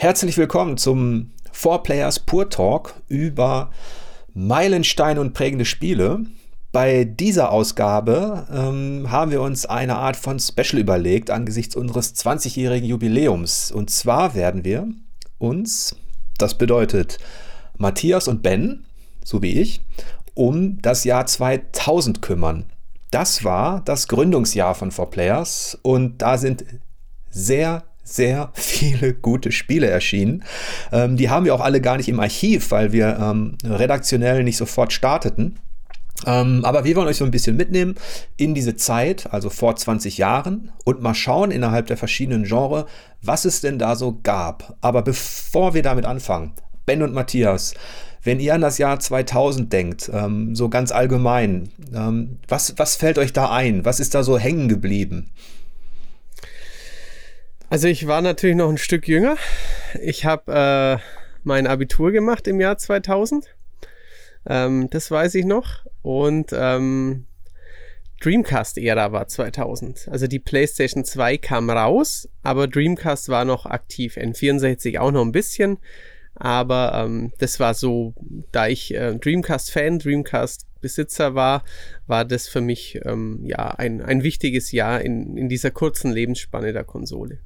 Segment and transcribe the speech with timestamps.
[0.00, 3.72] Herzlich willkommen zum 4Players Pur Talk über
[4.32, 6.20] Meilensteine und prägende Spiele.
[6.70, 12.88] Bei dieser Ausgabe ähm, haben wir uns eine Art von Special überlegt angesichts unseres 20-jährigen
[12.88, 13.72] Jubiläums.
[13.72, 14.86] Und zwar werden wir
[15.38, 15.96] uns,
[16.38, 17.18] das bedeutet
[17.76, 18.86] Matthias und Ben,
[19.24, 19.80] so wie ich,
[20.34, 22.66] um das Jahr 2000 kümmern.
[23.10, 26.64] Das war das Gründungsjahr von 4Players und da sind
[27.30, 27.82] sehr,
[28.14, 30.44] sehr viele gute Spiele erschienen.
[30.92, 34.56] Ähm, die haben wir auch alle gar nicht im Archiv, weil wir ähm, redaktionell nicht
[34.56, 35.58] sofort starteten.
[36.26, 37.94] Ähm, aber wir wollen euch so ein bisschen mitnehmen
[38.36, 42.86] in diese Zeit, also vor 20 Jahren, und mal schauen innerhalb der verschiedenen Genres,
[43.22, 44.76] was es denn da so gab.
[44.80, 46.52] Aber bevor wir damit anfangen,
[46.86, 47.74] Ben und Matthias,
[48.22, 53.18] wenn ihr an das Jahr 2000 denkt, ähm, so ganz allgemein, ähm, was, was fällt
[53.18, 53.84] euch da ein?
[53.84, 55.30] Was ist da so hängen geblieben?
[57.70, 59.36] Also ich war natürlich noch ein Stück jünger.
[60.00, 61.04] Ich habe äh,
[61.44, 63.44] mein Abitur gemacht im Jahr 2000.
[64.46, 65.84] Ähm, das weiß ich noch.
[66.00, 67.26] Und ähm,
[68.22, 70.08] Dreamcast-Ära war 2000.
[70.10, 74.16] Also die PlayStation 2 kam raus, aber Dreamcast war noch aktiv.
[74.16, 75.76] N64 auch noch ein bisschen.
[76.36, 78.14] Aber ähm, das war so,
[78.50, 81.64] da ich äh, Dreamcast-Fan, Dreamcast-Besitzer war,
[82.06, 86.72] war das für mich ähm, ja ein, ein wichtiges Jahr in, in dieser kurzen Lebensspanne
[86.72, 87.40] der Konsole.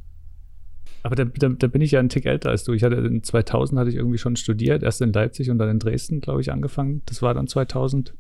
[1.02, 2.72] Aber da, da, da, bin ich ja ein Tick älter als du.
[2.72, 5.78] Ich hatte in 2000 hatte ich irgendwie schon studiert, erst in Leipzig und dann in
[5.78, 7.02] Dresden, glaube ich, angefangen.
[7.06, 8.14] Das war dann 2000.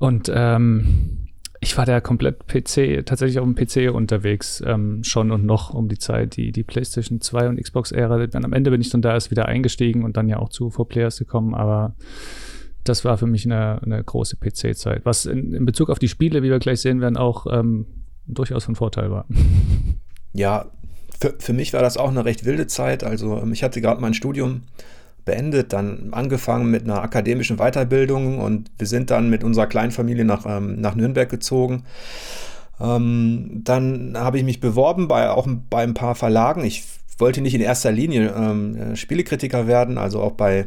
[0.00, 1.28] Und ähm,
[1.60, 5.88] ich war da komplett PC, tatsächlich auf dem PC unterwegs, ähm, schon und noch um
[5.88, 8.26] die Zeit, die, die PlayStation 2 und Xbox-Ära.
[8.26, 10.68] Dann am Ende bin ich dann da erst wieder eingestiegen und dann ja auch zu
[10.68, 11.94] 4Players gekommen, aber
[12.82, 15.04] das war für mich eine, eine große PC-Zeit.
[15.04, 17.86] Was in, in, Bezug auf die Spiele, wie wir gleich sehen werden, auch ähm,
[18.26, 19.26] durchaus von Vorteil war.
[20.32, 20.72] Ja,
[21.22, 23.04] für, für mich war das auch eine recht wilde Zeit.
[23.04, 24.62] Also ähm, ich hatte gerade mein Studium
[25.24, 30.24] beendet, dann angefangen mit einer akademischen Weiterbildung und wir sind dann mit unserer kleinen Familie
[30.24, 31.84] nach, ähm, nach Nürnberg gezogen.
[32.80, 36.64] Ähm, dann habe ich mich beworben bei auch bei ein paar Verlagen.
[36.64, 36.82] Ich
[37.18, 40.66] wollte nicht in erster Linie ähm, Spielekritiker werden, also auch bei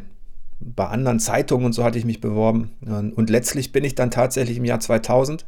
[0.60, 2.70] bei anderen Zeitungen und so hatte ich mich beworben.
[3.14, 5.44] Und letztlich bin ich dann tatsächlich im Jahr 2000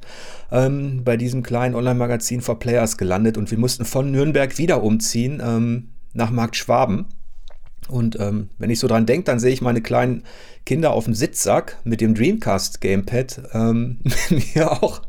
[0.52, 5.42] ähm, bei diesem kleinen Online-Magazin for Players gelandet und wir mussten von Nürnberg wieder umziehen
[5.44, 7.06] ähm, nach Markt Schwaben.
[7.88, 10.22] Und ähm, wenn ich so dran denke, dann sehe ich meine kleinen
[10.66, 14.00] Kinder auf dem Sitzsack mit dem Dreamcast Gamepad ähm,
[14.31, 15.00] mit mir auch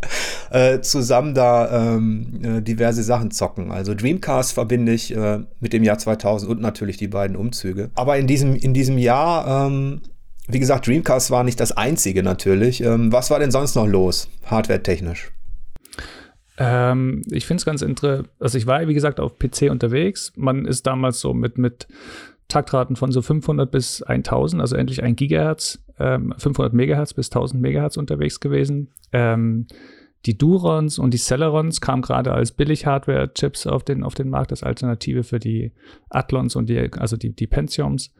[0.51, 3.71] äh, zusammen da ähm, äh, diverse Sachen zocken.
[3.71, 7.89] Also Dreamcast verbinde ich äh, mit dem Jahr 2000 und natürlich die beiden Umzüge.
[7.95, 10.01] Aber in diesem, in diesem Jahr, ähm,
[10.47, 12.81] wie gesagt, Dreamcast war nicht das einzige natürlich.
[12.81, 15.31] Ähm, was war denn sonst noch los, hardware-technisch?
[16.59, 18.29] Ähm, ich finde es ganz interessant.
[18.39, 20.33] Also ich war, wie gesagt, auf PC unterwegs.
[20.35, 21.87] Man ist damals so mit, mit
[22.49, 27.61] Taktraten von so 500 bis 1000, also endlich ein Gigahertz, ähm, 500 Megahertz bis 1000
[27.61, 28.89] Megahertz unterwegs gewesen.
[29.13, 29.67] Ähm,
[30.25, 34.63] die Durons und die Celerons kamen gerade als Billig-Hardware-Chips auf den, auf den Markt als
[34.63, 35.71] Alternative für die
[36.09, 38.13] Athlons und die, also die, die Pentiums.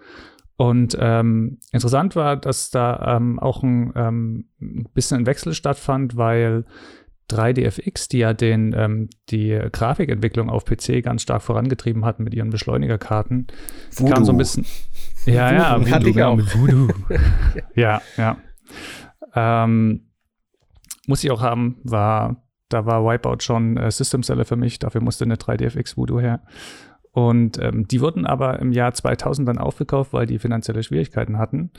[0.56, 4.46] Und ähm, interessant war, dass da ähm, auch ein, ähm,
[4.94, 6.66] bisschen ein Wechsel stattfand, weil
[7.30, 12.50] 3DFX, die ja den, ähm, die Grafikentwicklung auf PC ganz stark vorangetrieben hatten mit ihren
[12.50, 13.48] Beschleunigerkarten,
[13.96, 14.14] Voodoo.
[14.14, 14.66] kam so ein bisschen.
[15.26, 16.36] Ja, ja, Voodoo, hatte auch.
[16.36, 16.88] mit Voodoo.
[17.76, 18.38] ja, ja.
[19.36, 20.10] Ähm,
[21.08, 25.02] muss ich auch haben, war, da war Wipeout schon äh, System Seller für mich, dafür
[25.02, 26.42] musste eine 3DFX Voodoo her.
[27.12, 31.72] Und ähm, die wurden aber im Jahr 2000 dann aufgekauft, weil die finanzielle Schwierigkeiten hatten.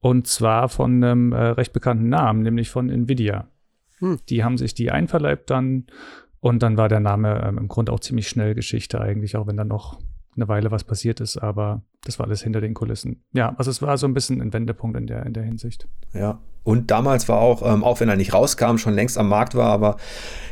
[0.00, 3.48] Und zwar von einem äh, recht bekannten Namen, nämlich von Nvidia.
[4.00, 4.18] Hm.
[4.28, 5.86] Die haben sich die einverleibt dann
[6.40, 9.56] und dann war der Name ähm, im Grunde auch ziemlich schnell Geschichte eigentlich, auch wenn
[9.56, 10.00] dann noch
[10.38, 13.22] eine Weile was passiert ist, aber das war alles hinter den Kulissen.
[13.32, 15.88] Ja, also es war so ein bisschen ein Wendepunkt in der, in der Hinsicht.
[16.14, 19.54] Ja, und damals war auch, ähm, auch wenn er nicht rauskam, schon längst am Markt
[19.54, 19.96] war, aber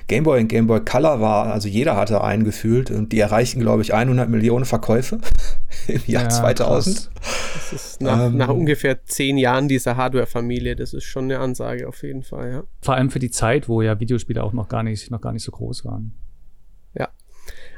[0.09, 3.61] Game Boy und Game Boy Color war, also jeder hatte einen gefühlt und die erreichten,
[3.61, 5.19] glaube ich, 100 Millionen Verkäufe
[5.89, 7.11] im Jahr ja, 2000.
[7.55, 11.87] Das ist nach, ähm, nach, ungefähr zehn Jahren dieser Hardware-Familie, das ist schon eine Ansage
[11.87, 12.63] auf jeden Fall, ja.
[12.81, 15.45] Vor allem für die Zeit, wo ja Videospiele auch noch gar nicht, noch gar nicht
[15.45, 16.15] so groß waren.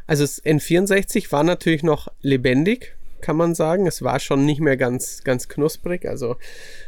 [0.08, 3.86] Also das N64 war natürlich noch lebendig, kann man sagen.
[3.86, 6.06] Es war schon nicht mehr ganz, ganz knusprig.
[6.08, 6.36] Also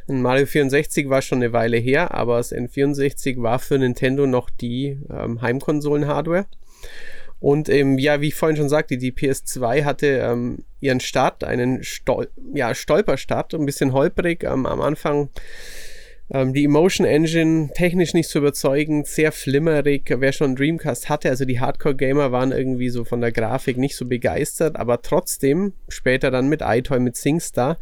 [0.08, 4.48] ein Mario 64 war schon eine Weile her, aber das N64 war für Nintendo noch
[4.48, 6.46] die ähm, Heimkonsolen-Hardware.
[7.40, 11.84] Und ähm, ja, wie ich vorhin schon sagte, die PS2 hatte ähm, ihren Start, einen
[11.84, 14.44] Stol ja, Stolperstart, ein bisschen holprig.
[14.44, 15.28] Ähm, am Anfang
[16.32, 20.14] Ähm, die Emotion Engine technisch nicht so überzeugend, sehr flimmerig.
[20.16, 24.06] Wer schon Dreamcast hatte, also die Hardcore-Gamer waren irgendwie so von der Grafik nicht so
[24.06, 27.78] begeistert, aber trotzdem, später dann mit iToy, mit SingStar,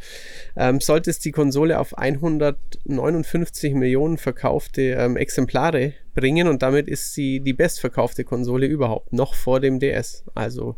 [0.56, 7.14] ähm, sollte es die Konsole auf 159 Millionen verkaufte ähm, Exemplare bringen und damit ist
[7.14, 10.24] sie die bestverkaufte Konsole überhaupt, noch vor dem DS.
[10.34, 10.76] Also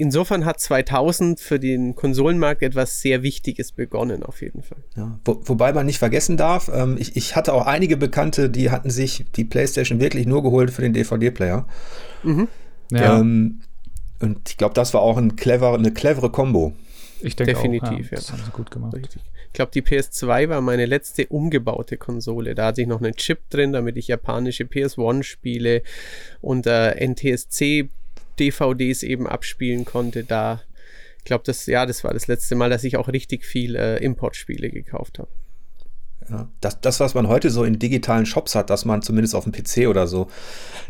[0.00, 4.78] insofern hat 2000 für den Konsolenmarkt etwas sehr Wichtiges begonnen, auf jeden Fall.
[4.96, 8.70] Ja, wo, wobei man nicht vergessen darf, ähm, ich, ich, hatte auch einige Bekannte, die
[8.70, 11.66] hatten sich die PlayStation wirklich nur geholt für den DVD-Player.
[12.22, 12.48] Mhm.
[12.90, 13.20] Ja.
[13.20, 13.60] Ähm,
[14.20, 16.72] und ich glaube, das war auch ein clever, eine clevere Combo.
[17.20, 18.16] Ich denke Definitiv, auch, ja.
[18.16, 18.94] Das haben sie gut gemacht.
[18.94, 19.22] Richtig.
[19.48, 22.54] Ich glaube, die PS2 war meine letzte umgebaute Konsole.
[22.54, 25.82] Da hatte ich noch einen Chip drin, damit ich japanische PS1-Spiele
[26.40, 27.90] und äh, NTSC
[28.40, 30.62] DVDs eben abspielen konnte, da,
[31.18, 33.98] ich glaube, das, ja, das war das letzte Mal, dass ich auch richtig viel äh,
[33.98, 35.28] Importspiele gekauft habe.
[36.30, 39.44] Ja, das, das, was man heute so in digitalen Shops hat, dass man zumindest auf
[39.44, 40.28] dem PC oder so,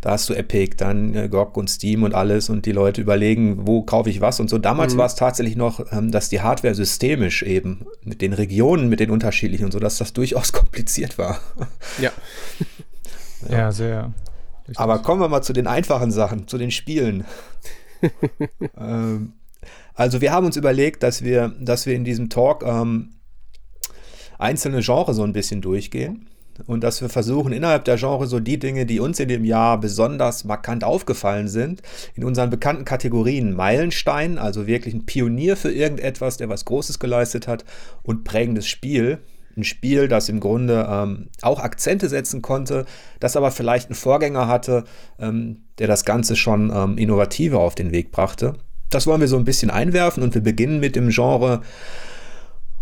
[0.02, 3.66] da hast du Epic, dann äh, GOG und Steam und alles und die Leute überlegen,
[3.66, 4.58] wo kaufe ich was und so.
[4.58, 4.98] Damals mhm.
[4.98, 9.10] war es tatsächlich noch, ähm, dass die Hardware systemisch eben mit den Regionen, mit den
[9.10, 11.40] unterschiedlichen und so, dass das durchaus kompliziert war.
[12.00, 12.10] Ja.
[13.48, 14.12] ja, ja, sehr.
[14.76, 17.24] Aber kommen wir mal zu den einfachen Sachen, zu den Spielen.
[18.78, 19.32] ähm,
[19.94, 23.10] also wir haben uns überlegt, dass wir, dass wir in diesem Talk ähm,
[24.38, 26.28] einzelne Genres so ein bisschen durchgehen
[26.66, 29.78] und dass wir versuchen, innerhalb der Genre so die Dinge, die uns in dem Jahr
[29.78, 31.82] besonders markant aufgefallen sind,
[32.14, 37.48] in unseren bekannten Kategorien Meilenstein, also wirklich ein Pionier für irgendetwas, der was Großes geleistet
[37.48, 37.64] hat,
[38.02, 39.18] und prägendes Spiel,
[39.60, 42.86] ein Spiel, das im Grunde ähm, auch Akzente setzen konnte,
[43.20, 44.84] das aber vielleicht einen Vorgänger hatte,
[45.18, 48.54] ähm, der das Ganze schon ähm, innovativer auf den Weg brachte.
[48.90, 51.62] Das wollen wir so ein bisschen einwerfen und wir beginnen mit dem Genre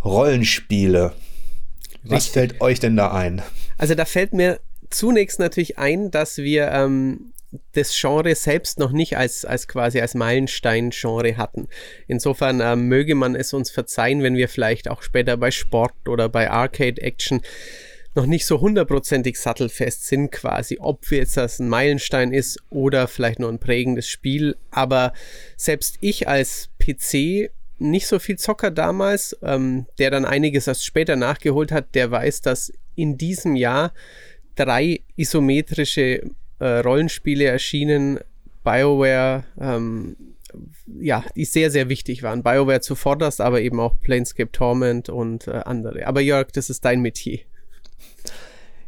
[0.05, 1.13] Rollenspiele.
[2.05, 2.33] Was Richtig.
[2.33, 3.43] fällt euch denn da ein?
[3.77, 4.61] Also da fällt mir
[4.91, 7.33] zunächst natürlich ein, dass wir ähm,
[7.73, 11.69] das Genre selbst noch nicht als, als quasi als Meilenstein-Genre hatten.
[12.07, 16.29] Insofern äh, möge man es uns verzeihen, wenn wir vielleicht auch später bei Sport oder
[16.29, 17.41] bei Arcade-Action
[18.15, 23.39] noch nicht so hundertprozentig sattelfest sind, quasi, ob jetzt das ein Meilenstein ist oder vielleicht
[23.39, 24.57] nur ein prägendes Spiel.
[24.71, 25.13] Aber
[25.57, 31.17] selbst ich als PC nicht so viel Zocker damals, ähm, der dann einiges erst später
[31.17, 33.93] nachgeholt hat, der weiß, dass in diesem Jahr
[34.57, 36.23] drei isometrische
[36.59, 38.19] äh, Rollenspiele erschienen,
[38.65, 40.17] BioWare, ähm,
[41.01, 42.43] ja, die sehr, sehr wichtig waren.
[42.43, 46.07] BioWare zuvorderst, aber eben auch Planescape Torment und äh, andere.
[46.07, 47.41] Aber Jörg, das ist dein Metier.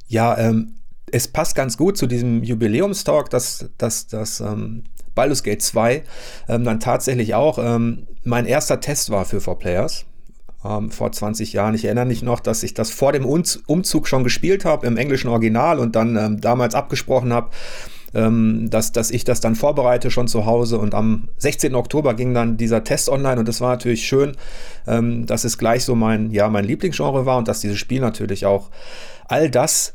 [0.09, 0.77] Ja, ähm,
[1.13, 4.85] es passt ganz gut zu diesem Jubiläumstalk, dass, dass, dass ähm,
[5.15, 6.03] Baldur's Gate 2
[6.49, 10.05] ähm, dann tatsächlich auch ähm, mein erster Test war für 4Players
[10.65, 11.75] ähm, vor 20 Jahren.
[11.75, 15.29] Ich erinnere mich noch, dass ich das vor dem Umzug schon gespielt habe im englischen
[15.29, 17.51] Original und dann ähm, damals abgesprochen habe,
[18.12, 20.79] ähm, dass, dass ich das dann vorbereite schon zu Hause.
[20.79, 21.75] Und am 16.
[21.75, 24.33] Oktober ging dann dieser Test online und das war natürlich schön,
[24.87, 28.47] ähm, dass es gleich so mein, ja, mein Lieblingsgenre war und dass dieses Spiel natürlich
[28.47, 28.71] auch
[29.29, 29.95] all das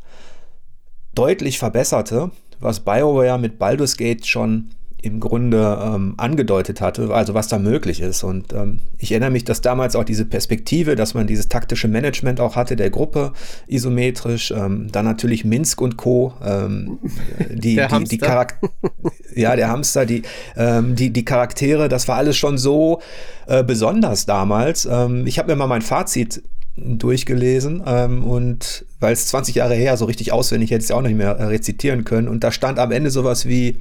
[1.13, 4.69] deutlich verbesserte, was BioWare mit Baldur's Gate schon
[5.05, 8.23] im Grunde ähm, angedeutet hatte, also was da möglich ist.
[8.23, 12.39] Und ähm, ich erinnere mich, dass damals auch diese Perspektive, dass man dieses taktische Management
[12.39, 13.31] auch hatte der Gruppe,
[13.67, 16.97] isometrisch, ähm, dann natürlich Minsk und Co., ähm,
[17.51, 18.67] die, der die, die Charakter,
[19.35, 20.23] ja, der Hamster, die,
[20.57, 22.99] ähm, die, die Charaktere, das war alles schon so
[23.45, 24.87] äh, besonders damals.
[24.89, 26.41] Ähm, ich habe mir mal mein Fazit
[26.77, 31.01] durchgelesen ähm, und weil es 20 Jahre her so richtig auswendig hätte ich es auch
[31.01, 33.77] nicht mehr rezitieren können und da stand am Ende sowas wie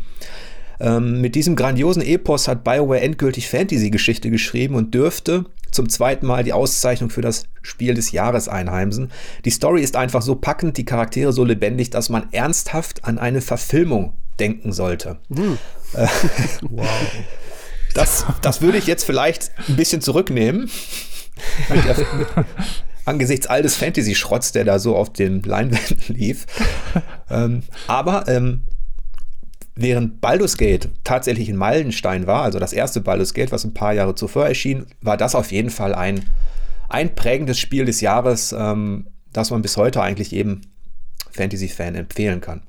[0.81, 6.45] ähm, mit diesem grandiosen Epos hat BioWare endgültig Fantasy-Geschichte geschrieben und dürfte zum zweiten Mal
[6.45, 9.11] die Auszeichnung für das Spiel des Jahres einheimsen.
[9.45, 13.41] Die Story ist einfach so packend, die Charaktere so lebendig, dass man ernsthaft an eine
[13.41, 15.19] Verfilmung denken sollte.
[15.29, 15.59] Mhm.
[16.71, 16.87] wow.
[17.95, 20.69] Das, das würde ich jetzt vielleicht ein bisschen zurücknehmen.
[23.05, 26.47] angesichts all des Fantasy-Schrotts, der da so auf den Leinwänden lief.
[27.31, 28.63] ähm, aber ähm,
[29.77, 33.93] Während Baldur's Gate tatsächlich ein Meilenstein war, also das erste Baldur's Gate, was ein paar
[33.93, 36.25] Jahre zuvor erschien, war das auf jeden Fall ein,
[36.89, 40.61] ein prägendes Spiel des Jahres, ähm, das man bis heute eigentlich eben
[41.33, 42.63] Fantasy-Fan empfehlen kann.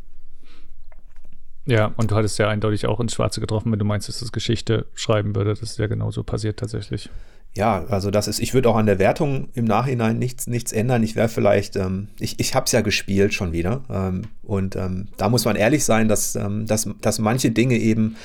[1.67, 4.31] Ja, und du hattest ja eindeutig auch ins Schwarze getroffen, wenn du meinst, dass das
[4.31, 5.51] Geschichte schreiben würde.
[5.51, 7.09] Das ist ja genauso passiert tatsächlich
[7.55, 11.03] ja, also das ist, ich würde auch an der Wertung im Nachhinein nichts, nichts ändern.
[11.03, 13.81] Ich wäre vielleicht, ähm, ich, ich habe es ja gespielt schon wieder.
[13.89, 18.17] Ähm, und ähm, da muss man ehrlich sein, dass, ähm, dass, dass manche Dinge eben,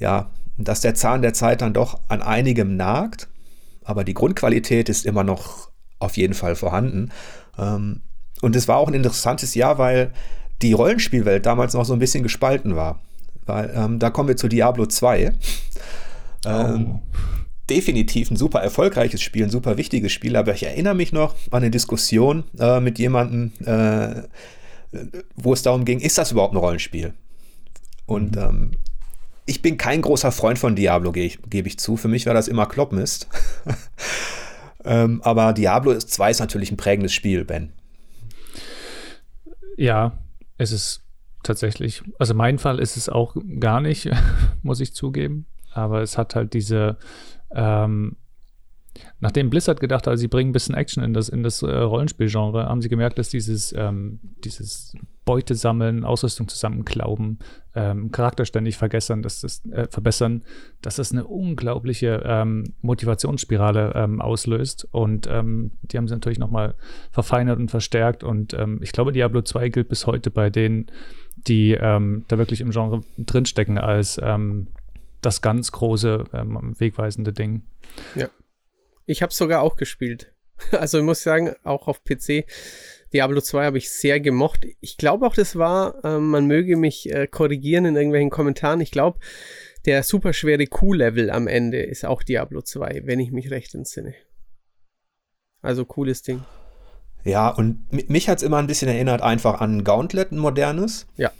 [0.00, 3.28] ja, dass der Zahn der Zeit dann doch an einigem nagt.
[3.84, 5.70] Aber die Grundqualität ist immer noch
[6.00, 7.10] auf jeden Fall vorhanden.
[7.56, 8.00] Ähm,
[8.42, 10.12] und es war auch ein interessantes Jahr, weil
[10.60, 13.00] die Rollenspielwelt damals noch so ein bisschen gespalten war.
[13.44, 15.32] Weil ähm, da kommen wir zu Diablo 2.
[16.44, 17.00] Ähm, oh.
[17.68, 21.62] Definitiv ein super erfolgreiches Spiel, ein super wichtiges Spiel, aber ich erinnere mich noch an
[21.62, 24.22] eine Diskussion äh, mit jemandem, äh,
[25.34, 27.12] wo es darum ging, ist das überhaupt ein Rollenspiel?
[28.06, 28.42] Und mhm.
[28.42, 28.70] ähm,
[29.46, 31.96] ich bin kein großer Freund von Diablo, gebe ich, geb ich, zu.
[31.96, 33.28] Für mich war das immer Kloppmist.
[34.84, 37.72] ähm, aber Diablo 2 ist natürlich ein prägendes Spiel, Ben.
[39.76, 40.18] Ja,
[40.58, 41.02] es ist
[41.42, 44.10] tatsächlich, also mein Fall ist es auch gar nicht,
[44.62, 45.46] muss ich zugeben.
[45.72, 46.96] Aber es hat halt diese,
[47.54, 48.16] ähm,
[49.20, 52.66] nachdem Blizzard gedacht hat, sie bringen ein bisschen Action in das, in das äh, Rollenspielgenre,
[52.66, 57.40] haben sie gemerkt, dass dieses, ähm, dieses Beute sammeln, Ausrüstung zusammenklauben,
[57.74, 60.44] ähm, Charakter ständig vergessen, dass das, äh, verbessern,
[60.82, 64.86] dass das eine unglaubliche ähm, Motivationsspirale ähm, auslöst.
[64.92, 66.74] Und ähm, die haben sie natürlich nochmal
[67.10, 68.22] verfeinert und verstärkt.
[68.22, 70.86] Und ähm, ich glaube, Diablo 2 gilt bis heute bei denen,
[71.36, 74.20] die ähm, da wirklich im Genre drinstecken als
[75.20, 76.24] das ganz große,
[76.78, 77.62] wegweisende Ding.
[78.14, 78.28] Ja.
[79.06, 80.32] Ich habe es sogar auch gespielt.
[80.72, 82.46] Also ich muss sagen, auch auf PC.
[83.12, 84.66] Diablo 2 habe ich sehr gemocht.
[84.80, 88.80] Ich glaube auch, das war, äh, man möge mich äh, korrigieren in irgendwelchen Kommentaren.
[88.80, 89.18] Ich glaube,
[89.84, 94.14] der superschwere Q-Level am Ende ist auch Diablo 2, wenn ich mich recht entsinne.
[95.62, 96.42] Also cooles Ding.
[97.24, 101.06] Ja, und mich hat es immer ein bisschen erinnert einfach an Gauntlet, ein modernes.
[101.16, 101.32] Ja.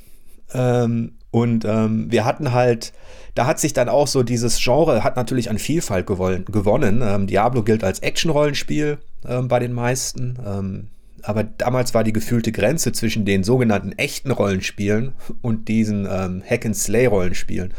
[0.53, 2.95] Ähm, und ähm, wir hatten halt,
[3.35, 7.03] da hat sich dann auch so dieses Genre, hat natürlich an Vielfalt gewollen, gewonnen.
[7.05, 8.97] Ähm, Diablo gilt als Action-Rollenspiel
[9.29, 10.39] ähm, bei den meisten.
[10.47, 10.87] Ähm,
[11.21, 15.13] aber damals war die gefühlte Grenze zwischen den sogenannten echten Rollenspielen
[15.43, 17.75] und diesen ähm, Hack-and-Slay-Rollenspielen,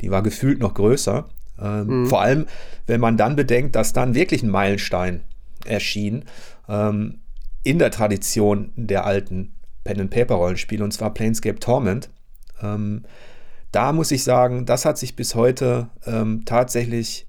[0.00, 1.26] die war gefühlt noch größer.
[1.62, 2.06] Ähm, mhm.
[2.08, 2.46] Vor allem,
[2.88, 5.20] wenn man dann bedenkt, dass dann wirklich ein Meilenstein
[5.64, 6.24] erschien
[6.68, 9.52] in der Tradition der alten
[9.84, 12.10] Pen-and-Paper-Rollenspiele, und zwar Planescape Torment.
[12.62, 13.04] Ähm,
[13.72, 17.26] da muss ich sagen, das hat sich bis heute ähm, tatsächlich,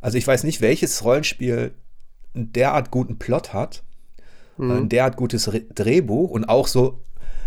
[0.00, 1.72] also ich weiß nicht, welches Rollenspiel
[2.34, 3.82] einen derart guten Plot hat
[4.56, 4.70] mhm.
[4.70, 7.00] ein derart gutes Drehbuch und auch so,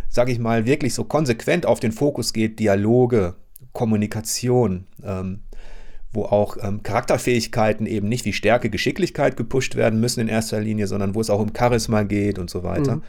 [0.10, 3.36] sage ich mal, wirklich so konsequent auf den Fokus geht, Dialoge,
[3.74, 5.42] Kommunikation, ähm,
[6.12, 10.88] wo auch ähm, Charakterfähigkeiten eben nicht wie Stärke, Geschicklichkeit gepusht werden müssen in erster Linie,
[10.88, 12.98] sondern wo es auch um Charisma geht und so weiter.
[12.98, 13.02] Mhm.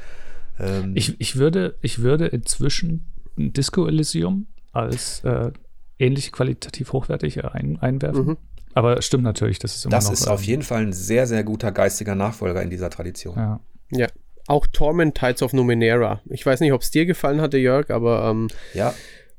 [0.58, 5.50] Ähm, ich, ich, würde, ich würde inzwischen Disco Elysium als äh,
[5.98, 8.26] ähnlich qualitativ hochwertig ein, einwerfen.
[8.26, 8.36] Mhm.
[8.74, 11.26] Aber stimmt natürlich, das ist immer Das noch, ist auf ähm, jeden Fall ein sehr,
[11.26, 13.36] sehr guter geistiger Nachfolger in dieser Tradition.
[13.36, 13.60] Ja.
[13.90, 14.08] Ja,
[14.48, 16.20] auch Torment Tides of Numenera.
[16.26, 18.94] Ich weiß nicht, ob es dir gefallen hatte, Jörg, aber ähm, ja.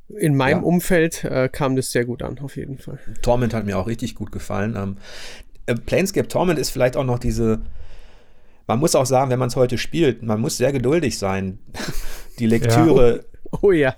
[0.07, 0.63] in meinem ja.
[0.63, 2.99] Umfeld äh, kam das sehr gut an, auf jeden Fall.
[3.21, 4.75] Torment hat mir auch richtig gut gefallen.
[4.75, 4.97] Ähm,
[5.65, 7.59] äh, Planescape Torment ist vielleicht auch noch diese.
[8.65, 11.59] Man muss auch sagen, wenn man es heute spielt, man muss sehr geduldig sein.
[12.39, 13.25] Die Lektüre.
[13.61, 13.95] Oh, ja.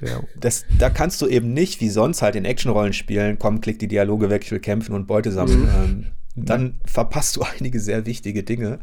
[0.00, 0.22] ja.
[0.38, 3.88] Das, da kannst du eben nicht, wie sonst halt in Actionrollen spielen, komm, klick die
[3.88, 5.62] Dialoge weg, ich will kämpfen und Beute sammeln.
[5.62, 5.68] Mhm.
[5.68, 8.80] Ähm, dann verpasst du einige sehr wichtige Dinge.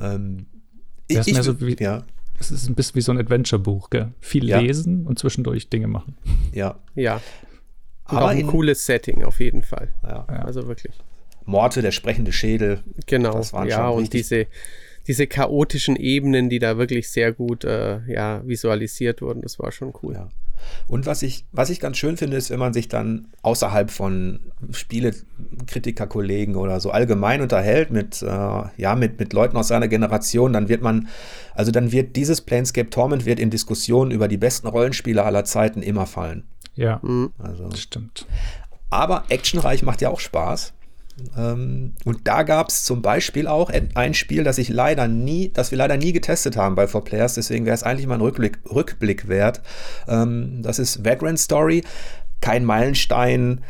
[0.00, 0.46] Ähm,
[1.08, 2.04] ich, ich, so wie, ja.
[2.38, 4.12] Es ist ein bisschen wie so ein Adventure-Buch, gell?
[4.20, 4.58] Viel ja.
[4.58, 6.16] lesen und zwischendurch Dinge machen.
[6.52, 6.80] Ja.
[6.94, 7.20] Ja.
[8.08, 9.94] Und Aber ein cooles Setting auf jeden Fall.
[10.02, 10.24] Ja.
[10.26, 10.92] Also wirklich.
[11.44, 12.82] Morte, der sprechende Schädel.
[13.06, 13.40] Genau.
[13.64, 14.46] ja, und diese,
[15.06, 19.92] diese chaotischen Ebenen, die da wirklich sehr gut äh, ja, visualisiert wurden, das war schon
[20.02, 20.14] cool.
[20.14, 20.28] Ja.
[20.86, 24.40] Und was ich, was ich ganz schön finde, ist, wenn man sich dann außerhalb von
[24.70, 30.68] Spielekritikerkollegen oder so allgemein unterhält mit, äh, ja, mit, mit Leuten aus seiner Generation, dann
[30.68, 31.08] wird man,
[31.54, 35.82] also dann wird dieses Planescape Torment wird in Diskussionen über die besten Rollenspiele aller Zeiten
[35.82, 36.44] immer fallen.
[36.74, 37.32] Ja, mhm.
[37.38, 38.26] also, das stimmt.
[38.90, 40.74] Aber actionreich macht ja auch Spaß.
[41.36, 45.70] Ähm, und da gab es zum Beispiel auch ein Spiel, das ich leider nie, das
[45.70, 49.28] wir leider nie getestet haben bei 4Players, deswegen wäre es eigentlich mal ein Rückblick, Rückblick
[49.28, 49.62] wert.
[50.08, 51.84] Ähm, das ist Vagrant Story,
[52.40, 53.60] kein Meilenstein.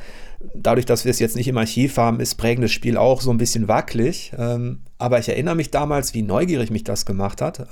[0.54, 3.38] Dadurch, dass wir es jetzt nicht im Archiv haben, ist prägendes Spiel auch so ein
[3.38, 4.32] bisschen wackelig.
[4.36, 7.66] Ähm, aber ich erinnere mich damals, wie neugierig mich das gemacht hat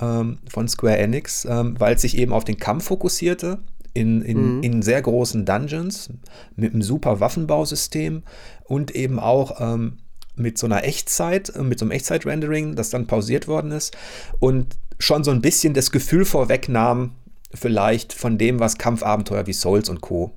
[0.48, 3.58] von Square Enix, weil es sich eben auf den Kampf fokussierte
[3.94, 4.62] in, in, mhm.
[4.62, 6.10] in sehr großen Dungeons
[6.56, 8.22] mit einem super Waffenbausystem
[8.64, 9.98] und eben auch ähm,
[10.36, 13.96] mit so einer Echtzeit, äh, mit so einem Echtzeit-Rendering, das dann pausiert worden ist
[14.38, 17.12] und schon so ein bisschen das Gefühl vorwegnahm,
[17.52, 20.32] vielleicht von dem, was Kampfabenteuer wie Souls und Co.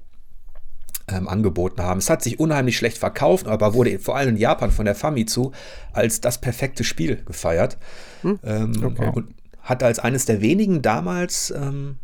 [1.10, 1.98] Ähm, angeboten haben.
[1.98, 5.52] Es hat sich unheimlich schlecht verkauft, aber wurde vor allem in Japan von der Famitsu
[5.92, 7.78] als das perfekte Spiel gefeiert.
[8.22, 8.40] Hm?
[8.42, 9.12] Ähm, okay.
[9.14, 11.98] Und hatte als eines der wenigen damals ähm,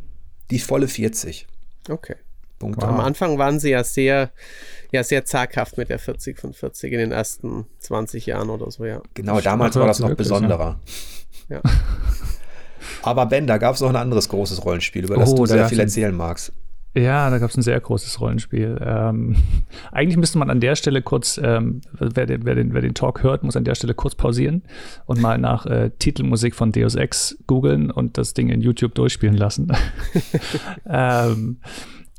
[0.52, 1.48] die volle 40.
[1.90, 2.16] Okay.
[2.62, 2.84] Wow.
[2.84, 4.32] Am Anfang waren sie ja sehr,
[4.92, 8.86] ja, sehr zaghaft mit der 40 von 40 in den ersten 20 Jahren oder so,
[8.86, 9.02] ja.
[9.14, 10.80] Genau, damals war das noch besonderer.
[11.48, 11.62] Ja.
[13.02, 15.70] Aber Ben, da gab es noch ein anderes großes Rollenspiel, über das Oh, du sehr
[15.70, 16.52] viel erzählen magst.
[16.96, 18.80] Ja, da gab es ein sehr großes Rollenspiel.
[18.82, 19.36] Ähm,
[19.92, 23.22] eigentlich müsste man an der Stelle kurz, ähm, wer, den, wer, den, wer den Talk
[23.22, 24.64] hört, muss an der Stelle kurz pausieren
[25.06, 29.38] und mal nach äh, Titelmusik von Deus Ex googeln und das Ding in YouTube durchspielen
[29.38, 29.72] lassen.
[30.90, 31.58] ähm,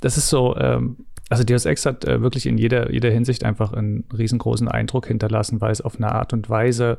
[0.00, 0.98] das ist so, ähm,
[1.28, 5.60] also Deus Ex hat äh, wirklich in jeder, jeder Hinsicht einfach einen riesengroßen Eindruck hinterlassen,
[5.60, 6.98] weil es auf eine Art und Weise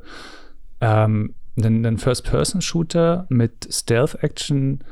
[0.81, 4.83] ähm, einen, einen First-Person-Shooter mit Stealth-Action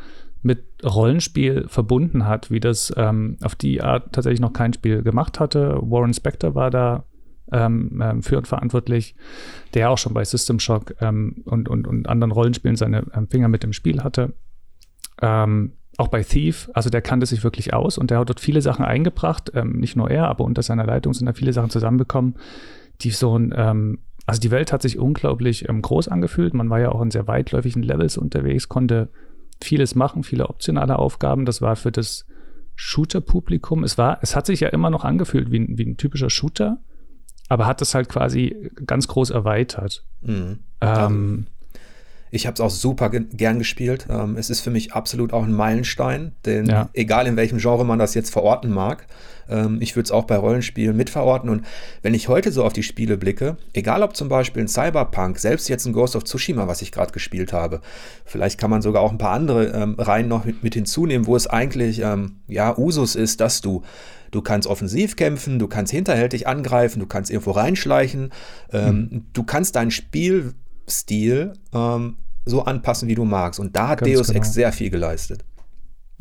[0.41, 5.39] mit Rollenspiel verbunden hat, wie das ähm, auf die Art tatsächlich noch kein Spiel gemacht
[5.39, 5.79] hatte.
[5.81, 7.03] Warren Spector war da
[7.51, 9.15] ähm, ähm, führend verantwortlich,
[9.73, 13.47] der auch schon bei System Shock ähm, und, und, und anderen Rollenspielen seine ähm, Finger
[13.47, 14.33] mit im Spiel hatte.
[15.21, 18.61] Ähm, auch bei Thief, also der kannte sich wirklich aus und der hat dort viele
[18.61, 22.35] Sachen eingebracht, nicht nur er, aber unter seiner Leitung sind da viele Sachen zusammenbekommen,
[23.01, 26.91] die so ein, also die Welt hat sich unglaublich ähm, groß angefühlt, man war ja
[26.91, 29.09] auch in sehr weitläufigen Levels unterwegs, konnte
[29.61, 32.25] vieles machen, viele optionale Aufgaben, das war für das
[32.75, 36.29] Shooter-Publikum, es war, es hat sich ja immer noch angefühlt wie, ein- wie ein typischer
[36.29, 36.77] Shooter,
[37.49, 40.05] aber hat das halt quasi ganz groß erweitert.
[40.21, 40.59] Mhm.
[40.81, 41.47] Ähm,
[42.31, 44.07] Ich habe es auch super ge gern gespielt.
[44.09, 46.89] Ähm, es ist für mich absolut auch ein Meilenstein, denn Ja.
[46.93, 49.07] egal in welchem Genre man das jetzt verorten mag,
[49.49, 51.49] ähm, ich würde es auch bei Rollenspielen mitverorten.
[51.49, 51.65] Und
[52.03, 55.69] wenn ich heute so auf die Spiele blicke, egal ob zum Beispiel ein Cyberpunk, selbst
[55.69, 57.81] jetzt ein Ghost of Tsushima, was ich gerade gespielt habe,
[58.25, 61.35] vielleicht kann man sogar auch ein paar andere ähm, Reihen noch mit, mit hinzunehmen, wo
[61.35, 63.83] es eigentlich ähm, ja Usus ist, dass du
[64.31, 68.29] Du kannst offensiv kämpfen, du kannst hinterhältig angreifen, du kannst irgendwo reinschleichen,
[68.71, 69.89] ähm, du kannst deinen
[70.89, 73.59] Spielstil ähm, so anpassen, wie du magst.
[73.59, 74.53] Und da hat Ganz Deus Ex genau.
[74.53, 75.45] sehr viel geleistet.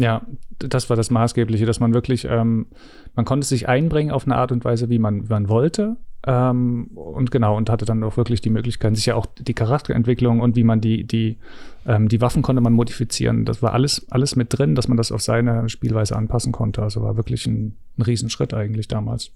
[0.01, 0.23] Ja,
[0.61, 2.67] das war das Maßgebliche, dass man wirklich, ähm,
[3.15, 5.97] man konnte sich einbringen auf eine Art und Weise, wie man, wie man wollte.
[6.25, 10.41] Ähm, und genau, und hatte dann auch wirklich die Möglichkeit, sich ja auch die Charakterentwicklung
[10.41, 11.39] und wie man die, die,
[11.87, 13.45] ähm, die Waffen konnte man modifizieren.
[13.45, 16.83] Das war alles, alles mit drin, dass man das auf seine Spielweise anpassen konnte.
[16.83, 19.31] Also war wirklich ein, ein Riesenschritt eigentlich damals.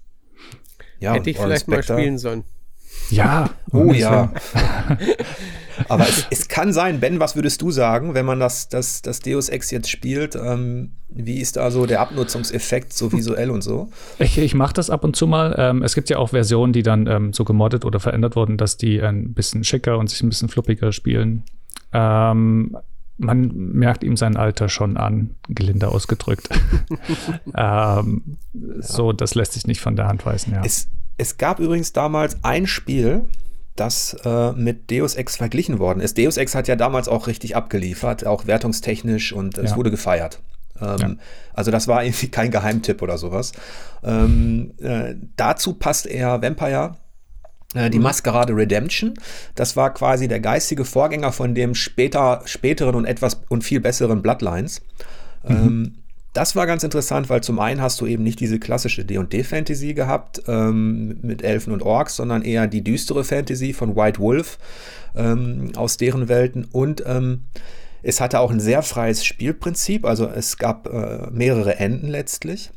[0.99, 1.97] Ja, Hätte ich vielleicht mal Spector.
[1.97, 2.43] spielen sollen.
[3.09, 4.31] Ja, Oh ja.
[5.89, 9.19] Aber es, es kann sein, Ben, was würdest du sagen, wenn man das, das, das
[9.19, 10.35] Deus Ex jetzt spielt?
[10.35, 13.89] Ähm, wie ist da so der Abnutzungseffekt, so visuell und so?
[14.19, 15.55] Ich, ich mache das ab und zu mal.
[15.57, 18.77] Ähm, es gibt ja auch Versionen, die dann ähm, so gemoddet oder verändert wurden, dass
[18.77, 21.43] die ein bisschen schicker und sich ein bisschen fluppiger spielen.
[21.91, 22.77] Ähm,
[23.17, 26.49] man merkt ihm sein Alter schon an, gelinde ausgedrückt.
[27.57, 28.37] ähm,
[28.79, 30.61] So, das lässt sich nicht von der Hand weisen, ja.
[30.63, 33.25] Es, es gab übrigens damals ein Spiel,
[33.75, 36.17] das äh, mit Deus Ex verglichen worden ist.
[36.17, 39.77] Deus Ex hat ja damals auch richtig abgeliefert, auch wertungstechnisch und es Ja.
[39.77, 40.39] wurde gefeiert.
[40.79, 41.15] Ähm, Ja.
[41.53, 43.51] Also das war irgendwie kein Geheimtipp oder sowas.
[44.03, 46.97] Ähm, äh, dazu passt eher Vampire.
[47.73, 49.15] äh, Die Maskerade Redemption,
[49.55, 54.21] das war quasi der geistige Vorgänger von dem später, späteren und etwas und viel besseren
[54.21, 54.81] Bloodlines.
[55.45, 56.02] Ähm,
[56.33, 60.41] das war ganz interessant, weil zum einen hast du eben nicht diese klassische D&D-Fantasy gehabt
[60.47, 64.57] ähm, mit Elfen und Orks, sondern eher die düstere Fantasy von White Wolf
[65.15, 67.43] ähm, aus deren Welten und ähm,
[68.03, 72.71] es hatte auch ein sehr freies Spielprinzip, also es gab äh, mehrere Enden letztlich.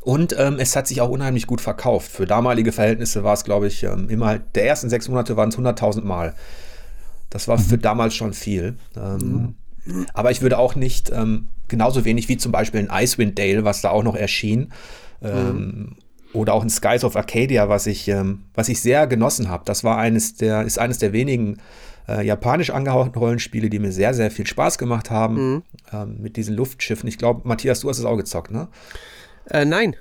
[0.00, 2.10] Und ähm, es hat sich auch unheimlich gut verkauft.
[2.10, 5.56] Für damalige Verhältnisse war es, glaube ich, ähm, immer, der ersten sechs Monate waren es
[5.56, 6.34] 100.000 Mal.
[7.30, 8.76] Das war für damals schon viel.
[8.96, 9.54] Ähm,
[10.14, 13.80] Aber ich würde auch nicht, ähm, genauso wenig wie zum Beispiel ein Icewind Dale, was
[13.82, 14.72] da auch noch erschien,
[15.22, 15.96] ähm,
[16.32, 19.64] oder auch ein Skies of Arcadia, was ich, ähm, was ich sehr genossen habe.
[19.66, 21.58] Das war eines der, ist eines der wenigen
[22.08, 25.62] äh, japanisch angehauchten Rollenspiele, die mir sehr, sehr viel Spaß gemacht haben.
[25.92, 27.08] Ähm, mit diesen Luftschiffen.
[27.08, 28.68] Ich glaube, Matthias, du hast es auch gezockt, ne?
[29.48, 29.96] Äh, nein,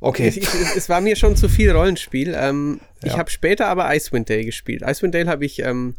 [0.00, 0.28] Okay.
[0.28, 2.34] es, es, es war mir schon zu viel Rollenspiel.
[2.38, 3.18] Ähm, Ich Ja.
[3.18, 4.82] habe später aber Icewind Dale gespielt.
[4.86, 5.94] Icewind Dale habe ich ähm,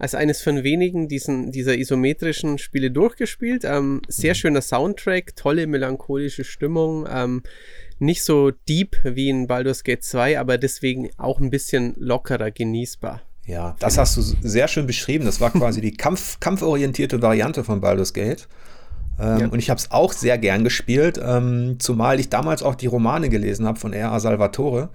[0.00, 3.64] als eines von wenigen diesen, dieser isometrischen Spiele durchgespielt.
[3.64, 7.06] Ähm, sehr schöner Soundtrack, tolle melancholische Stimmung.
[7.08, 7.42] Ähm,
[7.98, 13.20] nicht so deep wie in Baldur's Gate 2, aber deswegen auch ein bisschen lockerer genießbar.
[13.44, 15.26] Ja, das hast du sehr schön beschrieben.
[15.26, 18.48] Das war quasi die Kampf, kampforientierte Variante von Baldur's Gate.
[19.18, 19.46] Ähm, Ja.
[19.48, 23.28] Und ich habe es auch sehr gern gespielt, ähm, zumal ich damals auch die Romane
[23.28, 24.18] gelesen habe von R.A.
[24.18, 24.88] Salvatore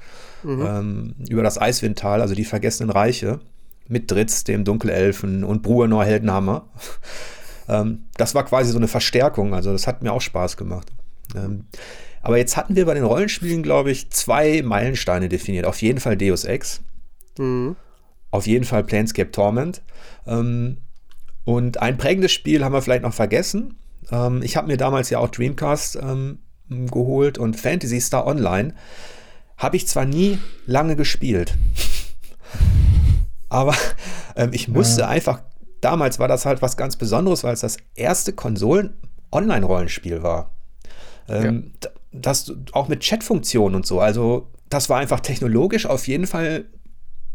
[0.43, 3.39] ähm, über das Eiswindtal, also die Vergessenen Reiche,
[3.87, 6.69] mit Dritz, dem Dunkelelfen und Bruenor Heldenhammer.
[7.69, 10.91] ähm, das war quasi so eine Verstärkung, also das hat mir auch Spaß gemacht.
[11.35, 11.65] Ähm,
[12.21, 15.65] aber jetzt hatten wir bei den Rollenspielen, glaube ich, zwei Meilensteine definiert.
[15.65, 16.81] Auf jeden Fall Deus Ex.
[17.37, 17.75] Mhm.
[18.31, 19.83] Auf jeden Fall Planescape Torment.
[20.25, 20.77] Ähm,
[21.43, 23.77] und ein prägendes Spiel haben wir vielleicht noch vergessen.
[24.11, 28.73] Ähm, ich habe mir damals ja auch Dreamcast ähm, geholt und Fantasy Star Online.
[29.57, 31.55] Habe ich zwar nie lange gespielt,
[33.55, 33.75] aber
[34.35, 35.41] ähm, ich musste einfach
[35.85, 40.51] damals war das halt was ganz Besonderes, weil es das erste Konsolen-Online-Rollenspiel war.
[41.29, 41.89] Ähm, ja.
[42.11, 43.99] Das auch mit Chat-Funktionen und so.
[43.99, 46.65] Also, das war einfach technologisch auf jeden Fall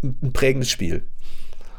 [0.03, 1.05] ein prägendes Spiel.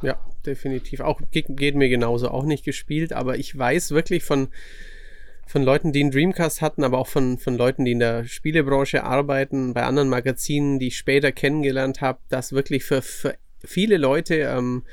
[0.01, 1.01] Ja, definitiv.
[1.01, 4.47] Auch geht mir genauso auch nicht gespielt, aber ich weiß wirklich von,
[5.47, 9.03] von Leuten, die einen Dreamcast hatten, aber auch von, von Leuten, die in der Spielebranche
[9.03, 14.35] arbeiten, bei anderen Magazinen, die ich später kennengelernt habe, dass wirklich für, für viele Leute
[14.35, 14.83] ähm,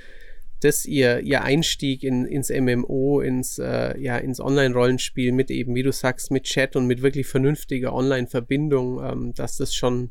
[0.60, 5.82] das ihr, ihr Einstieg in, ins MMO, ins, äh, ja, ins Online-Rollenspiel mit eben, wie
[5.82, 10.10] du sagst, mit Chat und mit wirklich vernünftiger Online-Verbindung, ähm, dass das schon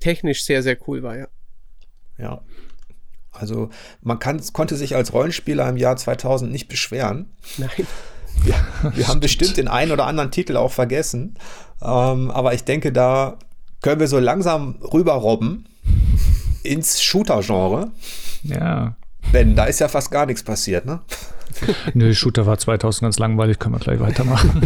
[0.00, 1.28] technisch sehr, sehr cool war, ja.
[2.18, 2.42] Ja.
[3.30, 3.70] Also
[4.02, 7.30] man kann, konnte sich als Rollenspieler im Jahr 2000 nicht beschweren.
[7.56, 7.70] Nein.
[8.46, 8.54] Ja,
[8.94, 11.36] wir haben bestimmt den einen oder anderen Titel auch vergessen.
[11.82, 13.36] Ähm, aber ich denke, da
[13.82, 15.66] können wir so langsam rüberrobben
[16.62, 17.90] ins Shooter-Genre.
[18.44, 18.96] Ja.
[19.32, 21.00] Ben, da ist ja fast gar nichts passiert, ne?
[21.94, 24.62] Nö, Shooter war 2000 ganz langweilig, können wir gleich weitermachen.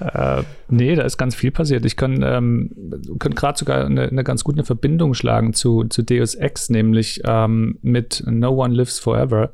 [0.00, 1.84] äh, nee, da ist ganz viel passiert.
[1.84, 2.70] Ich kann, ähm,
[3.18, 7.78] kann gerade sogar eine, eine, ganz gute Verbindung schlagen zu, zu Deus Ex, nämlich ähm,
[7.82, 9.50] mit No One Lives Forever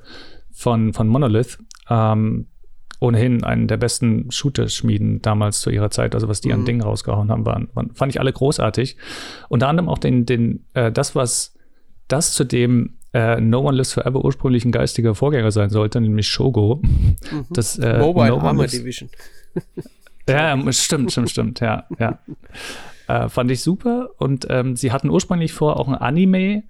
[0.52, 1.58] von, von Monolith.
[1.88, 2.46] Ähm,
[3.00, 6.14] ohnehin einen der besten Shooter-Schmieden damals zu ihrer Zeit.
[6.14, 6.54] Also was die mhm.
[6.54, 8.96] an Dingen rausgehauen haben, waren, waren, fand ich alle großartig.
[9.48, 11.54] Unter anderem auch den, den, äh, das, was
[12.08, 16.28] das zu dem äh, No One Lives Forever ursprünglich ein geistiger Vorgänger sein sollte, nämlich
[16.28, 16.82] Shogo.
[17.30, 17.46] Mhm.
[17.50, 19.08] Das, äh, Mobile no Armor Division.
[20.28, 22.18] ja, stimmt, stimmt, stimmt, ja, ja.
[23.06, 24.10] Äh, fand ich super.
[24.18, 26.64] Und ähm, sie hatten ursprünglich vor, auch ein Anime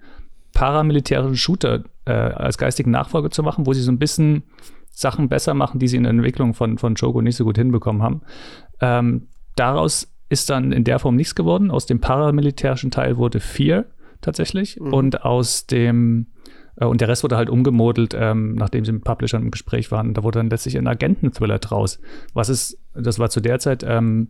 [0.53, 4.43] paramilitärischen Shooter äh, als geistigen Nachfolger zu machen, wo sie so ein bisschen
[4.95, 8.01] Sachen besser machen, die sie in der Entwicklung von, von Shogo nicht so gut hinbekommen
[8.01, 8.21] haben.
[8.81, 11.69] Ähm, daraus ist dann in der Form nichts geworden.
[11.69, 13.85] Aus dem paramilitärischen Teil wurde Fear
[14.21, 14.79] tatsächlich.
[14.79, 14.93] Mhm.
[14.93, 16.27] Und aus dem
[16.77, 20.13] äh, und der Rest wurde halt umgemodelt, ähm, nachdem sie mit Publishern im Gespräch waren.
[20.13, 21.99] Da wurde dann letztlich ein Agenten-Thriller draus.
[22.33, 24.29] Was ist, das war zu der Zeit, ähm,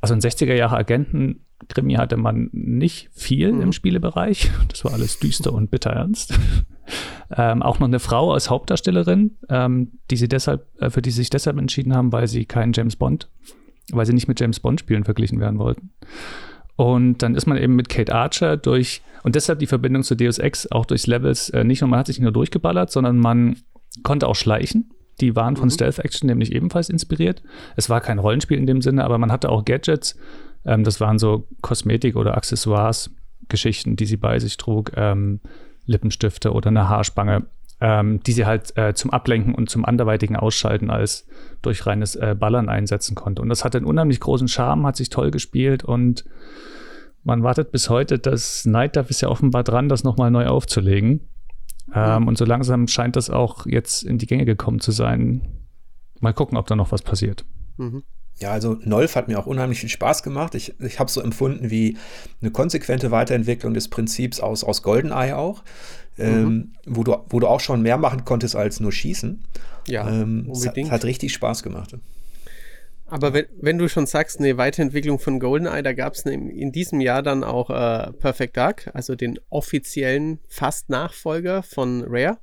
[0.00, 3.62] also in 60er Jahre Agenten Krimi hatte man nicht viel mhm.
[3.62, 4.50] im Spielebereich.
[4.68, 6.38] Das war alles düster und bitter ernst.
[7.36, 11.22] Ähm, auch noch eine Frau als Hauptdarstellerin, ähm, die sie deshalb, äh, für die sie
[11.22, 13.28] sich deshalb entschieden haben, weil sie keinen James Bond,
[13.90, 15.90] weil sie nicht mit James Bond Spielen verglichen werden wollten.
[16.76, 20.38] Und dann ist man eben mit Kate Archer durch, und deshalb die Verbindung zu Deus
[20.38, 23.56] Ex auch durchs Levels, äh, nicht nur, man hat sich nicht nur durchgeballert, sondern man
[24.02, 24.90] konnte auch schleichen.
[25.20, 25.70] Die waren von mhm.
[25.70, 27.42] Stealth Action nämlich ebenfalls inspiriert.
[27.76, 30.16] Es war kein Rollenspiel in dem Sinne, aber man hatte auch Gadgets.
[30.64, 34.92] Ähm, das waren so Kosmetik- oder Accessoires-Geschichten, die sie bei sich trug.
[34.96, 35.40] Ähm,
[35.86, 37.46] Lippenstifte oder eine Haarspange,
[37.80, 41.26] ähm, die sie halt äh, zum Ablenken und zum anderweitigen Ausschalten als
[41.62, 43.42] durch reines äh, Ballern einsetzen konnte.
[43.42, 46.24] Und das hatte einen unheimlich großen Charme, hat sich toll gespielt und
[47.24, 51.28] man wartet bis heute, dass Night Dive ist ja offenbar dran, das nochmal neu aufzulegen.
[51.94, 52.28] Ähm, mhm.
[52.28, 55.42] Und so langsam scheint das auch jetzt in die Gänge gekommen zu sein.
[56.20, 57.44] Mal gucken, ob da noch was passiert.
[57.76, 58.02] Mhm.
[58.38, 60.54] Ja, also Nolf hat mir auch unheimlich viel Spaß gemacht.
[60.54, 61.96] Ich, ich habe es so empfunden wie
[62.40, 65.62] eine konsequente Weiterentwicklung des Prinzips aus, aus GoldenEye auch,
[66.18, 66.72] ähm, mhm.
[66.86, 69.44] wo, du, wo du auch schon mehr machen konntest als nur schießen.
[69.86, 70.88] Ja, ähm, unbedingt.
[70.88, 71.96] Es hat, hat richtig Spaß gemacht.
[73.12, 76.98] Aber wenn, wenn du schon sagst, eine Weiterentwicklung von GoldenEye, da gab es in diesem
[77.02, 82.38] Jahr dann auch äh, Perfect Dark, also den offiziellen Fast-Nachfolger von Rare.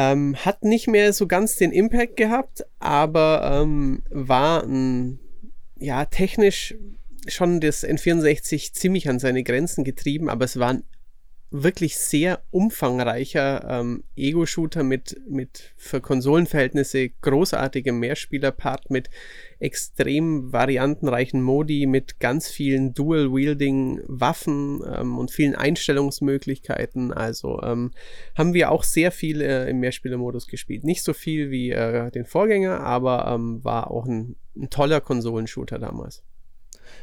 [0.00, 5.18] Ähm, hat nicht mehr so ganz den Impact gehabt, aber ähm, war ein,
[5.76, 6.76] ja, technisch
[7.26, 10.84] schon das N64 ziemlich an seine Grenzen getrieben, aber es war ein
[11.50, 19.08] wirklich sehr umfangreicher ähm, Ego-Shooter mit, mit für Konsolenverhältnisse großartigem Mehrspieler-Part mit
[19.58, 27.12] extrem variantenreichen Modi, mit ganz vielen Dual-Wielding-Waffen ähm, und vielen Einstellungsmöglichkeiten.
[27.12, 27.92] Also ähm,
[28.36, 30.84] haben wir auch sehr viel äh, im Mehrspieler-Modus gespielt.
[30.84, 35.78] Nicht so viel wie äh, den Vorgänger, aber ähm, war auch ein, ein toller Konsolenshooter
[35.78, 36.22] damals.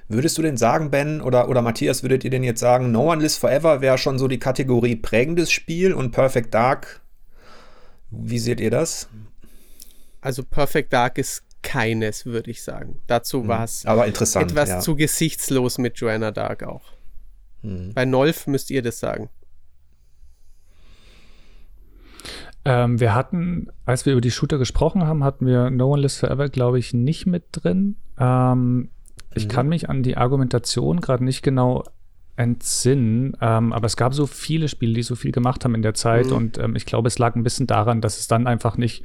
[0.08, 3.22] Würdest du denn sagen, Ben oder, oder Matthias, würdet ihr denn jetzt sagen, No One
[3.22, 7.02] Lives Forever wäre schon so die Kategorie prägendes Spiel und Perfect Dark?
[8.12, 9.10] Wie seht ihr das?
[10.22, 13.00] Also Perfect Dark ist keines, würde ich sagen.
[13.08, 13.48] Dazu hm.
[13.48, 14.80] war es etwas ja.
[14.80, 16.94] zu gesichtslos mit Joanna Dark auch.
[17.62, 17.92] Hm.
[17.94, 19.30] Bei Nolf müsst ihr das sagen.
[22.64, 26.18] Ähm, wir hatten, als wir über die Shooter gesprochen haben, hatten wir No One Lives
[26.18, 27.98] Forever, glaube ich, nicht mit drin.
[28.20, 28.90] Ähm,
[29.36, 29.50] ich mhm.
[29.50, 31.84] kann mich an die Argumentation gerade nicht genau
[32.38, 35.94] entsinnen, ähm, aber es gab so viele Spiele, die so viel gemacht haben in der
[35.94, 36.36] Zeit mhm.
[36.36, 39.04] und ähm, ich glaube, es lag ein bisschen daran, dass es dann einfach nicht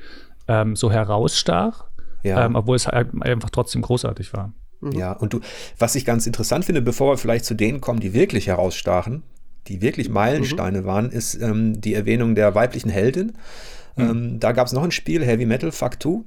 [0.49, 1.85] ähm, so herausstach,
[2.23, 2.45] ja.
[2.45, 4.53] Ähm, obwohl es halt einfach trotzdem großartig war.
[4.81, 4.93] Mhm.
[4.93, 5.41] Ja, und du,
[5.79, 9.23] was ich ganz interessant finde, bevor wir vielleicht zu denen kommen, die wirklich herausstachen,
[9.69, 10.85] die wirklich Meilensteine mhm.
[10.87, 13.33] waren, ist ähm, die Erwähnung der weiblichen Heldin.
[14.01, 14.11] Mhm.
[14.11, 16.21] Ähm, da gab es noch ein Spiel, Heavy Metal Fuck 2.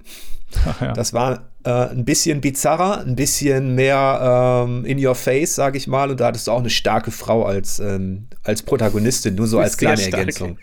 [0.82, 0.94] Ja.
[0.94, 5.88] Das war äh, ein bisschen bizarrer, ein bisschen mehr ähm, in your face, sage ich
[5.88, 6.12] mal.
[6.12, 9.78] Und da hattest du auch eine starke Frau als, ähm, als Protagonistin, nur so als
[9.78, 10.14] kleine stark.
[10.14, 10.58] Ergänzung.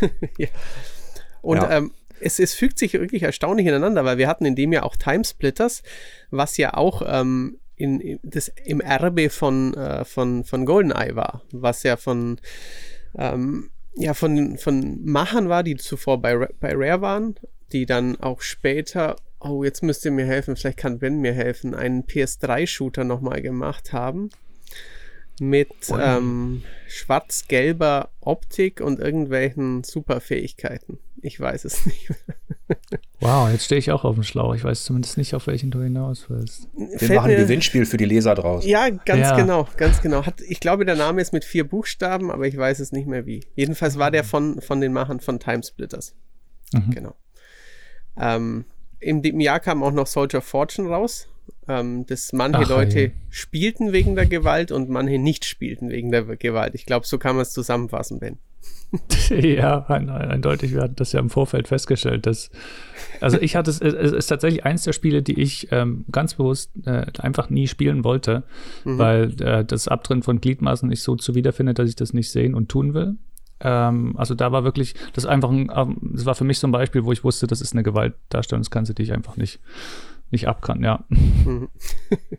[0.38, 0.48] ja.
[1.42, 1.70] Und ja.
[1.70, 4.96] Ähm, es, es fügt sich wirklich erstaunlich ineinander, weil wir hatten in dem Jahr auch
[4.96, 5.82] Timesplitters,
[6.30, 11.84] was ja auch ähm, in, das, im Erbe von, äh, von, von GoldenEye war, was
[11.84, 12.40] ja von,
[13.16, 17.34] ähm, ja, von, von Machern war, die zuvor bei, bei Rare waren,
[17.72, 21.74] die dann auch später, oh, jetzt müsst ihr mir helfen, vielleicht kann Ben mir helfen,
[21.74, 24.30] einen PS3-Shooter nochmal gemacht haben
[25.40, 30.98] mit ähm, schwarz-gelber Optik und irgendwelchen Superfähigkeiten.
[31.22, 32.10] Ich weiß es nicht.
[33.20, 34.54] wow, jetzt stehe ich auch auf dem Schlauch.
[34.54, 36.68] Ich weiß zumindest nicht, auf welchen du hinaus willst.
[36.74, 38.64] Wir machen ein Gewinnspiel für die Leser draus.
[38.64, 39.36] Ja, ganz ja.
[39.36, 40.24] genau, ganz genau.
[40.26, 43.26] Hat, ich glaube, der Name ist mit vier Buchstaben, aber ich weiß es nicht mehr
[43.26, 43.44] wie.
[43.54, 46.14] Jedenfalls war der von, von den Machern von Timesplitters.
[46.72, 46.90] Mhm.
[46.90, 47.14] Genau.
[48.18, 48.64] Ähm,
[49.00, 51.28] Im Jahr kam auch noch Soldier Fortune raus
[51.68, 53.10] ähm, dass manche Ach, Leute ja.
[53.28, 56.74] spielten wegen der Gewalt und manche nicht spielten wegen der Gewalt.
[56.74, 58.38] Ich glaube, so kann man es zusammenfassen, Ben.
[59.30, 60.72] Ja, eindeutig.
[60.72, 62.26] Wir hatten das ja im Vorfeld festgestellt.
[62.26, 62.50] Dass,
[63.20, 66.70] also ich hatte es, es ist tatsächlich eins der Spiele, die ich ähm, ganz bewusst
[66.86, 68.44] äh, einfach nie spielen wollte,
[68.84, 68.98] mhm.
[68.98, 72.68] weil äh, das Abtrennen von Gliedmaßen ich so zuwiderfinde, dass ich das nicht sehen und
[72.68, 73.16] tun will.
[73.60, 76.72] Ähm, also da war wirklich, das einfach ein, ähm, das war für mich so ein
[76.72, 79.60] Beispiel, wo ich wusste, das ist eine Gewaltdarstellung, das kannst du dich einfach nicht
[80.30, 81.04] nicht ab kann, ja.
[81.08, 81.68] Mhm.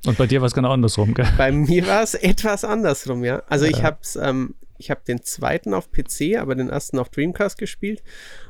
[0.06, 1.26] Und bei dir war es genau andersrum, gell?
[1.38, 3.42] Bei mir war es etwas andersrum, ja.
[3.50, 7.58] Also ich habe ähm, ich habe den zweiten auf PC, aber den ersten auf Dreamcast
[7.58, 8.02] gespielt.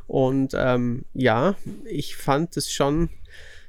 [0.08, 3.10] Und ähm, ja, ich fand es schon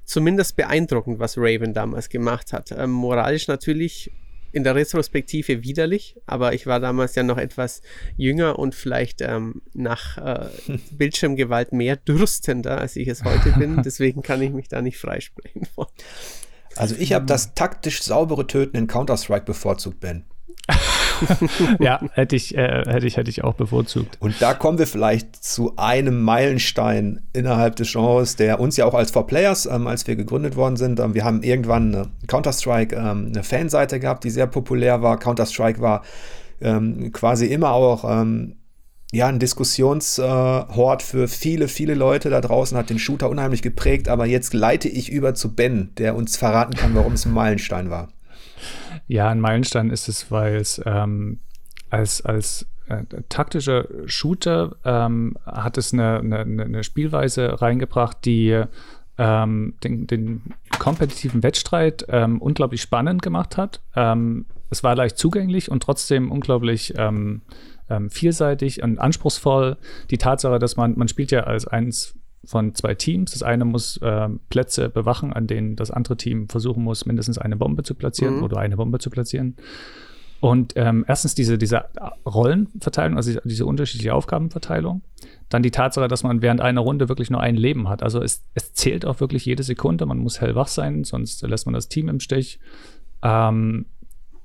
[0.05, 2.71] zumindest beeindruckend, was Raven damals gemacht hat.
[2.73, 4.13] Ähm, moralisch natürlich
[4.53, 7.83] in der Retrospektive widerlich, aber ich war damals ja noch etwas
[8.17, 10.49] jünger und vielleicht ähm, nach äh,
[10.91, 13.83] Bildschirmgewalt mehr dürstender, als ich es heute bin.
[13.85, 15.67] Deswegen kann ich mich da nicht freisprechen.
[16.77, 20.25] Also ich habe das taktisch saubere Töten in Counter-Strike bevorzugt, Ben.
[21.81, 24.17] ja, hätte ich, äh, hätte ich, hätte ich auch bevorzugt.
[24.21, 28.95] Und da kommen wir vielleicht zu einem Meilenstein innerhalb des Genres, der uns ja auch
[28.95, 33.33] als 4Players, ähm, als wir gegründet worden sind, ähm, wir haben irgendwann eine Counter-Strike, ähm,
[33.35, 35.19] eine Fanseite gehabt, die sehr populär war.
[35.19, 36.03] Counter-Strike war
[36.61, 38.57] ähm, quasi immer auch ähm,
[39.13, 44.09] ja, ein Diskussionshort äh, für viele, viele Leute da draußen, hat den Shooter unheimlich geprägt,
[44.09, 47.91] aber jetzt leite ich über zu Ben, der uns verraten kann, warum es ein Meilenstein
[47.91, 48.09] war.
[49.11, 51.41] Ja, ein Meilenstein ist es, weil es ähm,
[51.91, 58.63] als, als äh, taktischer Shooter ähm, hat es eine, eine, eine, Spielweise reingebracht, die
[59.19, 63.81] ähm, den, den, kompetitiven Wettstreit ähm, unglaublich spannend gemacht hat.
[63.97, 67.43] Ähm, es war leicht zugänglich und trotzdem unglaublich ähm,
[68.11, 69.77] vielseitig und anspruchsvoll.
[70.11, 73.33] Die Tatsache, dass man, man spielt ja als eins von zwei Teams.
[73.33, 77.57] Das eine muss äh, Plätze bewachen, an denen das andere Team versuchen muss, mindestens eine
[77.57, 78.43] Bombe zu platzieren mhm.
[78.43, 79.57] oder eine Bombe zu platzieren.
[80.41, 81.85] Und ähm, erstens diese, diese
[82.27, 85.03] Rollenverteilung, also diese unterschiedliche Aufgabenverteilung.
[85.51, 88.03] Dann die Tatsache, dass man während einer Runde wirklich nur ein Leben hat.
[88.03, 90.07] Also es, es zählt auch wirklich jede Sekunde.
[90.07, 92.59] Man muss hellwach sein, sonst lässt man das Team im Stich.
[93.23, 93.85] Ähm,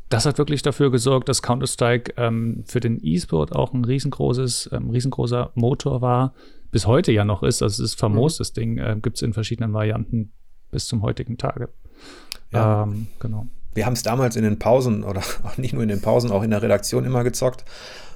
[0.09, 4.89] das hat wirklich dafür gesorgt, dass Counter-Strike ähm, für den E-Sport auch ein riesengroßes, ähm,
[4.89, 6.33] riesengroßer Motor war,
[6.71, 7.61] bis heute ja noch ist.
[7.61, 8.37] Also es ist famos, mhm.
[8.39, 10.31] das Ding äh, gibt es in verschiedenen Varianten
[10.71, 11.69] bis zum heutigen Tage.
[12.51, 12.83] Ja.
[12.83, 13.47] Ähm, genau.
[13.75, 16.41] Wir haben es damals in den Pausen oder auch nicht nur in den Pausen, auch
[16.41, 17.63] in der Redaktion immer gezockt.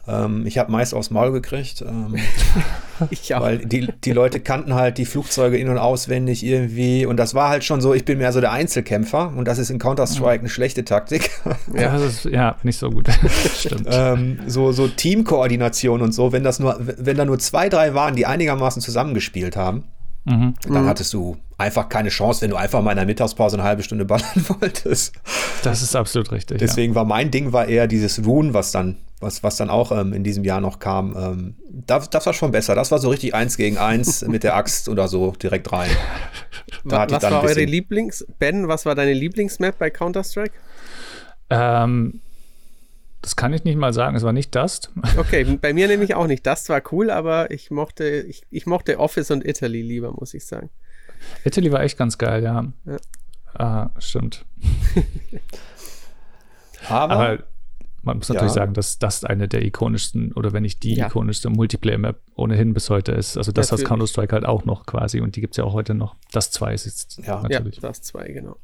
[0.08, 2.16] Ähm, ich habe meist aufs Maul gekriegt, ähm,
[3.10, 3.42] ich auch.
[3.42, 7.06] weil die, die Leute kannten halt die Flugzeuge in- und auswendig irgendwie.
[7.06, 9.70] Und das war halt schon so, ich bin mehr so der Einzelkämpfer und das ist
[9.70, 11.30] in Counter-Strike eine schlechte Taktik.
[11.74, 13.08] Ja, ist ja nicht so gut.
[13.56, 13.88] Stimmt.
[13.92, 18.16] Ähm, so, so Teamkoordination und so, wenn das nur, wenn da nur zwei, drei waren,
[18.16, 19.84] die einigermaßen zusammengespielt haben,
[20.30, 20.54] Mhm.
[20.68, 20.88] Dann mhm.
[20.88, 24.06] hattest du einfach keine Chance, wenn du einfach mal in der Mittagspause eine halbe Stunde
[24.06, 24.28] ballern
[24.62, 25.14] wolltest.
[25.64, 26.60] Das ist absolut richtig.
[26.60, 26.98] Deswegen ja.
[26.98, 30.24] war mein Ding war eher dieses Rune, was dann, was, was dann auch ähm, in
[30.24, 31.16] diesem Jahr noch kam.
[31.18, 32.76] Ähm, das, das war schon besser.
[32.76, 35.90] Das war so richtig eins gegen eins mit der Axt oder so direkt rein.
[36.86, 40.54] Da was war eure Lieblings, Ben, was war deine Lieblingsmap bei Counter-Strike?
[41.50, 42.22] Ähm,
[43.22, 44.16] das kann ich nicht mal sagen.
[44.16, 44.92] Es war nicht Dust.
[45.18, 46.46] Okay, bei mir nämlich auch nicht.
[46.46, 50.46] Dust war cool, aber ich mochte, ich, ich mochte Office und Italy lieber, muss ich
[50.46, 50.70] sagen.
[51.44, 52.66] Italy war echt ganz geil, ja.
[52.86, 52.98] ja.
[53.54, 54.46] Ah, stimmt.
[56.90, 57.44] aber, aber,
[58.04, 58.62] man muss natürlich ja.
[58.62, 61.08] sagen, dass das eine der ikonischsten oder wenn nicht die ja.
[61.08, 63.38] ikonischste Multiplayer-Map ohnehin bis heute ist.
[63.38, 65.94] Also das hat Counter-Strike halt auch noch quasi und die gibt es ja auch heute
[65.94, 66.16] noch.
[66.32, 67.42] Das 2 ist jetzt ja.
[67.42, 67.78] natürlich.
[67.78, 68.56] Ja, das 2, genau.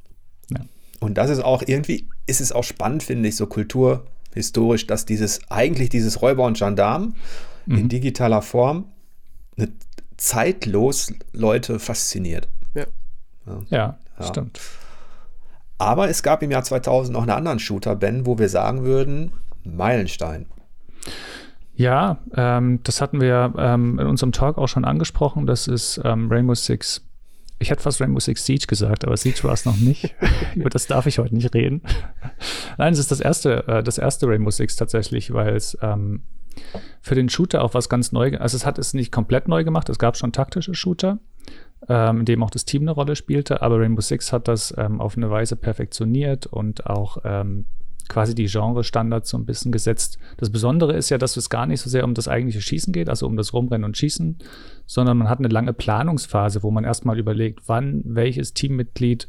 [0.52, 0.62] Ja.
[1.02, 5.06] Und das ist auch irgendwie, ist es auch spannend, finde ich, so Kultur historisch, dass
[5.06, 7.16] dieses, eigentlich dieses Räuber und Gendarm
[7.66, 7.78] mhm.
[7.78, 8.86] in digitaler Form
[9.58, 9.70] eine
[10.18, 12.48] zeitlos Leute fasziniert.
[12.74, 12.86] Ja.
[13.70, 14.60] Ja, ja, stimmt.
[15.78, 19.32] Aber es gab im Jahr 2000 noch einen anderen Shooter, Ben, wo wir sagen würden,
[19.64, 20.46] Meilenstein.
[21.76, 25.46] Ja, ähm, das hatten wir ähm, in unserem Talk auch schon angesprochen.
[25.46, 27.05] Das ist ähm, Rainbow Six.
[27.58, 30.14] Ich hätte fast Rainbow Six Siege gesagt, aber Siege war es noch nicht.
[30.56, 31.82] Über das darf ich heute nicht reden.
[32.78, 36.24] Nein, es ist das erste, äh, das erste Rainbow Six tatsächlich, weil es ähm,
[37.02, 39.90] für den Shooter auch was ganz neu, also es hat es nicht komplett neu gemacht.
[39.90, 41.20] Es gab schon taktische Shooter,
[41.88, 45.00] ähm, in dem auch das Team eine Rolle spielte, aber Rainbow Six hat das ähm,
[45.00, 47.66] auf eine Weise perfektioniert und auch ähm,
[48.08, 50.18] quasi die Genre-Standards so ein bisschen gesetzt.
[50.38, 53.10] Das Besondere ist ja, dass es gar nicht so sehr um das eigentliche Schießen geht,
[53.10, 54.38] also um das Rumrennen und Schießen,
[54.86, 59.28] sondern man hat eine lange Planungsphase, wo man erstmal überlegt, wann welches Teammitglied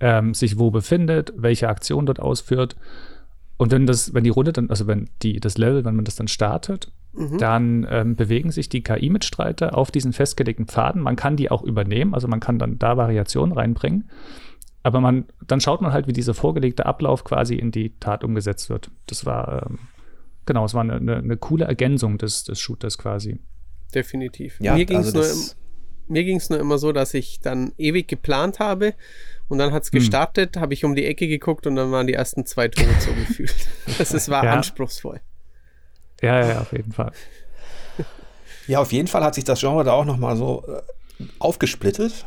[0.00, 2.76] ähm, sich wo befindet, welche Aktion dort ausführt.
[3.56, 6.16] Und wenn das, wenn die Runde dann, also wenn die, das Level, wenn man das
[6.16, 7.38] dann startet, mhm.
[7.38, 11.02] dann ähm, bewegen sich die KI-Mitstreiter auf diesen festgelegten Pfaden.
[11.02, 14.08] Man kann die auch übernehmen, also man kann dann da Variationen reinbringen.
[14.82, 18.68] Aber man, dann schaut man halt, wie dieser vorgelegte Ablauf quasi in die Tat umgesetzt
[18.68, 18.90] wird.
[19.06, 19.78] Das war, ähm,
[20.44, 23.38] genau, es war eine, eine, eine, coole Ergänzung des, des Shooters quasi.
[23.94, 24.58] Definitiv.
[24.60, 25.54] Ja, mir ging es also
[26.08, 28.94] nur, nur immer so, dass ich dann ewig geplant habe
[29.48, 30.00] und dann hat es hm.
[30.00, 30.62] gestartet, hm.
[30.62, 33.54] habe ich um die Ecke geguckt und dann waren die ersten zwei Tore so gefühlt.
[33.98, 34.54] Das ist, war ja.
[34.54, 35.20] anspruchsvoll.
[36.20, 37.12] Ja, ja, auf jeden Fall.
[38.68, 42.26] Ja, auf jeden Fall hat sich das Genre da auch nochmal so äh, aufgesplittet.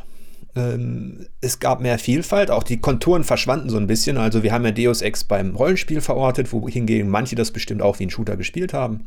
[0.56, 4.16] Ähm, es gab mehr Vielfalt, auch die Konturen verschwanden so ein bisschen.
[4.16, 8.06] Also wir haben ja Deus Ex beim Rollenspiel verortet, wohingegen manche das bestimmt auch wie
[8.06, 9.06] ein Shooter gespielt haben.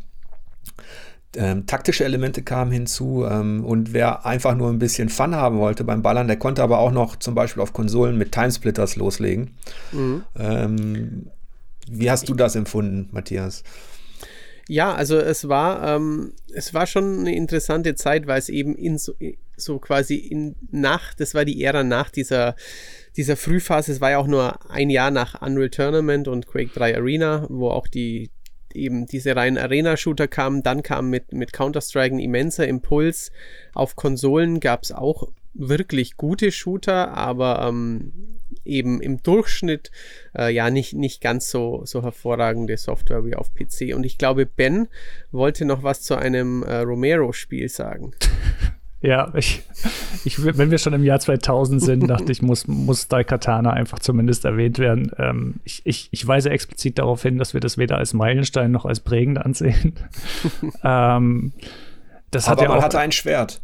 [1.35, 5.83] Ähm, taktische Elemente kamen hinzu ähm, und wer einfach nur ein bisschen Fun haben wollte
[5.83, 9.51] beim Ballern, der konnte aber auch noch zum Beispiel auf Konsolen mit Timesplitters loslegen.
[9.91, 10.23] Mhm.
[10.37, 11.27] Ähm,
[11.87, 13.63] wie hast du das empfunden, Matthias?
[14.69, 18.99] Ja, also es war, ähm, es war schon eine interessante Zeit, weil es eben in
[18.99, 19.13] so,
[19.57, 22.55] so quasi in nach, das war die Ära nach dieser,
[23.17, 26.97] dieser Frühphase, es war ja auch nur ein Jahr nach Unreal Tournament und Quake 3
[26.97, 28.29] Arena, wo auch die
[28.71, 30.61] eben diese reinen Arena-Shooter kamen.
[30.61, 33.31] Dann kam mit, mit Counter-Strike ein immenser Impuls.
[33.73, 39.91] Auf Konsolen gab es auch wirklich gute Shooter, aber ähm, eben im Durchschnitt
[40.37, 43.95] äh, ja nicht, nicht ganz so, so hervorragende Software wie auf PC.
[43.95, 44.87] Und ich glaube, Ben
[45.31, 48.13] wollte noch was zu einem äh, Romero-Spiel sagen.
[49.01, 49.63] Ja, ich,
[50.25, 54.43] ich, wenn wir schon im Jahr 2000 sind, dachte ich, muss, muss Daikatana einfach zumindest
[54.43, 55.11] erwähnt werden.
[55.17, 58.85] Ähm, ich, ich, ich weise explizit darauf hin, dass wir das weder als Meilenstein noch
[58.85, 59.93] als prägend ansehen.
[60.83, 61.53] ähm,
[62.31, 63.61] das Aber hat ja man auch, hatte ein Schwert.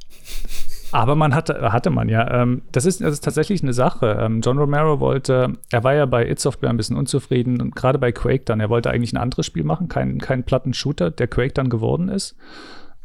[0.96, 2.42] Aber man hatte, hatte man ja.
[2.42, 4.18] Ähm, das, ist, das ist tatsächlich eine Sache.
[4.18, 8.00] Ähm, John Romero wollte, er war ja bei It Software ein bisschen unzufrieden und gerade
[8.00, 11.28] bei Quake dann, er wollte eigentlich ein anderes Spiel machen, keinen kein platten Shooter, der
[11.28, 12.38] Quake dann geworden ist.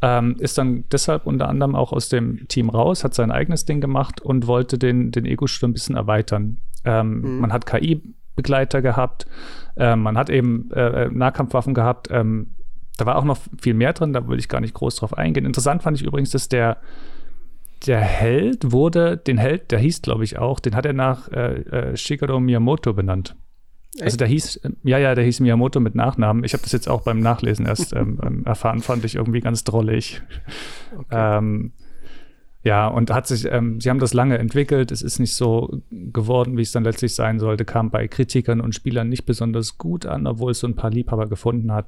[0.02, 3.80] Ähm, ist dann deshalb unter anderem auch aus dem Team raus, hat sein eigenes Ding
[3.80, 6.58] gemacht und wollte den, den Ego-Shooter ein bisschen erweitern.
[6.84, 7.40] Ähm, mhm.
[7.40, 9.26] Man hat KI-Begleiter gehabt,
[9.74, 12.06] äh, man hat eben äh, äh, Nahkampfwaffen gehabt.
[12.12, 12.54] Ähm,
[12.98, 15.44] da war auch noch viel mehr drin, da will ich gar nicht groß drauf eingehen.
[15.44, 16.76] Interessant fand ich übrigens, dass der
[17.86, 21.60] der Held wurde, den Held, der hieß, glaube ich, auch, den hat er nach äh,
[21.60, 23.36] äh, Shigeru Miyamoto benannt.
[23.94, 24.04] Echt?
[24.04, 26.44] Also der hieß, ja, ja, der hieß Miyamoto mit Nachnamen.
[26.44, 29.64] Ich habe das jetzt auch beim Nachlesen erst ähm, ähm, erfahren, fand ich irgendwie ganz
[29.64, 30.22] drollig.
[30.96, 31.38] Okay.
[31.38, 31.72] Ähm,
[32.62, 34.92] ja, und hat sich, ähm, sie haben das lange entwickelt.
[34.92, 37.64] Es ist nicht so geworden, wie es dann letztlich sein sollte.
[37.64, 41.26] Kam bei Kritikern und Spielern nicht besonders gut an, obwohl es so ein paar Liebhaber
[41.28, 41.86] gefunden hat.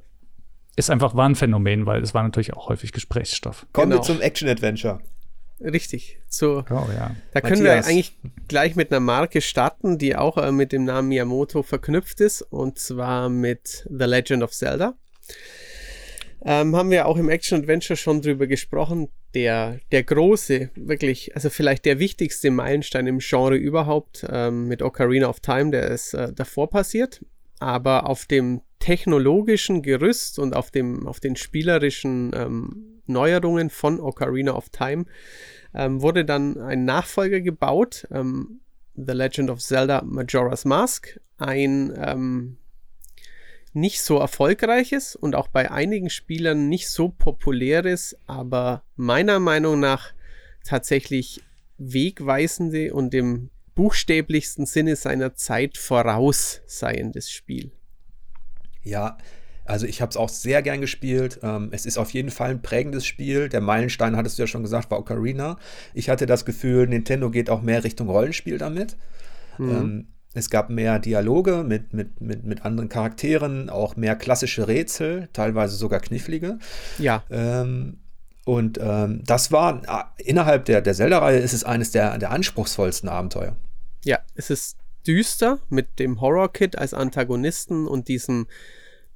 [0.75, 3.67] Ist einfach war ein Phänomen, weil es war natürlich auch häufig Gesprächsstoff.
[3.73, 4.01] Kommen genau.
[4.01, 5.01] wir zum Action-Adventure.
[5.65, 6.19] Richtig.
[6.29, 7.15] So, oh, ja.
[7.33, 7.87] Da können Matthias.
[7.87, 8.17] wir eigentlich
[8.49, 12.79] gleich mit einer Marke starten, die auch äh, mit dem Namen Miyamoto verknüpft ist, und
[12.79, 14.95] zwar mit The Legend of Zelda.
[16.45, 19.09] Ähm, haben wir auch im Action Adventure schon drüber gesprochen.
[19.35, 25.29] Der, der große, wirklich, also vielleicht der wichtigste Meilenstein im Genre überhaupt ähm, mit Ocarina
[25.29, 27.25] of Time, der ist äh, davor passiert.
[27.61, 34.53] Aber auf dem technologischen Gerüst und auf, dem, auf den spielerischen ähm, Neuerungen von Ocarina
[34.53, 35.07] of Time
[35.75, 38.61] ähm, wurde dann ein Nachfolger gebaut, ähm,
[38.95, 42.59] The Legend of Zelda Majora's Mask, ein ähm,
[43.73, 50.13] nicht so erfolgreiches und auch bei einigen Spielern nicht so populäres, aber meiner Meinung nach
[50.65, 51.43] tatsächlich
[51.79, 57.73] wegweisende und im buchstäblichsten Sinne seiner Zeit vorausseiendes Spiel.
[58.83, 59.17] Ja,
[59.73, 61.41] also ich habe es auch sehr gern gespielt.
[61.43, 63.49] Ähm, es ist auf jeden Fall ein prägendes Spiel.
[63.49, 65.59] Der Meilenstein, hattest du ja schon gesagt, war Ocarina.
[65.95, 68.97] Ich hatte das Gefühl, Nintendo geht auch mehr Richtung Rollenspiel damit.
[69.59, 69.71] Mhm.
[69.71, 75.29] Ähm, Es gab mehr Dialoge mit, mit, mit, mit anderen Charakteren, auch mehr klassische Rätsel,
[75.33, 76.59] teilweise sogar knifflige.
[76.99, 77.23] Ja.
[77.31, 77.99] Ähm,
[78.45, 79.83] und ähm, das war
[80.19, 83.57] äh, innerhalb der, der Zelda-Reihe ist es eines der, der anspruchsvollsten Abenteuer.
[84.05, 88.47] Ja, es ist düster mit dem Horror-Kit als Antagonisten und diesem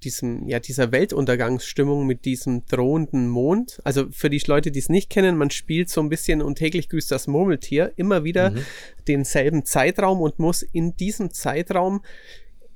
[0.07, 3.81] diesem, ja, dieser Weltuntergangsstimmung mit diesem drohenden Mond.
[3.85, 6.89] Also für die Leute, die es nicht kennen, man spielt so ein bisschen und täglich
[6.89, 8.65] grüßt das Murmeltier immer wieder mhm.
[9.09, 12.03] denselben Zeitraum und muss in diesem Zeitraum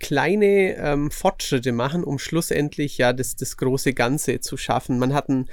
[0.00, 4.98] kleine ähm, Fortschritte machen, um schlussendlich ja das, das große Ganze zu schaffen.
[4.98, 5.48] Man hat ein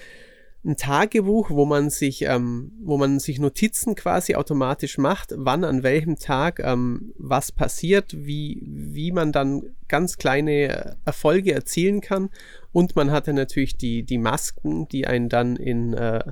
[0.68, 5.82] ein Tagebuch, wo man sich, ähm, wo man sich Notizen quasi automatisch macht, wann an
[5.82, 12.30] welchem Tag ähm, was passiert, wie, wie man dann ganz kleine Erfolge erzielen kann.
[12.74, 16.24] Und man hatte natürlich die, die Masken, die einen dann in, äh,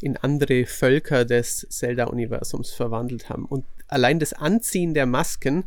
[0.00, 3.44] in andere Völker des Zelda-Universums verwandelt haben.
[3.44, 5.64] Und allein das Anziehen der Masken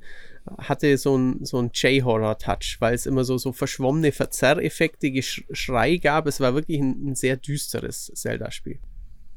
[0.58, 6.28] hatte so ein, so J-Horror-Touch, weil es immer so, so verschwommene Verzerreffekte, Geschrei gab.
[6.28, 8.80] Es war wirklich ein, ein sehr düsteres Zelda-Spiel.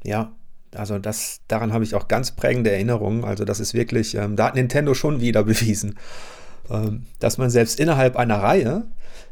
[0.03, 0.35] Ja,
[0.75, 3.23] also das, daran habe ich auch ganz prägende Erinnerungen.
[3.23, 5.97] Also das ist wirklich, ähm, da hat Nintendo schon wieder bewiesen,
[6.69, 8.87] ähm, dass man selbst innerhalb einer Reihe,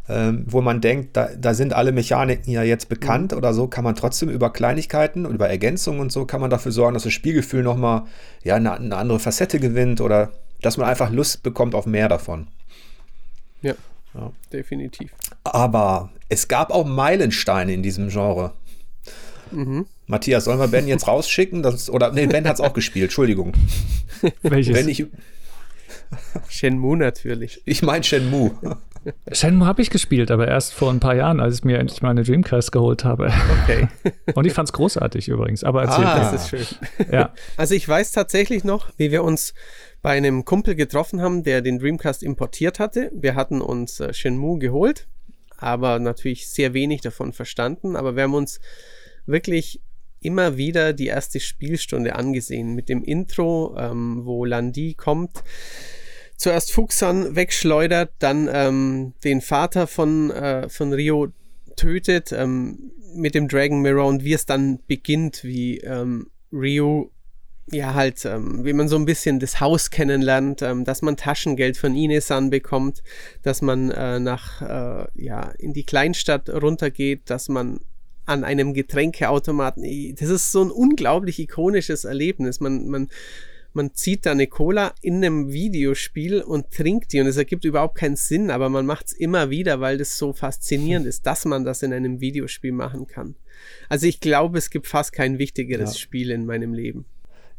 [0.10, 3.38] ähm, wo man denkt, da, da, sind alle Mechaniken ja jetzt bekannt mhm.
[3.38, 6.72] oder so, kann man trotzdem über Kleinigkeiten und über Ergänzungen und so, kann man dafür
[6.72, 8.04] sorgen, dass das Spielgefühl nochmal
[8.44, 10.32] ja, eine, eine andere Facette gewinnt oder
[10.62, 12.48] dass man einfach Lust bekommt auf mehr davon.
[13.62, 13.74] Ja,
[14.14, 15.12] ja, definitiv.
[15.44, 18.54] Aber es gab auch Meilensteine in diesem Genre.
[19.52, 19.86] Mhm.
[20.08, 21.64] Matthias, sollen wir Ben jetzt rausschicken?
[21.64, 23.54] Das, oder nee, Ben hat es auch gespielt, Entschuldigung.
[24.42, 24.76] Welches?
[24.76, 25.06] Wenn ich,
[26.50, 27.62] Shenmue natürlich.
[27.66, 28.52] Ich meine Shenmue.
[29.32, 32.10] Shenmue habe ich gespielt, aber erst vor ein paar Jahren, als ich mir endlich mal
[32.10, 33.32] eine Dreamcast geholt habe.
[33.64, 33.88] Okay.
[34.36, 35.64] Und ich fand es großartig übrigens.
[35.64, 36.66] Aber erzählt ah, das ist schön.
[37.12, 37.34] Ja.
[37.58, 39.54] Also ich weiß tatsächlich noch, wie wir uns
[40.02, 43.12] bei einem Kumpel getroffen haben, der den Dreamcast importiert hatte.
[43.14, 45.08] Wir hatten uns äh, Shenmue geholt,
[45.58, 47.96] aber natürlich sehr wenig davon verstanden.
[47.96, 48.60] Aber wir haben uns
[49.26, 49.82] wirklich
[50.20, 55.44] immer wieder die erste Spielstunde angesehen mit dem Intro, ähm, wo Landi kommt
[56.38, 61.28] zuerst Fuchsan wegschleudert, dann ähm, den Vater von, äh, von Rio
[61.76, 67.12] tötet ähm, mit dem Dragon Mirror und wie es dann beginnt, wie ähm, Rio
[67.72, 71.78] ja halt, ähm, wie man so ein bisschen das Haus kennenlernt, ähm, dass man Taschengeld
[71.78, 73.04] von Inesan bekommt,
[73.44, 77.82] dass man äh, nach, äh, ja, in die Kleinstadt runtergeht, dass man
[78.26, 79.84] an einem Getränkeautomaten,
[80.16, 82.60] das ist so ein unglaublich ikonisches Erlebnis.
[82.60, 83.10] Man, man
[83.78, 87.96] man zieht da eine Cola in einem Videospiel und trinkt die und es ergibt überhaupt
[87.96, 91.64] keinen Sinn, aber man macht es immer wieder, weil das so faszinierend ist, dass man
[91.64, 93.36] das in einem Videospiel machen kann.
[93.88, 96.00] Also ich glaube, es gibt fast kein wichtigeres ja.
[96.00, 97.06] Spiel in meinem Leben.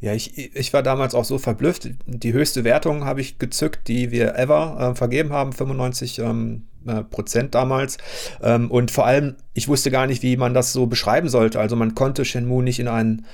[0.00, 1.90] Ja, ich, ich war damals auch so verblüfft.
[2.06, 7.02] Die höchste Wertung habe ich gezückt, die wir ever äh, vergeben haben, 95 ähm, äh,
[7.02, 7.98] Prozent damals.
[8.40, 11.58] Ähm, und vor allem, ich wusste gar nicht, wie man das so beschreiben sollte.
[11.58, 13.26] Also man konnte Shenmue nicht in einen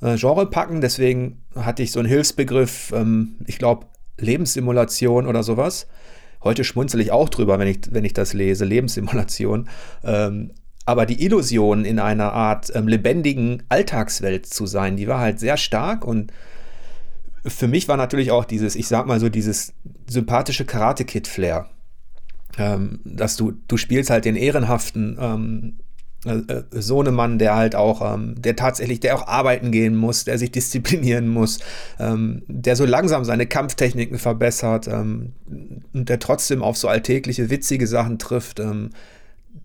[0.00, 0.80] äh, Genre packen.
[0.80, 3.86] Deswegen hatte ich so einen Hilfsbegriff, ähm, ich glaube,
[4.18, 5.86] Lebenssimulation oder sowas.
[6.42, 9.68] Heute schmunzel ich auch drüber, wenn ich, wenn ich das lese, Lebenssimulation.
[10.04, 10.52] Ähm,
[10.84, 15.56] aber die Illusion, in einer Art ähm, lebendigen Alltagswelt zu sein, die war halt sehr
[15.56, 16.32] stark und
[17.44, 19.72] für mich war natürlich auch dieses, ich sag mal so, dieses
[20.08, 21.66] sympathische Karate-Kid-Flair.
[22.58, 25.78] Ähm, dass du, du spielst halt den ehrenhaften ähm,
[26.24, 30.38] äh, äh, Sohnemann, der halt auch, ähm, der tatsächlich, der auch arbeiten gehen muss, der
[30.38, 31.60] sich disziplinieren muss,
[32.00, 35.34] ähm, der so langsam seine Kampftechniken verbessert ähm,
[35.92, 38.60] und der trotzdem auf so alltägliche, witzige Sachen trifft.
[38.60, 38.90] Ähm,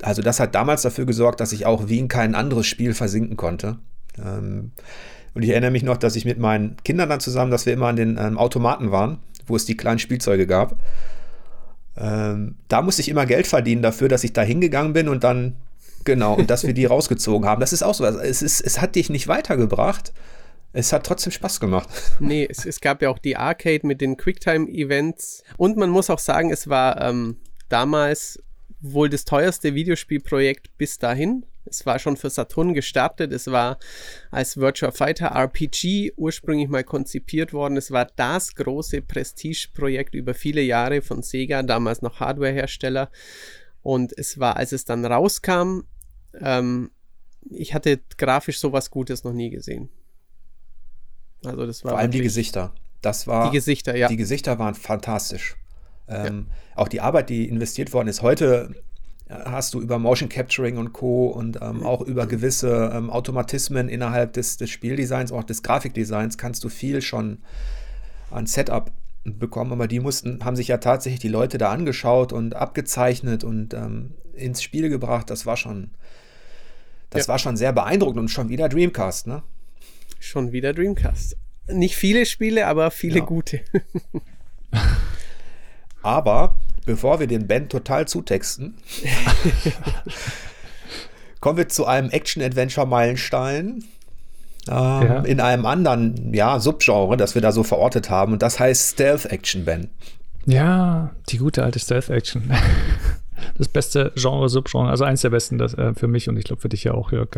[0.01, 3.37] also das hat damals dafür gesorgt, dass ich auch wie in kein anderes Spiel versinken
[3.37, 3.79] konnte.
[4.23, 4.71] Ähm,
[5.33, 7.87] und ich erinnere mich noch, dass ich mit meinen Kindern dann zusammen, dass wir immer
[7.87, 10.77] an den ähm, Automaten waren, wo es die kleinen Spielzeuge gab.
[11.93, 15.57] da musste ich immer Geld verdienen dafür, dass ich da hingegangen bin und dann
[16.03, 17.59] Genau, und dass wir die rausgezogen haben.
[17.59, 18.03] Das ist auch so.
[18.05, 20.13] Also es, ist, es hat dich nicht weitergebracht.
[20.73, 21.89] Es hat trotzdem Spaß gemacht.
[22.19, 25.43] Nee, es, es gab ja auch die Arcade mit den Quicktime-Events.
[25.57, 27.37] Und man muss auch sagen, es war ähm,
[27.69, 28.41] damals
[28.79, 31.45] wohl das teuerste Videospielprojekt bis dahin.
[31.65, 33.31] Es war schon für Saturn gestartet.
[33.31, 33.77] Es war
[34.31, 37.77] als Virtual Fighter RPG ursprünglich mal konzipiert worden.
[37.77, 43.11] Es war das große Prestigeprojekt über viele Jahre von Sega, damals noch Hardwarehersteller.
[43.83, 45.81] Und es war, als es dann rauskam,
[46.39, 46.91] ähm,
[47.49, 49.89] ich hatte grafisch sowas Gutes noch nie gesehen.
[51.43, 52.73] Also das war Vor allem die Gesichter.
[53.01, 53.49] Das war.
[53.49, 54.07] Die Gesichter, ja.
[54.07, 55.55] Die Gesichter waren fantastisch.
[56.07, 56.55] Ähm, ja.
[56.75, 58.21] Auch die Arbeit, die investiert worden ist.
[58.21, 58.75] Heute
[59.27, 61.27] äh, hast du über Motion Capturing und Co.
[61.27, 61.85] und ähm, mhm.
[61.85, 67.01] auch über gewisse ähm, Automatismen innerhalb des, des Spieldesigns, auch des Grafikdesigns, kannst du viel
[67.01, 67.39] schon
[68.29, 68.91] an Setup
[69.23, 73.73] bekommen, aber die mussten, haben sich ja tatsächlich die Leute da angeschaut und abgezeichnet und
[73.73, 75.29] ähm, ins Spiel gebracht.
[75.29, 75.91] Das war schon,
[77.09, 77.31] das ja.
[77.31, 79.43] war schon sehr beeindruckend und schon wieder Dreamcast, ne?
[80.19, 81.37] Schon wieder Dreamcast.
[81.67, 83.25] Nicht viele Spiele, aber viele ja.
[83.25, 83.61] gute.
[86.01, 88.75] aber bevor wir den Band total zutexten,
[91.39, 93.83] kommen wir zu einem Action-Adventure-Meilenstein.
[94.67, 95.19] Ähm, ja.
[95.21, 98.33] In einem anderen ja, Subgenre, das wir da so verortet haben.
[98.33, 99.89] Und das heißt Stealth Action, Ben.
[100.45, 102.51] Ja, die gute alte Stealth Action.
[103.57, 106.61] Das beste Genre, Subgenre, also eins der besten das, äh, für mich und ich glaube
[106.61, 107.29] für dich ja auch, Jörg.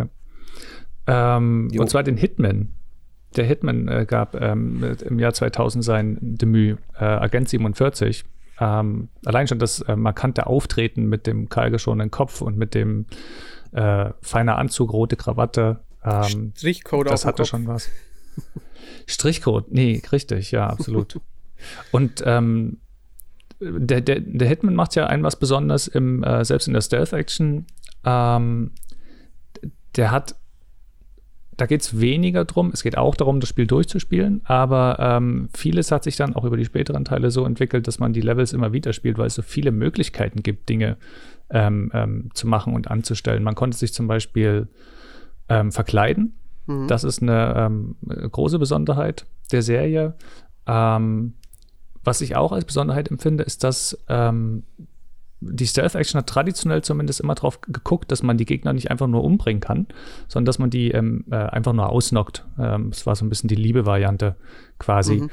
[1.07, 2.73] Ähm, und zwar den Hitman.
[3.35, 8.25] Der Hitman äh, gab ähm, im Jahr 2000 sein Debüt, äh, Agent 47.
[8.59, 13.05] Ähm, allein schon das äh, markante Auftreten mit dem kahlgeschorenen Kopf und mit dem
[13.71, 17.89] äh, feiner Anzug, rote Krawatte, ähm, Strichcode Das hatte schon was.
[19.07, 21.19] Strichcode, nee, richtig, ja, absolut.
[21.91, 22.77] Und ähm,
[23.59, 27.65] der, der, der Hitman macht ja ein was Besonderes, im, äh, selbst in der Stealth-Action.
[28.05, 28.71] Ähm,
[29.95, 30.35] der hat,
[31.55, 35.91] da geht es weniger drum, es geht auch darum, das Spiel durchzuspielen, aber ähm, vieles
[35.91, 38.73] hat sich dann auch über die späteren Teile so entwickelt, dass man die Levels immer
[38.73, 40.97] wieder spielt, weil es so viele Möglichkeiten gibt, Dinge
[41.49, 43.43] ähm, ähm zu machen und anzustellen.
[43.43, 44.67] Man konnte sich zum Beispiel
[45.59, 46.39] ähm, verkleiden.
[46.65, 46.87] Mhm.
[46.87, 47.95] Das ist eine ähm,
[48.31, 50.15] große Besonderheit der Serie.
[50.67, 51.33] Ähm,
[52.03, 54.63] was ich auch als Besonderheit empfinde, ist, dass ähm,
[55.39, 59.23] die Stealth-Action hat traditionell zumindest immer darauf geguckt, dass man die Gegner nicht einfach nur
[59.23, 59.87] umbringen kann,
[60.27, 62.45] sondern dass man die ähm, äh, einfach nur ausnockt.
[62.57, 64.35] Ähm, das war so ein bisschen die Liebe-Variante
[64.79, 65.21] quasi.
[65.21, 65.29] Mhm.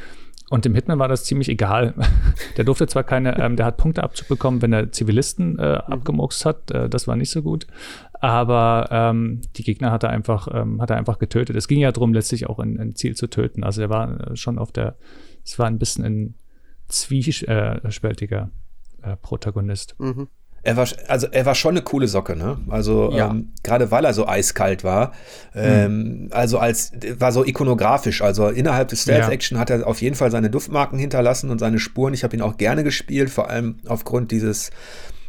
[0.50, 1.94] Und dem Hitman war das ziemlich egal.
[2.56, 5.92] der durfte zwar keine, ähm, der hat Punkte abzubekommen, wenn er Zivilisten äh, mhm.
[5.92, 6.70] abgemurkst hat.
[6.72, 7.68] Äh, das war nicht so gut.
[8.14, 11.54] Aber ähm, die Gegner hat er einfach, ähm, hat er einfach getötet.
[11.54, 13.62] Es ging ja darum, letztlich auch ein, ein Ziel zu töten.
[13.62, 14.96] Also er war äh, schon auf der,
[15.44, 16.34] es war ein bisschen ein
[16.88, 18.50] zwiespältiger
[19.02, 19.94] äh, Protagonist.
[20.00, 20.26] Mhm.
[20.62, 22.58] Er war, also er war schon eine coole Socke, ne?
[22.68, 23.30] Also ja.
[23.30, 25.12] ähm, gerade weil er so eiskalt war,
[25.54, 26.28] ähm, mhm.
[26.32, 28.20] also als war so ikonografisch.
[28.20, 29.60] Also innerhalb des Stealth Action ja.
[29.60, 32.12] hat er auf jeden Fall seine Duftmarken hinterlassen und seine Spuren.
[32.12, 34.70] Ich habe ihn auch gerne gespielt, vor allem aufgrund dieses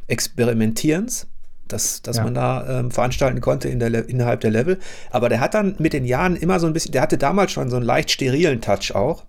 [0.08, 1.28] Experimentierens,
[1.70, 2.24] das, das ja.
[2.26, 4.80] man da ähm, veranstalten konnte in der, innerhalb der Level.
[5.12, 7.70] Aber der hat dann mit den Jahren immer so ein bisschen, der hatte damals schon
[7.70, 9.26] so einen leicht sterilen Touch auch.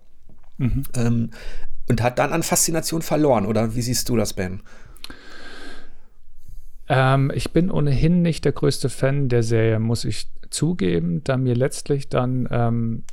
[0.57, 0.83] Mhm.
[0.97, 1.29] Ähm,
[1.89, 3.45] und hat dann an Faszination verloren.
[3.45, 4.61] Oder wie siehst du das, Ben?
[6.89, 11.55] Ähm, ich bin ohnehin nicht der größte Fan der Serie, muss ich zugeben, da mir
[11.55, 13.03] letztlich dann, ähm,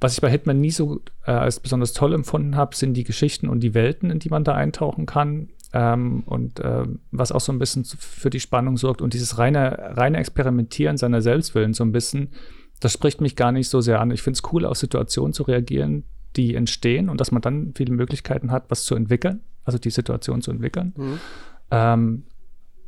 [0.00, 3.48] was ich bei Hitman nie so äh, als besonders toll empfunden habe, sind die Geschichten
[3.48, 5.50] und die Welten, in die man da eintauchen kann.
[5.72, 9.96] Ähm, und äh, was auch so ein bisschen für die Spannung sorgt und dieses reine,
[9.96, 12.30] reine Experimentieren seiner Selbstwillen so ein bisschen,
[12.80, 14.10] das spricht mich gar nicht so sehr an.
[14.10, 16.04] Ich finde es cool, auf Situationen zu reagieren,
[16.36, 20.42] die entstehen und dass man dann viele Möglichkeiten hat, was zu entwickeln, also die Situation
[20.42, 20.92] zu entwickeln.
[20.96, 21.20] Mhm.
[21.70, 22.24] Ähm,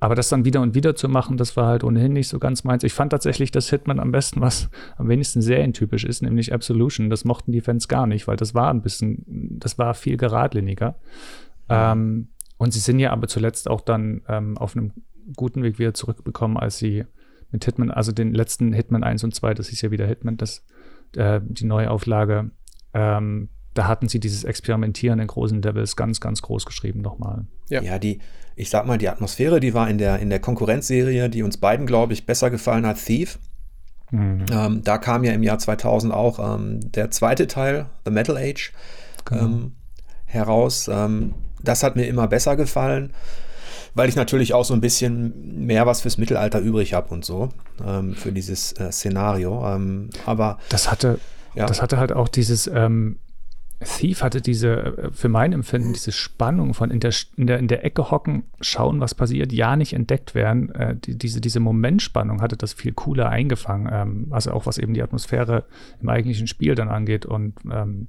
[0.02, 2.64] aber das dann wieder und wieder zu machen, das war halt ohnehin nicht so ganz
[2.64, 2.82] meins.
[2.82, 7.08] Ich fand tatsächlich das Hitman am besten, was am wenigsten serientypisch ist, nämlich Absolution.
[7.08, 9.24] Das mochten die Fans gar nicht, weil das war ein bisschen,
[9.60, 10.96] das war viel geradliniger.
[11.68, 11.68] Mhm.
[11.68, 14.90] Ähm, und sie sind ja aber zuletzt auch dann ähm, auf einem
[15.36, 17.04] guten Weg wieder zurückbekommen, als sie
[17.52, 20.66] mit Hitman, also den letzten Hitman 1 und 2, das ist ja wieder Hitman, das,
[21.14, 22.50] äh, die Neuauflage,
[22.92, 27.46] ähm, da hatten sie dieses Experimentieren in großen Levels ganz, ganz groß geschrieben nochmal.
[27.68, 27.82] Ja.
[27.82, 28.20] ja, die,
[28.54, 31.86] ich sag mal, die Atmosphäre, die war in der, in der Konkurrenzserie, die uns beiden,
[31.86, 33.38] glaube ich, besser gefallen hat, Thief.
[34.10, 34.44] Mhm.
[34.52, 38.72] Ähm, da kam ja im Jahr 2000 auch ähm, der zweite Teil, The Metal Age,
[39.24, 39.42] genau.
[39.42, 39.72] ähm,
[40.26, 40.88] heraus.
[40.92, 43.14] Ähm, das hat mir immer besser gefallen,
[43.94, 47.48] weil ich natürlich auch so ein bisschen mehr was fürs Mittelalter übrig habe und so,
[47.86, 49.66] ähm, für dieses äh, Szenario.
[49.66, 51.18] Ähm, aber das hatte,
[51.54, 51.66] ja.
[51.66, 53.18] Das hatte halt auch dieses, ähm,
[53.84, 57.84] Thief hatte diese, für mein Empfinden, diese Spannung von in der, in der, in der
[57.84, 60.74] Ecke hocken, schauen, was passiert, ja nicht entdeckt werden.
[60.74, 63.88] Äh, die, diese, diese Momentspannung hatte das viel cooler eingefangen.
[63.92, 65.64] Ähm, also auch was eben die Atmosphäre
[66.00, 67.26] im eigentlichen Spiel dann angeht.
[67.26, 68.08] Und ähm,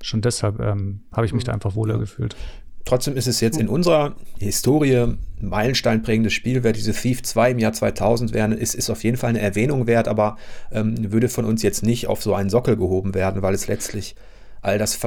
[0.00, 2.36] schon deshalb ähm, habe ich mich da einfach wohler gefühlt.
[2.84, 6.62] Trotzdem ist es jetzt in unserer Historie meilensteinprägendes Spiel.
[6.64, 9.86] Wer diese Thief 2 im Jahr 2000 wäre, ist, ist auf jeden Fall eine Erwähnung
[9.86, 10.36] wert, aber
[10.70, 14.16] ähm, würde von uns jetzt nicht auf so einen Sockel gehoben werden, weil es letztlich
[14.64, 14.98] all das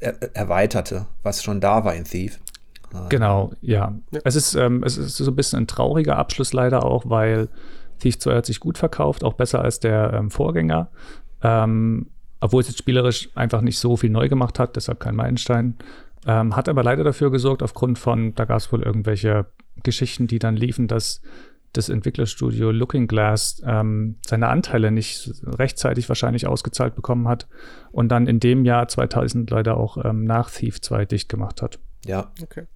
[0.00, 2.38] er erweiterte, was schon da war in Thief.
[3.08, 3.94] Genau, ja.
[4.10, 4.20] ja.
[4.24, 7.48] Es, ist, ähm, es ist so ein bisschen ein trauriger Abschluss leider auch, weil
[7.98, 10.88] Thief 2 hat sich gut verkauft, auch besser als der ähm, Vorgänger.
[11.42, 12.06] Ähm,
[12.40, 15.76] obwohl es jetzt spielerisch einfach nicht so viel neu gemacht hat, deshalb kein Meilenstein.
[16.26, 19.46] Ähm, hat aber leider dafür gesorgt, aufgrund von, da gab es wohl irgendwelche
[19.82, 21.20] Geschichten, die dann liefen, dass
[21.72, 27.48] das Entwicklerstudio Looking Glass ähm, seine Anteile nicht rechtzeitig wahrscheinlich ausgezahlt bekommen hat
[27.92, 31.78] und dann in dem Jahr 2000 leider auch ähm, nach Thief 2 dicht gemacht hat.
[32.04, 32.32] Ja.
[32.42, 32.66] Okay.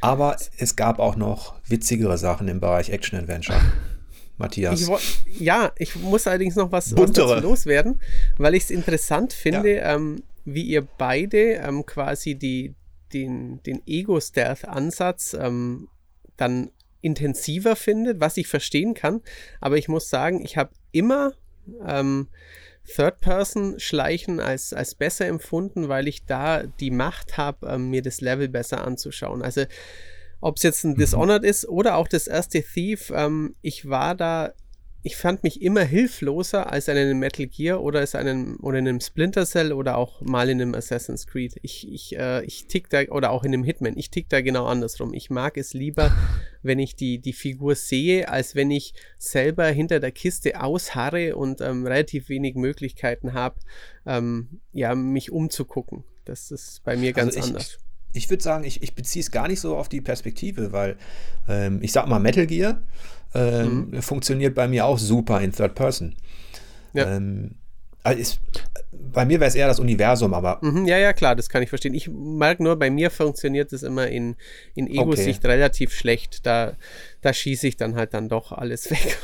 [0.00, 3.60] Aber es gab auch noch witzigere Sachen im Bereich Action Adventure.
[4.36, 4.80] Matthias.
[4.80, 8.00] Ich, ja, ich muss allerdings noch was, was dazu loswerden,
[8.36, 9.94] weil ich es interessant finde, ja.
[9.94, 12.74] ähm, wie ihr beide ähm, quasi die,
[13.12, 15.88] den, den Ego-Stealth-Ansatz ähm,
[16.36, 16.70] dann
[17.04, 19.20] intensiver findet, was ich verstehen kann.
[19.60, 21.34] Aber ich muss sagen, ich habe immer
[21.86, 22.28] ähm,
[22.86, 28.48] Third-Person-Schleichen als, als besser empfunden, weil ich da die Macht habe, ähm, mir das Level
[28.48, 29.42] besser anzuschauen.
[29.42, 29.64] Also
[30.40, 30.98] ob es jetzt ein mhm.
[30.98, 34.52] Dishonored ist oder auch das erste Thief, ähm, ich war da
[35.06, 38.88] ich fand mich immer hilfloser als in einem Metal Gear oder als einem oder in
[38.88, 41.56] einem Splinter Cell oder auch mal in einem Assassin's Creed.
[41.60, 44.64] Ich, ich, äh, ich tick da, oder auch in einem Hitman, ich tick da genau
[44.64, 45.12] andersrum.
[45.12, 46.10] Ich mag es lieber,
[46.62, 51.60] wenn ich die, die Figur sehe, als wenn ich selber hinter der Kiste ausharre und
[51.60, 53.56] ähm, relativ wenig Möglichkeiten habe,
[54.06, 56.04] ähm, ja, mich umzugucken.
[56.24, 57.78] Das ist bei mir ganz also ich, anders.
[58.14, 60.96] Ich, würde sagen, ich, ich beziehe es gar nicht so auf die Perspektive, weil
[61.46, 62.80] ähm, ich sag mal Metal Gear
[63.34, 64.02] ähm, mhm.
[64.02, 66.14] funktioniert bei mir auch super in Third Person.
[66.92, 67.16] Ja.
[67.16, 67.56] Ähm,
[68.04, 68.40] also ist,
[68.92, 70.58] bei mir wäre es eher das Universum, aber.
[70.60, 71.94] Mhm, ja, ja, klar, das kann ich verstehen.
[71.94, 74.36] Ich merke nur, bei mir funktioniert es immer in,
[74.74, 75.52] in Ego-Sicht okay.
[75.52, 76.44] relativ schlecht.
[76.44, 76.74] Da,
[77.22, 79.18] da schieße ich dann halt dann doch alles weg.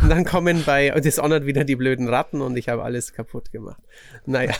[0.00, 3.82] und dann kommen bei Dishonored wieder die blöden Ratten und ich habe alles kaputt gemacht.
[4.24, 4.54] Naja.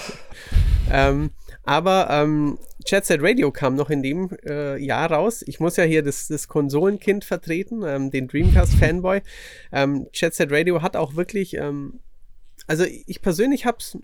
[0.92, 1.30] ähm,
[1.64, 2.58] aber ähm,
[2.88, 5.44] Jet Set Radio kam noch in dem äh, Jahr raus.
[5.46, 9.20] Ich muss ja hier das, das Konsolenkind vertreten, ähm, den Dreamcast-Fanboy.
[9.72, 12.00] Ähm, Jet Set Radio hat auch wirklich, ähm,
[12.66, 13.98] also ich persönlich habe es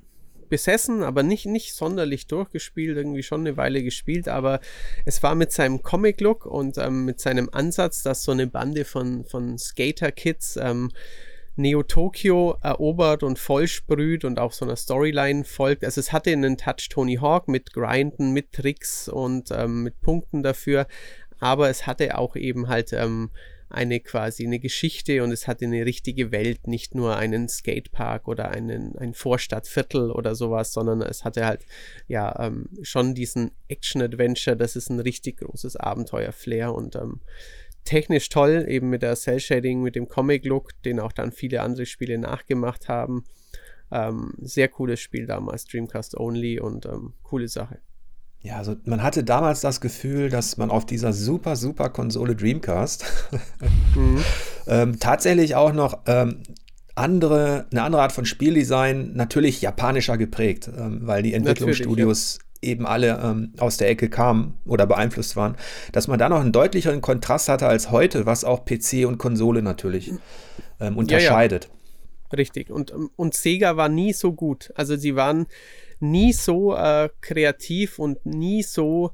[0.51, 4.61] besessen, aber nicht, nicht sonderlich durchgespielt, irgendwie schon eine Weile gespielt, aber
[5.07, 9.25] es war mit seinem Comic-Look und ähm, mit seinem Ansatz, dass so eine Bande von,
[9.25, 10.91] von Skater-Kids ähm,
[11.57, 15.85] Neo-Tokyo erobert und vollsprüht und auch so einer Storyline folgt.
[15.85, 20.43] Also es hatte einen Touch Tony Hawk mit Grinden, mit Tricks und ähm, mit Punkten
[20.43, 20.87] dafür,
[21.41, 23.31] aber es hatte auch eben halt ähm,
[23.75, 28.51] eine quasi eine Geschichte und es hatte eine richtige Welt, nicht nur einen Skatepark oder
[28.51, 31.65] einen, ein Vorstadtviertel oder sowas, sondern es hatte halt
[32.07, 37.21] ja ähm, schon diesen Action-Adventure, das ist ein richtig großes Abenteuer-Flair und ähm,
[37.85, 42.19] technisch toll, eben mit der Cell-Shading, mit dem Comic-Look, den auch dann viele andere Spiele
[42.19, 43.25] nachgemacht haben.
[43.91, 47.79] Ähm, sehr cooles Spiel damals, Dreamcast Only und ähm, coole Sache.
[48.41, 53.05] Ja, also man hatte damals das Gefühl, dass man auf dieser super, super Konsole Dreamcast
[53.95, 54.23] mhm.
[54.67, 56.43] ähm, tatsächlich auch noch ähm,
[56.95, 63.21] andere, eine andere Art von Spieldesign, natürlich japanischer geprägt, ähm, weil die Entwicklungsstudios eben alle
[63.23, 65.57] ähm, aus der Ecke kamen oder beeinflusst waren,
[65.93, 69.63] dass man da noch einen deutlicheren Kontrast hatte als heute, was auch PC und Konsole
[69.63, 70.13] natürlich
[70.81, 71.65] ähm, unterscheidet.
[71.65, 72.37] Ja, ja.
[72.39, 72.71] Richtig.
[72.71, 74.73] Und, ähm, und Sega war nie so gut.
[74.75, 75.47] Also sie waren
[76.01, 79.13] nie so äh, kreativ und nie so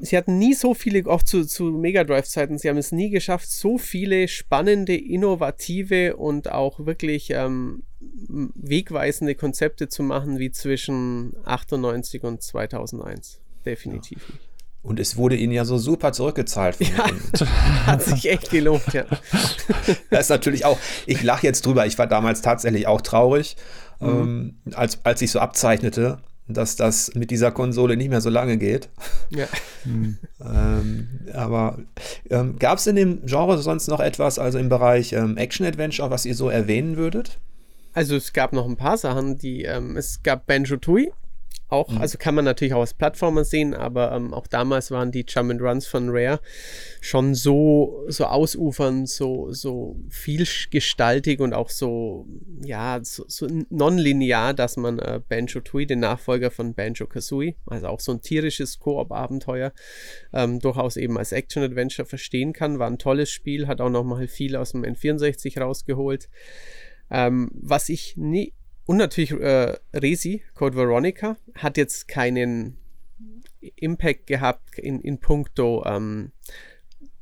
[0.00, 3.50] sie hatten nie so viele, auch zu, zu Mega Drive-Zeiten, sie haben es nie geschafft,
[3.50, 12.22] so viele spannende, innovative und auch wirklich ähm, wegweisende Konzepte zu machen wie zwischen 98
[12.24, 13.40] und 2001.
[13.64, 14.34] Definitiv ja.
[14.82, 16.78] Und es wurde ihnen ja so super zurückgezahlt.
[16.80, 17.06] ja,
[17.86, 19.04] hat sich echt gelohnt, ja.
[20.10, 23.56] das ist natürlich auch, ich lache jetzt drüber, ich war damals tatsächlich auch traurig,
[24.00, 24.08] mhm.
[24.08, 28.56] ähm, als, als ich so abzeichnete, dass das mit dieser Konsole nicht mehr so lange
[28.56, 28.88] geht.
[29.28, 29.46] Ja.
[29.84, 31.78] ähm, aber
[32.30, 36.24] ähm, gab es in dem Genre sonst noch etwas, also im Bereich ähm, Action-Adventure, was
[36.24, 37.38] ihr so erwähnen würdet?
[37.92, 41.12] Also es gab noch ein paar Sachen, die ähm, es gab Banjo Tui,
[41.70, 41.98] auch, mhm.
[41.98, 45.52] also kann man natürlich auch als Plattformer sehen, aber ähm, auch damals waren die Jump
[45.52, 46.40] and Runs von Rare
[47.00, 52.26] schon so, so ausufernd, so, so vielgestaltig und auch so,
[52.64, 57.86] ja, so, so nonlinear, dass man äh, Banjo Tui, den Nachfolger von Banjo Kazooie, also
[57.86, 59.72] auch so ein tierisches Koop-Abenteuer,
[60.32, 62.80] ähm, durchaus eben als Action-Adventure verstehen kann.
[62.80, 66.28] War ein tolles Spiel, hat auch nochmal viel aus dem N64 rausgeholt.
[67.10, 68.52] Ähm, was ich nie,
[68.86, 72.76] und natürlich äh, Resi, Code Veronica, hat jetzt keinen
[73.76, 76.32] Impact gehabt in, in puncto ähm,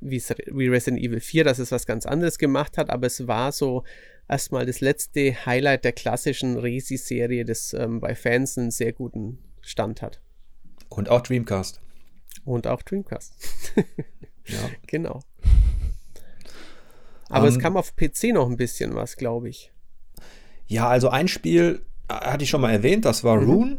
[0.01, 3.53] wie, wie Resident Evil 4, dass es was ganz anderes gemacht hat, aber es war
[3.53, 3.85] so
[4.29, 10.03] erstmal das letzte Highlight der klassischen Resi-Serie, das ähm, bei Fans einen sehr guten Stand
[10.03, 10.21] hat.
[10.89, 11.81] Und auch Dreamcast.
[12.45, 13.35] Und auch Dreamcast.
[14.47, 14.71] ja.
[14.87, 15.21] Genau.
[17.29, 19.73] Aber um, es ähm, kam auf PC noch ein bisschen was, glaube ich.
[20.69, 23.51] Ja, also ein Spiel äh, hatte ich schon mal erwähnt, das war mhm.
[23.51, 23.77] Rune.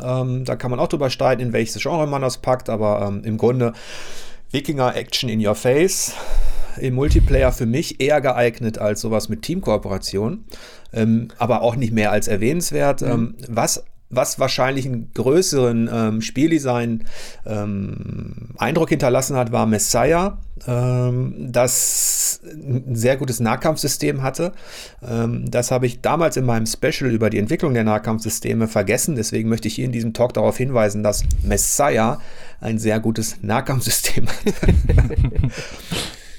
[0.00, 3.24] Ähm, da kann man auch drüber streiten, in welches Genre man das packt, aber ähm,
[3.24, 3.72] im Grunde
[4.50, 6.14] Wikinger Action in Your Face.
[6.78, 10.44] Im Multiplayer für mich eher geeignet als sowas mit Teamkooperation,
[10.92, 13.00] ähm, aber auch nicht mehr als erwähnenswert.
[13.02, 13.08] Mhm.
[13.08, 17.04] Ähm, was was wahrscheinlich einen größeren ähm, Spieldesign
[17.44, 24.52] ähm, Eindruck hinterlassen hat, war Messiah, ähm, das ein sehr gutes Nahkampfsystem hatte.
[25.06, 29.16] Ähm, das habe ich damals in meinem Special über die Entwicklung der Nahkampfsysteme vergessen.
[29.16, 32.20] Deswegen möchte ich hier in diesem Talk darauf hinweisen, dass Messiah
[32.60, 34.36] ein sehr gutes Nahkampfsystem hat.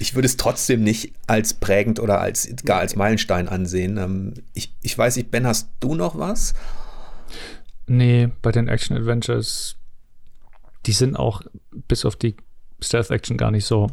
[0.00, 3.96] ich würde es trotzdem nicht als prägend oder als gar als Meilenstein ansehen.
[3.96, 6.54] Ähm, ich, ich weiß nicht, Ben, hast du noch was?
[7.92, 9.74] Nee, bei den Action Adventures,
[10.86, 11.42] die sind auch
[11.88, 12.36] bis auf die
[12.80, 13.88] Stealth Action gar nicht so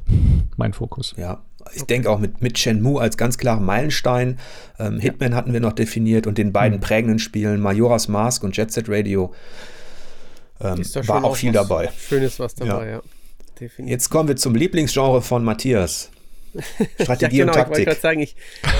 [0.55, 1.15] mein Fokus.
[1.17, 1.43] Ja,
[1.73, 4.37] ich denke auch mit, mit Shenmue als ganz klaren Meilenstein.
[4.77, 6.81] Ähm, Hitman hatten wir noch definiert und den beiden mhm.
[6.81, 9.33] prägenden Spielen Majora's Mask und Jet Set Radio
[10.61, 10.77] ähm,
[11.07, 11.89] war auch viel dabei.
[11.97, 12.91] Schönes was dabei, ja.
[12.91, 13.01] ja.
[13.59, 13.91] Definitiv.
[13.91, 16.11] Jetzt kommen wir zum Lieblingsgenre von Matthias.
[17.01, 17.79] Strategie ja, genau, und Taktik.
[17.79, 18.35] Ich wollte gerade sagen, ich,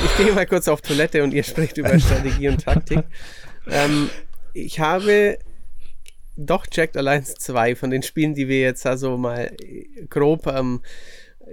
[0.05, 3.03] ich gehe mal kurz auf Toilette und ihr sprecht über Strategie und Taktik.
[3.69, 4.11] Ähm,
[4.57, 5.37] ich habe
[6.35, 9.55] doch Jacked Alliance 2 von den Spielen, die wir jetzt also mal
[10.09, 10.81] grob ähm,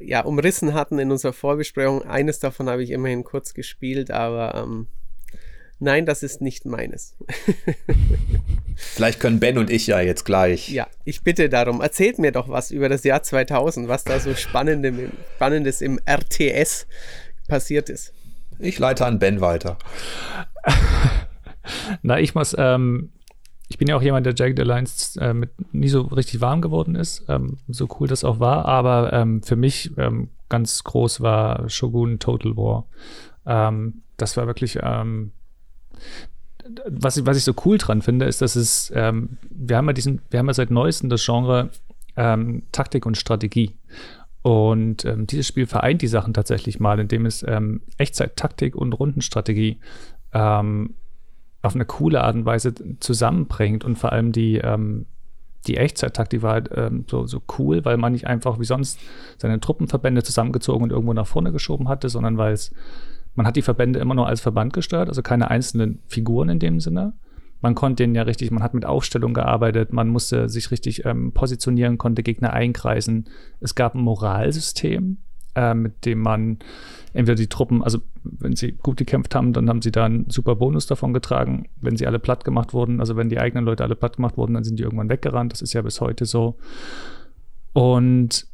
[0.01, 2.03] ja, umrissen hatten in unserer Vorbesprechung.
[2.03, 4.89] Eines davon habe ich immerhin kurz gespielt, aber ähm,
[5.79, 7.17] nein, das ist nicht meines.
[8.77, 10.69] Vielleicht können Ben und ich ja jetzt gleich.
[10.69, 11.81] Ja, ich bitte darum.
[11.81, 16.87] Erzählt mir doch was über das Jahr 2000, was da so Spannendes im RTS
[17.49, 18.13] passiert ist.
[18.59, 19.79] Ich leite an Ben weiter.
[22.03, 23.11] Na, ich muss, ähm,
[23.68, 26.95] ich bin ja auch jemand, der Jagged Alliance äh, mit nie so richtig warm geworden
[26.95, 31.68] ist, ähm, so cool das auch war, aber ähm, für mich ähm, ganz groß war
[31.68, 32.87] Shogun Total War.
[33.47, 35.32] Ähm, das war wirklich, ähm,
[36.89, 40.22] was, ich, was ich so cool dran finde, ist, dass es, wir haben ja diesen,
[40.30, 41.70] wir haben ja seit neuestem das Genre
[42.14, 43.76] Taktik und Strategie.
[44.45, 49.80] Und ähm, dieses Spiel vereint die Sachen tatsächlich mal, indem es ähm, Echtzeit-Taktik und Rundenstrategie
[50.35, 50.95] ähm,
[51.65, 55.07] auf eine coole Art und Weise zusammenbringt und vor allem die, ähm,
[55.67, 59.01] die Echtzeit-Taktik war halt ähm, so, so cool, weil man nicht einfach wie sonst
[59.39, 62.73] seine Truppenverbände zusammengezogen und irgendwo nach vorne geschoben hatte, sondern weil es,
[63.35, 66.81] man hat die Verbände immer nur als Verband gesteuert, also keine einzelnen Figuren in dem
[66.81, 67.15] Sinne.
[67.62, 71.33] Man konnte den ja richtig, man hat mit Aufstellung gearbeitet, man musste sich richtig ähm,
[71.33, 73.31] positionieren, konnte Gegner einkreisen.
[73.61, 75.17] Es gab ein Moralsystem,
[75.55, 76.59] äh, mit dem man
[77.13, 80.57] entweder die Truppen, also wenn sie gut gekämpft haben, dann haben sie da einen super
[80.57, 81.69] Bonus davon getragen.
[81.81, 84.55] Wenn sie alle platt gemacht wurden, also wenn die eigenen Leute alle platt gemacht wurden,
[84.55, 85.53] dann sind die irgendwann weggerannt.
[85.53, 86.57] Das ist ja bis heute so.
[87.73, 88.47] Und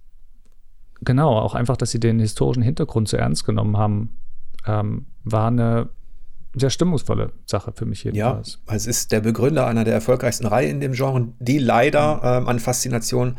[1.01, 4.11] genau, auch einfach, dass sie den historischen Hintergrund zu ernst genommen haben,
[4.67, 5.89] ähm, war eine
[6.55, 8.59] sehr stimmungsvolle Sache für mich jedenfalls.
[8.67, 12.43] Ja, es ist der Begründer einer der erfolgreichsten Reihen in dem Genre, die leider mhm.
[12.43, 13.37] ähm, an Faszination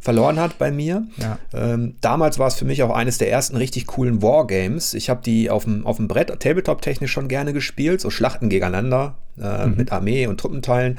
[0.00, 1.04] verloren hat bei mir.
[1.18, 1.38] Ja.
[1.52, 4.94] Ähm, damals war es für mich auch eines der ersten richtig coolen Wargames.
[4.94, 9.16] Ich habe die auf dem, auf dem Brett, Tabletop-technisch schon gerne gespielt, so Schlachten gegeneinander
[9.40, 9.76] äh, mhm.
[9.76, 10.98] mit Armee und Truppenteilen.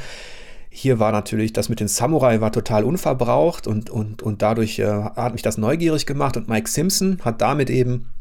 [0.69, 4.85] Hier war natürlich das mit den Samurai war total unverbraucht und, und, und dadurch äh,
[4.85, 8.13] hat mich das neugierig gemacht und Mike Simpson hat damit eben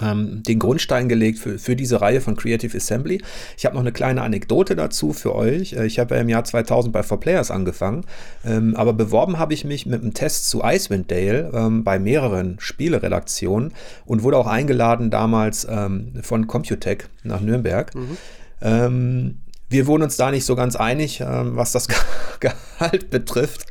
[0.00, 3.22] ähm, den Grundstein gelegt für, für diese Reihe von Creative Assembly.
[3.56, 5.72] Ich habe noch eine kleine Anekdote dazu für euch.
[5.72, 8.04] Äh, ich habe ja im Jahr 2000 bei 4Players angefangen,
[8.44, 12.56] ähm, aber beworben habe ich mich mit einem Test zu Icewind Dale ähm, bei mehreren
[12.58, 13.72] Spieleredaktionen
[14.04, 17.94] und wurde auch eingeladen damals ähm, von Computech nach Nürnberg.
[17.94, 18.16] Mhm.
[19.70, 21.88] Wir wurden uns da nicht so ganz einig, ähm, was das
[22.40, 23.66] Gehalt betrifft.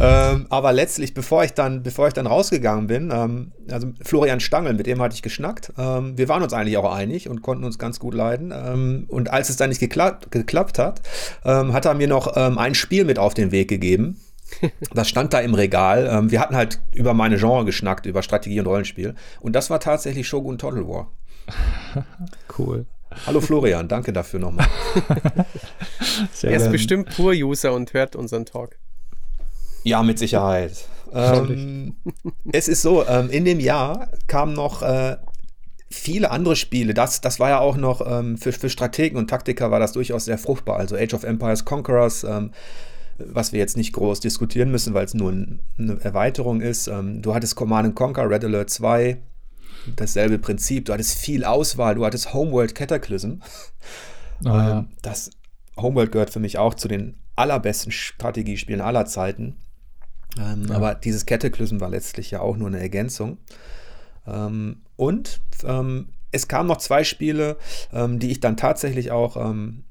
[0.00, 4.72] ähm, aber letztlich, bevor ich dann, bevor ich dann rausgegangen bin, ähm, also Florian Stangl,
[4.72, 5.72] mit dem hatte ich geschnackt.
[5.76, 8.52] Ähm, wir waren uns eigentlich auch einig und konnten uns ganz gut leiden.
[8.54, 11.02] Ähm, und als es dann nicht geklappt, geklappt hat,
[11.44, 14.20] ähm, hat er mir noch ein Spiel mit auf den Weg gegeben.
[14.92, 16.28] Das stand da im Regal.
[16.30, 19.14] wir hatten halt über meine Genre geschnackt, über Strategie und Rollenspiel.
[19.40, 21.12] Und das war tatsächlich Shogun Total War.
[22.58, 22.86] cool.
[23.26, 24.66] Hallo Florian, danke dafür nochmal.
[26.42, 28.78] er ist bestimmt Pur-User und hört unseren Talk.
[29.82, 30.86] Ja, mit Sicherheit.
[31.12, 31.96] ähm,
[32.52, 35.16] es ist so, ähm, in dem Jahr kamen noch äh,
[35.90, 36.94] viele andere Spiele.
[36.94, 40.26] Das, das war ja auch noch ähm, für, für Strategen und Taktiker war das durchaus
[40.26, 40.76] sehr fruchtbar.
[40.76, 42.52] Also Age of Empires Conquerors, ähm,
[43.18, 46.86] was wir jetzt nicht groß diskutieren müssen, weil es nur eine Erweiterung ist.
[46.86, 49.18] Ähm, du hattest Command Conquer, Red Alert 2,
[49.96, 50.86] dasselbe Prinzip.
[50.86, 53.40] Du hattest viel Auswahl, du hattest Homeworld Cataclysm.
[54.44, 54.78] Oh, ja.
[54.80, 55.30] Ähm, das
[55.76, 59.56] Homeworld gehört für mich auch zu den allerbesten Strategiespielen aller Zeiten.
[60.38, 60.76] Ähm, ja.
[60.76, 63.38] Aber dieses Cataclysm war letztlich ja auch nur eine Ergänzung.
[64.26, 67.56] Ähm, und ähm, es kamen noch zwei Spiele,
[67.92, 69.84] ähm, die ich dann tatsächlich auch, ähm,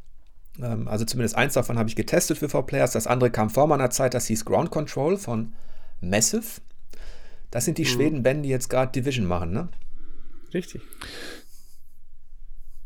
[0.62, 2.92] also zumindest eins davon habe ich getestet für 4Players.
[2.92, 5.54] Das andere kam vor meiner Zeit, das hieß Ground Control von
[6.02, 6.60] Massive.
[7.52, 7.88] Das sind die mhm.
[7.88, 9.70] Schweden-Ben, die jetzt gerade Division machen, ne?
[10.54, 10.82] Richtig.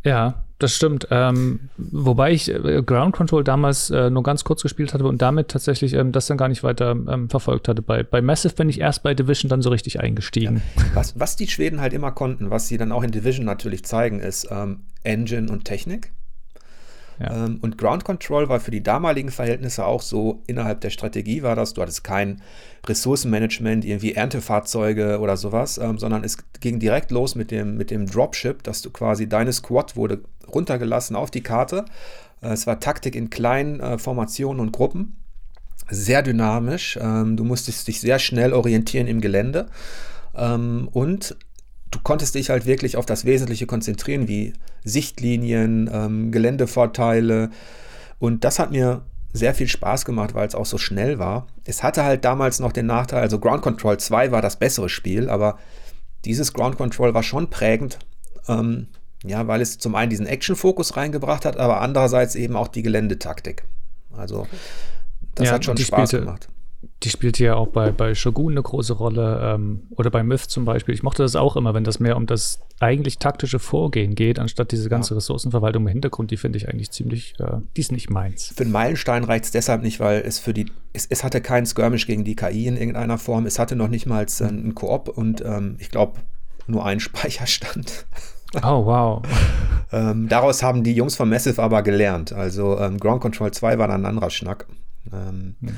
[0.04, 1.08] Ja, das stimmt.
[1.12, 5.50] Ähm, wobei ich äh, Ground Control damals äh, nur ganz kurz gespielt hatte und damit
[5.50, 7.82] tatsächlich ähm, das dann gar nicht weiter ähm, verfolgt hatte.
[7.82, 10.62] Bei, bei Massive bin ich erst bei Division dann so richtig eingestiegen.
[10.76, 10.84] Ja.
[10.94, 14.20] Was, was die Schweden halt immer konnten, was sie dann auch in Division natürlich zeigen,
[14.20, 16.12] ist ähm, Engine und Technik.
[17.20, 17.46] Ja.
[17.46, 21.56] Ähm, und Ground Control war für die damaligen Verhältnisse auch so, innerhalb der Strategie war
[21.56, 22.42] das, du hattest kein
[22.88, 28.08] Ressourcenmanagement, irgendwie Erntefahrzeuge oder sowas, ähm, sondern es ging direkt los mit dem, mit dem
[28.08, 30.22] Dropship, dass du quasi deine Squad wurde
[30.54, 31.86] runtergelassen auf die Karte.
[32.42, 35.18] Äh, es war Taktik in kleinen äh, Formationen und Gruppen.
[35.90, 36.98] Sehr dynamisch.
[37.02, 39.68] Ähm, du musstest dich sehr schnell orientieren im Gelände.
[40.36, 41.36] Ähm, und
[41.94, 47.52] du konntest dich halt wirklich auf das Wesentliche konzentrieren, wie Sichtlinien, ähm, Geländevorteile.
[48.20, 51.48] Und das hat mir sehr viel Spaß gemacht, weil es auch so schnell war.
[51.66, 55.30] Es hatte halt damals noch den Nachteil, also Ground Control 2 war das bessere Spiel,
[55.30, 55.58] aber
[56.26, 58.00] dieses Ground Control war schon prägend,
[58.48, 58.88] ähm,
[59.24, 63.64] ja, weil es zum einen diesen Action-Fokus reingebracht hat, aber andererseits eben auch die Geländetaktik.
[64.16, 64.48] Also
[65.36, 66.50] das ja, hat schon Spaß spielte, gemacht
[67.04, 70.66] die spielt ja auch bei, bei Shogun eine große Rolle ähm, oder bei Myth zum
[70.66, 70.96] Beispiel.
[70.96, 74.72] Ich mochte das auch immer, wenn das mehr um das eigentlich taktische Vorgehen geht, anstatt
[74.72, 75.18] diese ganze ja.
[75.18, 76.32] Ressourcenverwaltung im Hintergrund.
[76.32, 78.54] Die finde ich eigentlich ziemlich, äh, die ist nicht meins.
[78.56, 81.66] Für den Meilenstein reicht es deshalb nicht, weil es für die, es, es hatte keinen
[81.66, 83.46] Skirmish gegen die KI in irgendeiner Form.
[83.46, 86.20] Es hatte noch nicht mal äh, einen Koop und ähm, ich glaube
[86.68, 88.06] nur einen Speicherstand.
[88.62, 89.24] Oh, wow.
[89.92, 92.32] ähm, daraus haben die Jungs von Massive aber gelernt.
[92.32, 94.68] Also ähm, Ground Control 2 war dann ein anderer Schnack.
[95.12, 95.76] Ähm, hm.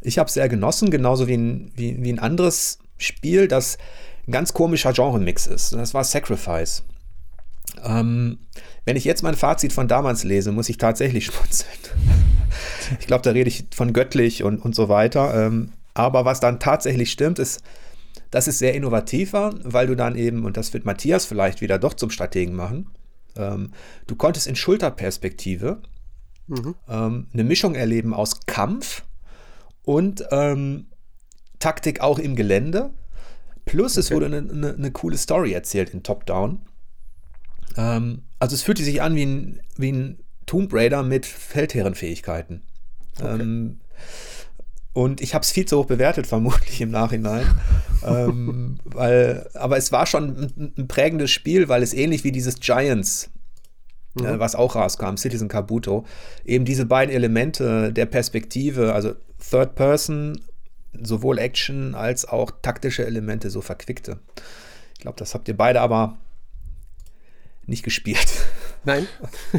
[0.00, 3.78] Ich habe es sehr genossen, genauso wie ein, wie, wie ein anderes Spiel, das
[4.26, 5.72] ein ganz komischer Genre-Mix ist.
[5.72, 6.84] Das war Sacrifice.
[7.84, 8.38] Ähm,
[8.84, 11.70] wenn ich jetzt mein Fazit von damals lese, muss ich tatsächlich schmunzeln.
[12.98, 15.46] ich glaube, da rede ich von göttlich und, und so weiter.
[15.46, 17.62] Ähm, aber was dann tatsächlich stimmt, ist,
[18.30, 21.78] dass es sehr innovativ war, weil du dann eben, und das wird Matthias vielleicht wieder
[21.78, 22.90] doch zum Strategen machen,
[23.36, 23.72] ähm,
[24.06, 25.80] du konntest in Schulterperspektive
[26.46, 26.74] mhm.
[26.88, 29.04] ähm, eine Mischung erleben aus Kampf,
[29.90, 30.86] und ähm,
[31.58, 32.90] Taktik auch im Gelände.
[33.64, 34.00] Plus okay.
[34.00, 36.60] es wurde eine, eine, eine, coole Story erzählt in Top-Down.
[37.76, 42.62] Ähm, also es fühlte sich an wie ein, wie ein Tomb Raider mit Feldherrenfähigkeiten.
[43.18, 43.42] Okay.
[43.42, 43.80] Ähm,
[44.92, 47.46] und ich habe es viel zu hoch bewertet, vermutlich im Nachhinein.
[48.06, 52.60] ähm, weil, aber es war schon ein, ein, prägendes Spiel, weil es ähnlich wie dieses
[52.60, 53.30] Giants,
[54.14, 54.26] mhm.
[54.26, 56.04] äh, was auch rauskam, Citizen Kabuto,
[56.44, 60.40] eben diese beiden Elemente der Perspektive, also Third Person
[60.92, 64.18] sowohl Action als auch taktische Elemente so verquickte.
[64.94, 66.18] Ich glaube, das habt ihr beide aber
[67.66, 68.28] nicht gespielt.
[68.84, 69.06] Nein.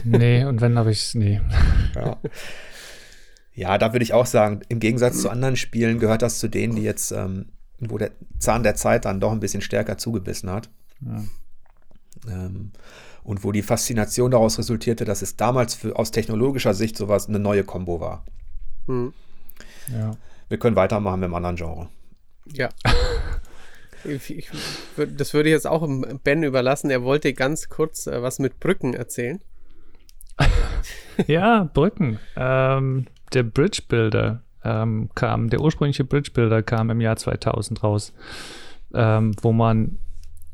[0.03, 1.39] nee, und wenn habe ich es nie.
[1.95, 2.17] Ja.
[3.53, 6.75] ja, da würde ich auch sagen, im Gegensatz zu anderen Spielen gehört das zu denen,
[6.75, 7.47] die jetzt, ähm,
[7.79, 10.69] wo der Zahn der Zeit dann doch ein bisschen stärker zugebissen hat.
[11.01, 11.23] Ja.
[12.27, 12.71] Ähm,
[13.23, 17.39] und wo die Faszination daraus resultierte, dass es damals für, aus technologischer Sicht sowas eine
[17.39, 18.25] neue Combo war.
[18.87, 19.13] Mhm.
[19.91, 20.11] Ja.
[20.49, 21.89] Wir können weitermachen mit einem anderen Genre.
[22.53, 22.69] Ja.
[24.03, 24.49] ich, ich,
[25.15, 25.87] das würde ich jetzt auch
[26.23, 26.89] Ben überlassen.
[26.89, 29.39] Er wollte ganz kurz äh, was mit Brücken erzählen.
[31.27, 32.19] ja, Brücken.
[32.35, 38.13] Ähm, der Bridge Builder ähm, kam, der ursprüngliche Bridge Builder kam im Jahr 2000 raus,
[38.93, 39.99] ähm, wo man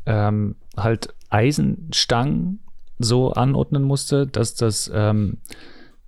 [0.05, 2.59] ähm, halt Eisenstangen
[2.99, 5.37] so anordnen musste, dass das ähm,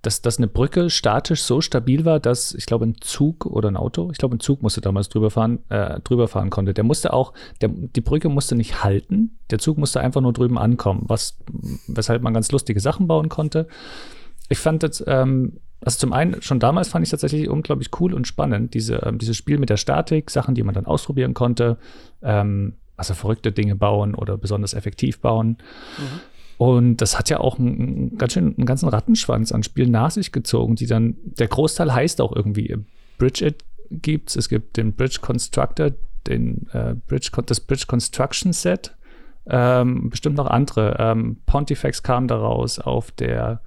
[0.02, 3.76] dass, dass eine Brücke statisch so stabil war, dass ich glaube ein Zug oder ein
[3.76, 6.72] Auto, ich glaube ein Zug musste damals drüber fahren, äh, drüber fahren konnte.
[6.72, 10.58] Der musste auch, der, die Brücke musste nicht halten, der Zug musste einfach nur drüben
[10.58, 11.38] ankommen, was,
[11.86, 13.66] weshalb man ganz lustige Sachen bauen konnte.
[14.48, 18.26] Ich fand das, ähm, also zum einen, schon damals fand ich tatsächlich unglaublich cool und
[18.26, 21.78] spannend, diese, ähm, dieses Spiel mit der Statik, Sachen, die man dann ausprobieren konnte,
[22.22, 25.56] ähm, also verrückte Dinge bauen oder besonders effektiv bauen.
[25.98, 26.20] Mhm.
[26.58, 30.30] Und das hat ja auch einen, ganz schön einen ganzen Rattenschwanz an Spielen nach sich
[30.30, 32.76] gezogen, die dann, der Großteil heißt auch irgendwie
[33.16, 34.36] Bridge It gibt's.
[34.36, 35.92] Es gibt den Bridge Constructor,
[36.26, 38.94] den äh, Bridge, das Bridge Construction Set,
[39.46, 40.96] ähm, bestimmt noch andere.
[40.98, 43.62] Ähm, Pontifex kam daraus auf der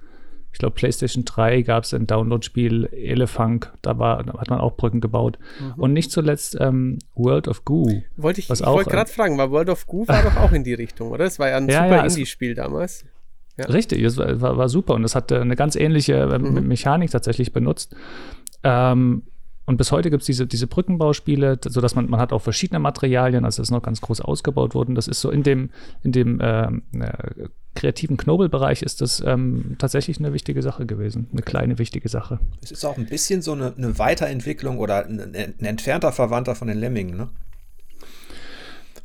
[0.54, 4.76] ich glaube, PlayStation 3 gab es ein Download-Spiel, Elefunk, da, war, da hat man auch
[4.76, 5.36] Brücken gebaut.
[5.58, 5.82] Mhm.
[5.82, 8.02] Und nicht zuletzt ähm, World of Goo.
[8.16, 10.62] Wollte ich, ich wollte gerade äh, fragen, weil World of Goo war doch auch in
[10.62, 11.24] die Richtung, oder?
[11.24, 13.04] Das war ja ein ja, super ja, Indie-Spiel damals.
[13.56, 13.64] Ja.
[13.66, 16.68] Richtig, es war, war, super und es hat eine ganz ähnliche äh, mhm.
[16.68, 17.96] Mechanik tatsächlich benutzt.
[18.62, 19.24] Ähm,
[19.66, 23.44] und bis heute gibt es diese, diese Brückenbauspiele, sodass man, man hat auch verschiedene Materialien,
[23.44, 24.94] also das ist noch ganz groß ausgebaut worden.
[24.94, 25.70] Das ist so in dem,
[26.02, 31.42] in dem ähm, äh, kreativen Knobelbereich ist das ähm, tatsächlich eine wichtige Sache gewesen, eine
[31.42, 32.40] kleine wichtige Sache.
[32.62, 36.68] Es ist auch ein bisschen so eine, eine Weiterentwicklung oder ein, ein, entfernter Verwandter von
[36.68, 37.30] den Lemmingen, ne?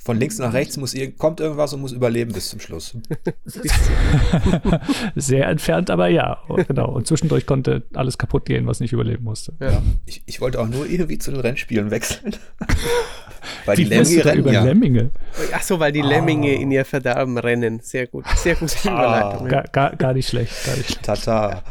[0.02, 2.98] Von links nach rechts muss kommt irgendwas und muss überleben bis zum Schluss.
[5.16, 6.90] Sehr entfernt, aber ja, genau.
[6.90, 9.54] Und zwischendurch konnte alles kaputt gehen, was nicht überleben musste.
[9.60, 9.82] Ja.
[10.06, 12.36] Ich, ich wollte auch nur irgendwie zu den Rennspielen wechseln.
[13.66, 14.40] weil die, die Lemminge rennen.
[14.40, 14.64] Über ja.
[14.64, 15.12] Lemminge.
[15.54, 17.82] Ach so, weil die Lemminge in ihr Verderben rennen.
[17.82, 18.26] Sehr gut.
[18.38, 19.48] Sehr gute ah, Überleitung.
[19.50, 20.66] Gar, gar, gar, nicht schlecht.
[20.66, 21.04] Gar nicht schlecht.
[21.04, 21.64] Tata.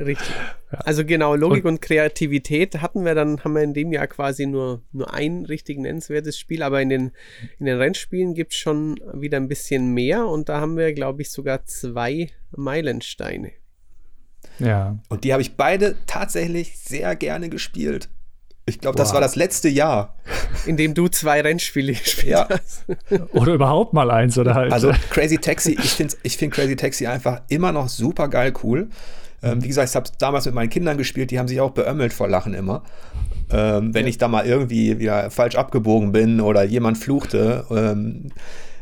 [0.00, 0.34] Richtig.
[0.70, 4.46] Also genau, Logik und, und, Kreativität hatten wir dann, haben wir in dem Jahr quasi
[4.46, 7.12] nur, nur ein richtig nennenswertes Spiel, aber in den,
[7.58, 11.22] in den Rennspielen gibt es schon wieder ein bisschen mehr und da haben wir, glaube
[11.22, 13.52] ich, sogar zwei Meilensteine.
[14.58, 14.98] Ja.
[15.08, 18.08] Und die habe ich beide tatsächlich sehr gerne gespielt.
[18.66, 20.14] Ich glaube, das war das letzte Jahr.
[20.64, 22.48] In dem du zwei Rennspiele gespielt ja.
[22.48, 22.84] hast.
[23.32, 24.72] oder überhaupt mal eins, oder halt.
[24.72, 28.88] Also Crazy Taxi, ich finde ich find Crazy Taxi einfach immer noch super geil cool.
[29.42, 31.70] Ähm, wie gesagt, ich habe es damals mit meinen Kindern gespielt, die haben sich auch
[31.70, 32.82] beömmelt vor Lachen immer.
[33.50, 34.10] Ähm, wenn ja.
[34.10, 37.64] ich da mal irgendwie wieder falsch abgebogen bin oder jemand fluchte.
[37.70, 38.30] Ähm,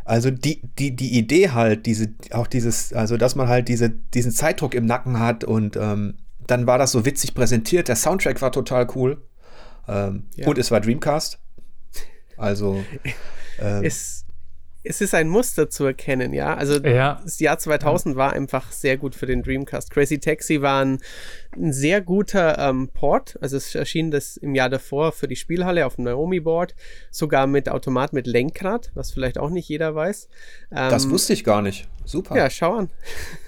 [0.04, 4.32] also die, die, die Idee halt, diese, auch dieses, also dass man halt diese, diesen
[4.32, 6.14] Zeitdruck im Nacken hat und ähm,
[6.46, 7.88] dann war das so witzig präsentiert.
[7.88, 9.22] Der Soundtrack war total cool.
[9.86, 10.48] Ähm, ja.
[10.48, 11.38] Und es war Dreamcast.
[12.36, 12.82] Also.
[13.60, 14.17] Ähm, es,
[14.88, 16.54] es ist ein Muster zu erkennen, ja.
[16.54, 17.20] Also ja.
[17.22, 19.90] das Jahr 2000 war einfach sehr gut für den Dreamcast.
[19.90, 20.98] Crazy Taxi war ein,
[21.56, 23.38] ein sehr guter ähm, Port.
[23.40, 26.74] Also es erschien das im Jahr davor für die Spielhalle auf dem Naomi Board,
[27.10, 30.28] sogar mit Automat mit Lenkrad, was vielleicht auch nicht jeder weiß.
[30.70, 31.88] Ähm, das wusste ich gar nicht.
[32.04, 32.36] Super.
[32.36, 32.90] Ja, schau an.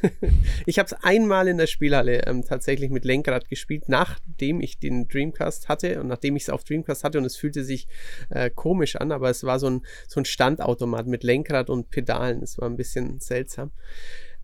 [0.66, 5.08] ich habe es einmal in der Spielhalle ähm, tatsächlich mit Lenkrad gespielt, nachdem ich den
[5.08, 7.86] Dreamcast hatte und nachdem ich es auf Dreamcast hatte und es fühlte sich
[8.28, 12.42] äh, komisch an, aber es war so ein, so ein Standautomat mit Lenkrad und Pedalen.
[12.42, 13.72] Es war ein bisschen seltsam.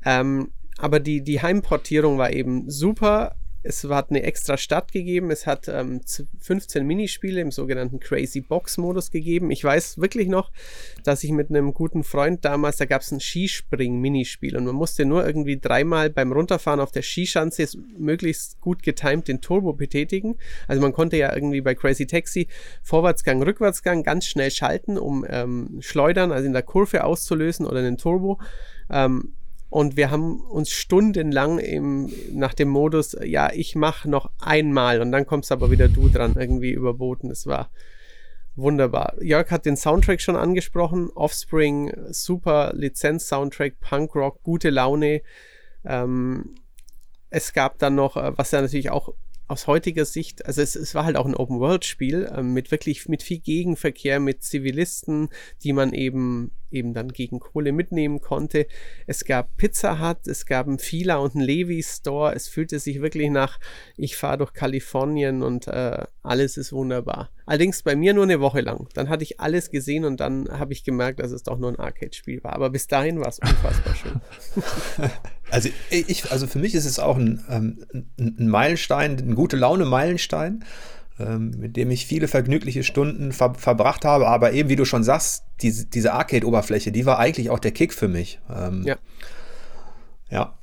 [0.05, 3.37] Ähm, aber die, die Heimportierung war eben super
[3.67, 5.31] es hat eine extra Stadt gegeben.
[5.31, 6.01] Es hat ähm,
[6.39, 9.51] 15 Minispiele im sogenannten Crazy Box Modus gegeben.
[9.51, 10.53] Ich weiß wirklich noch,
[11.05, 15.05] dass ich mit einem guten Freund damals, da gab es ein Skispring-Minispiel und man musste
[15.05, 17.67] nur irgendwie dreimal beim Runterfahren auf der Skischanze
[17.99, 20.37] möglichst gut getimt den Turbo betätigen.
[20.69, 22.49] Also man konnte ja irgendwie bei Crazy Taxi
[22.83, 27.99] Vorwärtsgang, Rückwärtsgang ganz schnell schalten, um ähm, Schleudern, also in der Kurve auszulösen oder den
[27.99, 28.39] Turbo.
[28.91, 29.35] Ähm,
[29.69, 35.13] und wir haben uns stundenlang im, nach dem Modus, ja, ich mache noch einmal und
[35.13, 37.31] dann kommst aber wieder du dran, irgendwie überboten.
[37.31, 37.71] Es war
[38.55, 39.15] wunderbar.
[39.21, 41.11] Jörg hat den Soundtrack schon angesprochen.
[41.15, 45.23] Offspring, super Lizenz-Soundtrack, Punkrock, gute Laune.
[45.85, 46.55] Ähm,
[47.31, 49.13] es gab dann noch, äh, was ja natürlich auch
[49.49, 53.23] aus heutiger Sicht, also es, es war halt auch ein Open-World-Spiel äh, mit wirklich mit
[53.23, 55.29] viel Gegenverkehr, mit Zivilisten,
[55.63, 58.67] die man eben eben dann gegen Kohle mitnehmen konnte.
[59.07, 62.35] Es gab Pizza Hut, es gab einen Fila und einen Levi Store.
[62.35, 63.59] Es fühlte sich wirklich nach,
[63.97, 67.31] ich fahre durch Kalifornien und äh, alles ist wunderbar.
[67.47, 68.89] Allerdings bei mir nur eine Woche lang.
[68.95, 71.79] Dann hatte ich alles gesehen und dann habe ich gemerkt, dass es doch nur ein
[71.79, 72.55] Arcade-Spiel war.
[72.55, 74.21] Aber bis dahin war es unfassbar schön.
[75.51, 77.79] Also ich, also für mich ist es auch ein, ähm,
[78.19, 80.65] ein Meilenstein, ein gute Laune Meilenstein
[81.19, 84.29] ähm, mit dem ich viele vergnügliche Stunden ver verbracht habe.
[84.29, 87.95] Aber eben, wie du schon sagst, diese, diese Arcade-Oberfläche, die war eigentlich auch der Kick
[87.95, 88.41] für mich.
[88.51, 88.97] Ähm, ja.
[90.31, 90.59] Ja.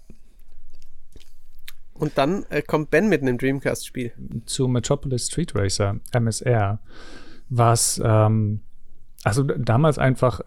[1.94, 4.12] Und dann äh, kommt Ben mit einem Dreamcast-Spiel.
[4.46, 6.80] Zu Metropolis Street Racer, MSR,
[7.50, 8.62] was ähm,
[9.24, 10.42] also damals einfach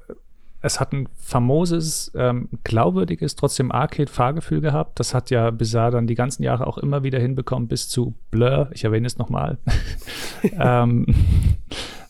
[0.66, 4.98] es hat ein famoses, ähm, glaubwürdiges, trotzdem Arcade-Fahrgefühl gehabt.
[4.98, 8.68] Das hat ja Bizarre dann die ganzen Jahre auch immer wieder hinbekommen, bis zu Blur.
[8.72, 9.58] Ich erwähne es nochmal.
[10.42, 11.06] ähm,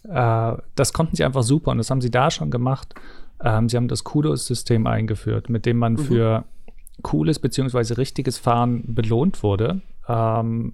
[0.08, 2.94] äh, das konnten sie einfach super und das haben sie da schon gemacht.
[3.44, 5.98] Ähm, sie haben das Kudos-System eingeführt, mit dem man mhm.
[5.98, 6.44] für
[7.02, 7.94] cooles bzw.
[7.94, 9.82] richtiges Fahren belohnt wurde.
[10.08, 10.72] Ähm,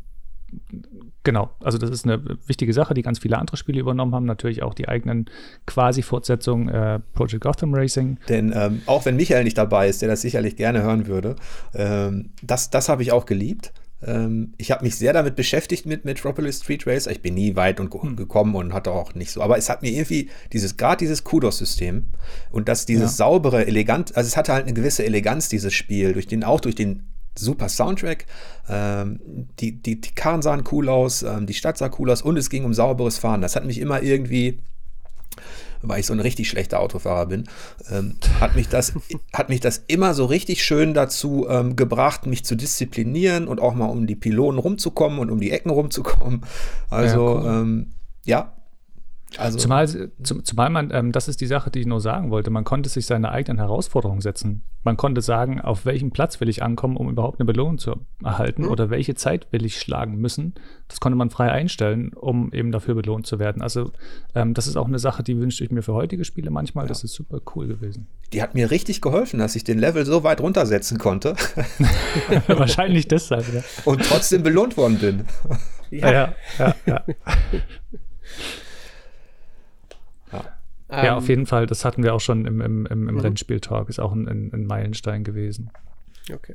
[1.24, 4.26] genau, also das ist eine wichtige Sache, die ganz viele andere Spiele übernommen haben.
[4.26, 5.26] Natürlich auch die eigenen
[5.66, 8.18] Quasi-Fortsetzungen äh, Project Gotham Racing.
[8.28, 11.36] Denn ähm, auch wenn Michael nicht dabei ist, der das sicherlich gerne hören würde,
[11.74, 13.72] ähm, das, das habe ich auch geliebt.
[14.05, 17.11] Ähm, ich habe mich sehr damit beschäftigt mit Metropolis Street Racer.
[17.11, 18.16] Ich bin nie weit und hm.
[18.16, 19.42] gekommen und hatte auch nicht so.
[19.42, 22.07] Aber es hat mir irgendwie dieses, gerade dieses Kudos-System
[22.50, 23.26] und dass dieses ja.
[23.26, 26.74] saubere, elegant, also es hatte halt eine gewisse Eleganz, dieses Spiel, durch den, auch durch
[26.74, 27.05] den
[27.39, 28.26] super Soundtrack.
[28.68, 32.37] Ähm, die, die, die Karren sahen cool aus, ähm, die Stadt sah cool aus und
[32.37, 33.41] es ging um sauberes Fahren.
[33.41, 34.59] Das hat mich immer irgendwie,
[35.83, 37.49] weil ich so ein richtig schlechter Autofahrer bin,
[37.91, 38.93] ähm, hat, mich das,
[39.33, 43.74] hat mich das immer so richtig schön dazu ähm, gebracht, mich zu disziplinieren und auch
[43.74, 46.45] mal um die Pylonen rumzukommen und um die Ecken rumzukommen.
[46.91, 47.62] Also, ja, cool.
[47.62, 47.93] Ähm,
[48.24, 48.57] ja
[49.39, 49.89] Also, zumal,
[50.43, 53.07] zumal man, ähm, das ist die Sache, die ich nur sagen wollte, man konnte sich
[53.07, 54.62] seine eigenen Herausforderungen setzen.
[54.85, 58.62] Man konnte sagen, auf welchem Platz will ich ankommen, um überhaupt eine Belohnung zu erhalten
[58.62, 58.70] mhm.
[58.70, 60.55] oder welche Zeit will ich schlagen müssen.
[60.89, 63.62] Das konnte man frei einstellen, um eben dafür belohnt zu werden.
[63.62, 63.93] Also
[64.35, 66.85] ähm, das ist auch eine Sache, die wünsche ich mir für heutige Spiele manchmal.
[66.85, 66.89] Ja.
[66.89, 68.09] Das ist super cool gewesen.
[68.33, 71.37] Die hat mir richtig geholfen, dass ich den Level so weit runtersetzen konnte.
[72.49, 73.62] Wahrscheinlich deshalb, ja.
[73.85, 75.24] Und trotzdem belohnt worden bin.
[75.91, 76.74] ja, ja, ja.
[76.87, 77.05] ja.
[80.93, 81.66] Ja, auf ähm, jeden Fall.
[81.66, 83.20] Das hatten wir auch schon im, im, im, im mhm.
[83.20, 83.88] Rennspiel-Talk.
[83.88, 85.70] Ist auch ein, ein, ein, Meilenstein gewesen.
[86.32, 86.55] Okay.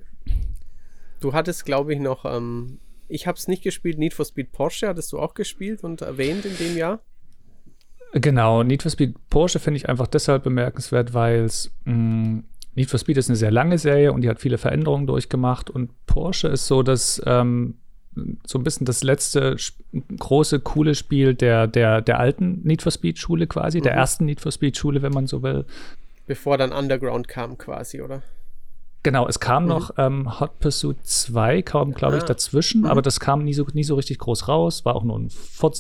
[1.20, 4.88] Du hattest, glaube ich, noch, ähm, ich habe es nicht gespielt, Need for Speed Porsche
[4.88, 7.00] hattest du auch gespielt und erwähnt in dem Jahr?
[8.14, 12.40] Genau, Need for Speed Porsche finde ich einfach deshalb bemerkenswert, weil es mm,
[12.76, 16.06] Need for Speed ist eine sehr lange Serie und die hat viele Veränderungen durchgemacht und
[16.06, 17.80] Porsche ist so, dass ähm,
[18.46, 19.56] so ein bisschen das letzte
[20.20, 23.84] große, coole Spiel der, der, der alten Need for Speed Schule quasi, mhm.
[23.84, 25.66] der ersten Need for Speed Schule, wenn man so will.
[26.26, 28.22] Bevor dann Underground kam quasi, oder?
[29.04, 29.70] Genau, es kam mhm.
[29.70, 32.18] noch ähm, Hot Pursuit 2, kam, glaube ah.
[32.18, 32.88] ich, dazwischen, mhm.
[32.88, 35.30] aber das kam nie so, nie so richtig groß raus, war auch nur, ein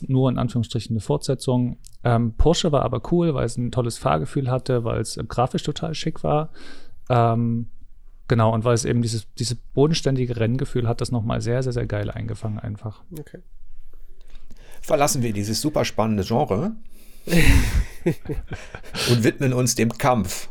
[0.08, 1.78] nur in Anführungsstrichen eine Fortsetzung.
[2.04, 5.64] Ähm, Porsche war aber cool, weil es ein tolles Fahrgefühl hatte, weil es äh, grafisch
[5.64, 6.50] total schick war.
[7.10, 7.68] Ähm,
[8.28, 11.86] Genau, und weil es eben dieses, dieses bodenständige Renngefühl hat, das nochmal sehr, sehr, sehr
[11.86, 13.03] geil eingefangen einfach.
[13.17, 13.39] Okay.
[14.82, 16.75] Verlassen wir dieses super spannende Genre
[19.09, 20.49] und widmen uns dem Kampf.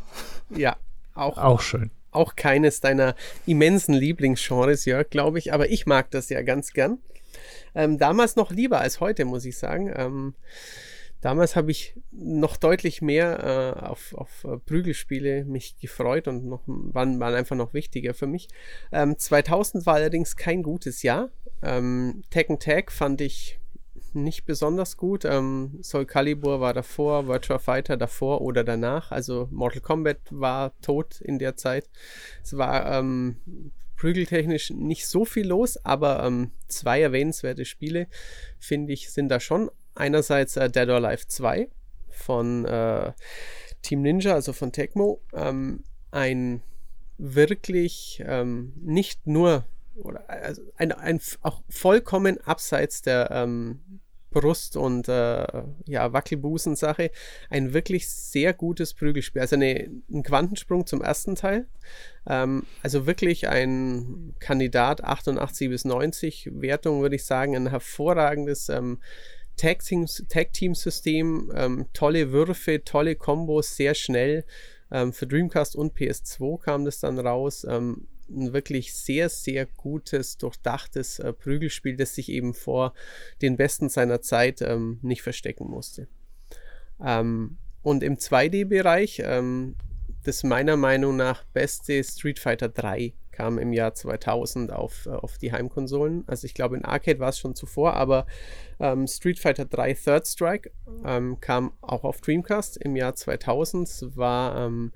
[0.55, 0.75] Ja,
[1.13, 1.37] auch.
[1.37, 1.91] Auch schön.
[2.11, 3.15] Auch keines deiner
[3.45, 6.99] immensen Lieblingsgenres, Jörg, glaube ich, aber ich mag das ja ganz gern.
[7.75, 9.91] Ähm, damals noch lieber als heute, muss ich sagen.
[9.95, 10.33] Ähm,
[11.21, 17.19] damals habe ich noch deutlich mehr äh, auf, auf Prügelspiele mich gefreut und noch, waren,
[17.19, 18.47] waren einfach noch wichtiger für mich.
[18.91, 21.29] Ähm, 2000 war allerdings kein gutes Jahr.
[21.61, 23.59] Ähm, Tekken Tag fand ich
[24.13, 25.25] nicht besonders gut.
[25.25, 29.11] Ähm, Soul Calibur war davor, Virtua Fighter davor oder danach.
[29.11, 31.89] Also Mortal Kombat war tot in der Zeit.
[32.43, 33.37] Es war ähm,
[33.95, 38.07] prügeltechnisch nicht so viel los, aber ähm, zwei erwähnenswerte Spiele,
[38.59, 41.69] finde ich, sind da schon einerseits äh, Dead or Alive 2
[42.09, 43.11] von äh,
[43.81, 46.61] Team Ninja, also von Tecmo, ähm, ein
[47.17, 53.79] wirklich ähm, nicht nur oder also ein, ein auch vollkommen abseits der ähm,
[54.29, 57.11] Brust- und äh, ja, Wackelbusen-Sache
[57.49, 59.41] ein wirklich sehr gutes Prügelspiel.
[59.41, 61.65] Also eine, ein Quantensprung zum ersten Teil.
[62.27, 67.55] Ähm, also wirklich ein Kandidat 88 bis 90 Wertung, würde ich sagen.
[67.55, 68.99] Ein hervorragendes ähm,
[69.57, 74.45] Tag-Team-System, ähm, tolle Würfe, tolle Kombos, sehr schnell.
[74.91, 77.65] Ähm, für Dreamcast und PS2 kam das dann raus.
[77.67, 82.93] Ähm, ein wirklich sehr, sehr gutes, durchdachtes äh, Prügelspiel, das sich eben vor
[83.41, 86.07] den Besten seiner Zeit ähm, nicht verstecken musste.
[87.03, 89.75] Ähm, und im 2D-Bereich, ähm,
[90.27, 95.37] das meiner Meinung nach beste Street Fighter 3 kam im Jahr 2000 auf, äh, auf
[95.37, 96.23] die Heimkonsolen.
[96.27, 98.25] Also ich glaube in Arcade war es schon zuvor, aber
[98.79, 100.71] ähm, Street Fighter 3 Third Strike
[101.05, 103.87] ähm, kam auch auf Dreamcast im Jahr 2000.
[103.87, 104.91] Es war ähm,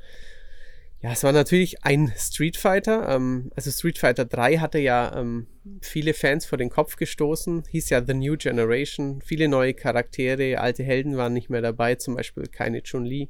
[1.04, 3.10] ja, es war natürlich ein Street Fighter.
[3.10, 5.48] Ähm, also Street Fighter 3 hatte ja ähm,
[5.82, 7.64] viele Fans vor den Kopf gestoßen.
[7.70, 9.22] Hieß ja The New Generation.
[9.24, 13.30] Viele neue Charaktere, alte Helden waren nicht mehr dabei, zum Beispiel keine Chun-Li.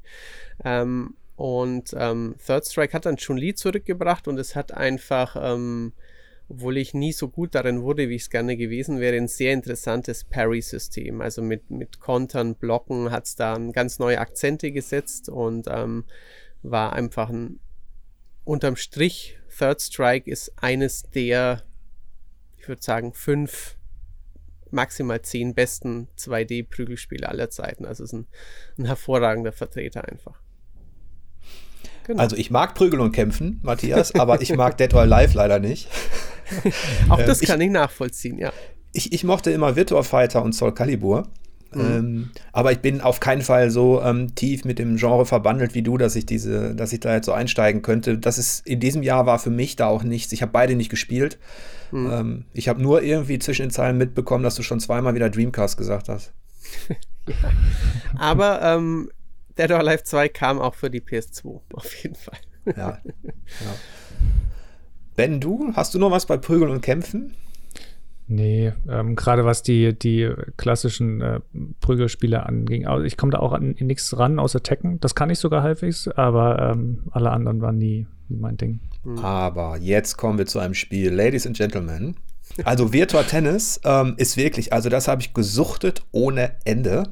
[0.66, 5.92] Ähm, und ähm, Third Strike hat dann Chun-Li zurückgebracht und es hat einfach, ähm,
[6.48, 9.52] obwohl ich nie so gut darin wurde, wie ich es gerne gewesen wäre, ein sehr
[9.52, 11.20] interessantes Parry-System.
[11.20, 16.04] Also mit, mit Kontern, Blocken hat es da ganz neue Akzente gesetzt und ähm,
[16.62, 17.60] war einfach ein
[18.44, 19.40] unterm Strich.
[19.58, 21.64] Third Strike ist eines der,
[22.60, 23.78] ich würde sagen, fünf
[24.70, 27.84] maximal zehn besten 2D-Prügelspiele aller Zeiten.
[27.84, 28.28] Also ist ein,
[28.78, 30.40] ein hervorragender Vertreter einfach.
[32.08, 32.22] Genau.
[32.22, 35.88] Also ich mag Prügeln und Kämpfen, Matthias, aber ich mag Dead or Alive leider nicht.
[37.10, 38.52] Auch das ähm, kann ich, ich nachvollziehen, ja.
[38.94, 41.28] Ich, ich mochte immer Virtua Fighter und Soul Calibur.
[41.74, 41.82] Mhm.
[41.82, 45.82] Ähm, aber ich bin auf keinen Fall so ähm, tief mit dem Genre verbandelt wie
[45.82, 48.18] du, dass ich diese, dass ich da jetzt so einsteigen könnte.
[48.18, 50.34] Das ist in diesem Jahr war für mich da auch nichts.
[50.34, 51.38] Ich habe beide nicht gespielt.
[51.92, 52.12] Mhm.
[52.12, 55.78] Ähm, ich habe nur irgendwie zwischen den Zeilen mitbekommen, dass du schon zweimal wieder Dreamcast
[55.78, 56.34] gesagt hast.
[57.28, 57.36] ja.
[58.18, 59.10] Aber ähm,
[59.58, 62.40] Dead or Alive 2 kam auch für die PS2, auf jeden Fall.
[62.66, 62.74] Ja.
[62.76, 63.02] ja.
[65.16, 67.36] Ben, du, hast du noch was bei Prügeln und Kämpfen?
[68.28, 71.42] Nee, ähm, gerade was die, die klassischen äh,
[71.82, 72.88] Prügelspiele anging.
[72.88, 75.02] Also ich komme da auch an nichts ran, außer Tekken.
[75.02, 78.80] Das kann ich sogar halbwegs, aber ähm, alle anderen waren nie, nie mein Ding.
[79.04, 79.18] Hm.
[79.20, 82.16] Aber jetzt kommen wir zu einem Spiel, Ladies and Gentlemen.
[82.64, 87.12] Also Virtua Tennis ähm, ist wirklich, also das habe ich gesuchtet ohne Ende.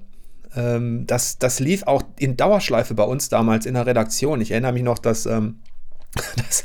[0.56, 4.42] Ähm, das, das lief auch in Dauerschleife bei uns damals in der Redaktion.
[4.42, 5.60] Ich erinnere mich noch, dass, ähm,
[6.36, 6.64] dass,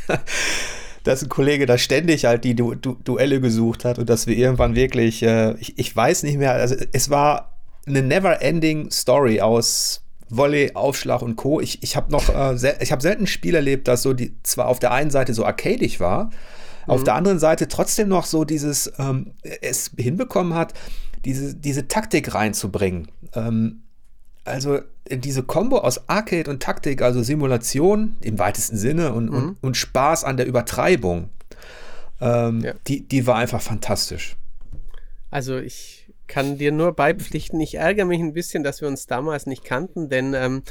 [1.03, 4.37] dass ein Kollege da ständig halt die du du Duelle gesucht hat und dass wir
[4.37, 7.55] irgendwann wirklich, äh, ich, ich weiß nicht mehr, also es war
[7.87, 11.61] eine never-ending Story aus Volley, Aufschlag und Co.
[11.61, 14.35] Ich, ich habe noch, äh, sel ich habe selten ein Spiel erlebt, das so die
[14.43, 16.31] zwar auf der einen Seite so arcadig war, mhm.
[16.87, 20.73] auf der anderen Seite trotzdem noch so dieses ähm, es hinbekommen hat,
[21.25, 23.09] diese, diese Taktik reinzubringen.
[23.35, 23.83] Ähm,
[24.45, 24.81] also
[25.11, 29.37] diese Kombo aus Arcade und Taktik, also Simulation im weitesten Sinne und, mhm.
[29.37, 31.31] und, und, Spaß an der Übertreibung,
[32.21, 32.75] ähm, ja.
[32.87, 34.37] die, die war einfach fantastisch.
[35.31, 37.61] Also ich kann dir nur beipflichten.
[37.61, 40.63] Ich ärgere mich ein bisschen, dass wir uns damals nicht kannten, denn ähm,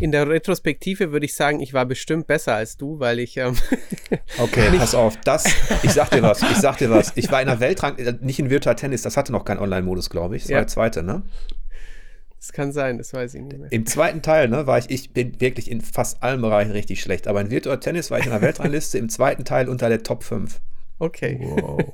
[0.00, 3.36] in der Retrospektive würde ich sagen, ich war bestimmt besser als du, weil ich.
[3.36, 3.56] Ähm,
[4.38, 5.44] okay, pass auf, das,
[5.82, 7.12] ich sag dir was, ich sag dir was.
[7.16, 10.10] Ich war in der Weltrang, äh, nicht in Virtual Tennis, das hatte noch keinen Online-Modus,
[10.10, 10.42] glaube ich.
[10.42, 10.56] Das ja.
[10.56, 11.22] war der zweite, ne?
[12.44, 13.72] Das kann sein, das weiß ich nicht mehr.
[13.72, 17.26] Im zweiten Teil, ne, war ich, ich bin wirklich in fast allen Bereichen richtig schlecht,
[17.26, 20.22] aber in Virtual Tennis war ich in der Weltrangliste im zweiten Teil unter der Top
[20.22, 20.60] 5.
[20.98, 21.38] Okay.
[21.40, 21.80] Wow.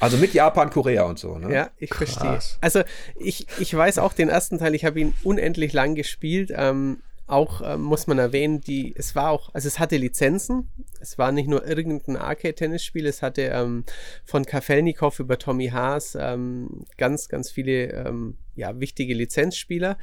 [0.00, 1.54] Also mit Japan, Korea und so, ne?
[1.54, 2.14] Ja, ich Krass.
[2.14, 2.58] verstehe.
[2.60, 2.82] Also
[3.14, 6.52] ich, ich weiß auch den ersten Teil, ich habe ihn unendlich lang gespielt.
[6.52, 10.68] Ähm, auch ähm, muss man erwähnen, die, es war auch, also es hatte Lizenzen.
[11.00, 13.84] Es war nicht nur irgendein Arcade-Tennisspiel, es hatte ähm,
[14.24, 19.98] von Kafelnikov über Tommy Haas ähm, ganz, ganz viele ähm, ja, wichtige Lizenzspieler.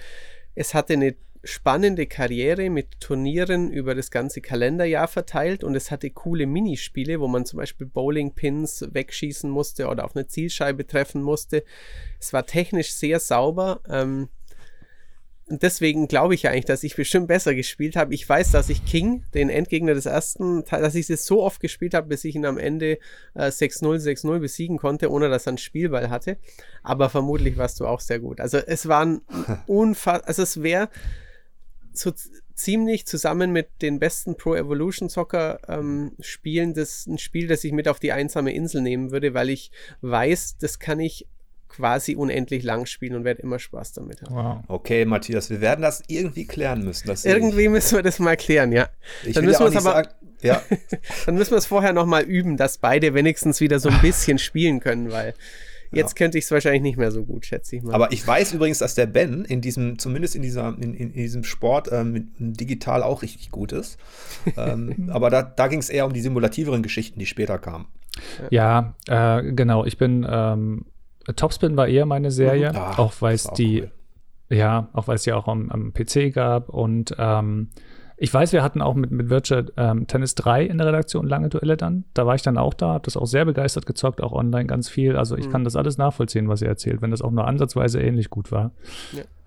[0.55, 6.09] Es hatte eine spannende Karriere mit Turnieren über das ganze Kalenderjahr verteilt und es hatte
[6.09, 11.63] coole Minispiele, wo man zum Beispiel Bowling-Pins wegschießen musste oder auf eine Zielscheibe treffen musste.
[12.19, 13.81] Es war technisch sehr sauber.
[13.89, 14.29] Ähm,
[15.49, 18.13] und deswegen glaube ich eigentlich, dass ich bestimmt besser gespielt habe.
[18.13, 21.95] Ich weiß, dass ich King, den Endgegner des ersten, dass ich es so oft gespielt
[21.95, 22.99] habe, bis ich ihn am Ende
[23.33, 26.37] äh, 6-0, 6-0 besiegen konnte, ohne dass er einen Spielball hatte.
[26.83, 28.39] Aber vermutlich warst du auch sehr gut.
[28.39, 29.21] Also es waren
[29.67, 30.89] unfassbar, also es wäre
[31.93, 32.11] so
[32.55, 37.71] ziemlich zusammen mit den besten Pro Evolution Soccer ähm, Spielen das ein Spiel, das ich
[37.71, 39.71] mit auf die einsame Insel nehmen würde, weil ich
[40.01, 41.27] weiß, das kann ich
[41.69, 44.35] quasi unendlich lang spielen und werde immer Spaß damit haben.
[44.35, 44.63] Wow.
[44.67, 47.07] Okay, Matthias, wir werden das irgendwie klären müssen.
[47.23, 47.69] irgendwie ich.
[47.69, 48.89] müssen wir das mal klären, ja.
[49.23, 50.09] Ich dann müssen wir es aber sagen,
[50.41, 50.61] ja.
[51.25, 54.39] dann müssen wir es vorher noch mal üben, dass beide wenigstens wieder so ein bisschen
[54.39, 55.33] spielen können, weil
[55.91, 56.17] Jetzt ja.
[56.17, 57.93] könnte ich es wahrscheinlich nicht mehr so gut, schätze ich mal.
[57.93, 61.13] Aber ich weiß übrigens, dass der Ben in diesem, zumindest in, dieser, in, in, in
[61.13, 63.97] diesem Sport ähm, digital auch richtig gut ist.
[64.57, 67.87] ähm, aber da, da ging es eher um die simulativeren Geschichten, die später kamen.
[68.51, 69.85] Ja, ja äh, genau.
[69.85, 70.85] Ich bin ähm,
[71.35, 74.57] Topspin war eher meine Serie, Ach, auch weil es die, cool.
[74.57, 77.69] ja, auch weil es ja auch am, am PC gab und ähm,
[78.21, 81.47] ich weiß, wir hatten auch mit, mit Virtual ähm, Tennis 3 in der Redaktion lange
[81.47, 82.03] Duelle dann.
[82.13, 84.89] Da war ich dann auch da, habe das auch sehr begeistert gezockt, auch online ganz
[84.89, 85.15] viel.
[85.15, 85.51] Also ich mhm.
[85.51, 88.71] kann das alles nachvollziehen, was ihr erzählt, wenn das auch nur ansatzweise ähnlich gut war.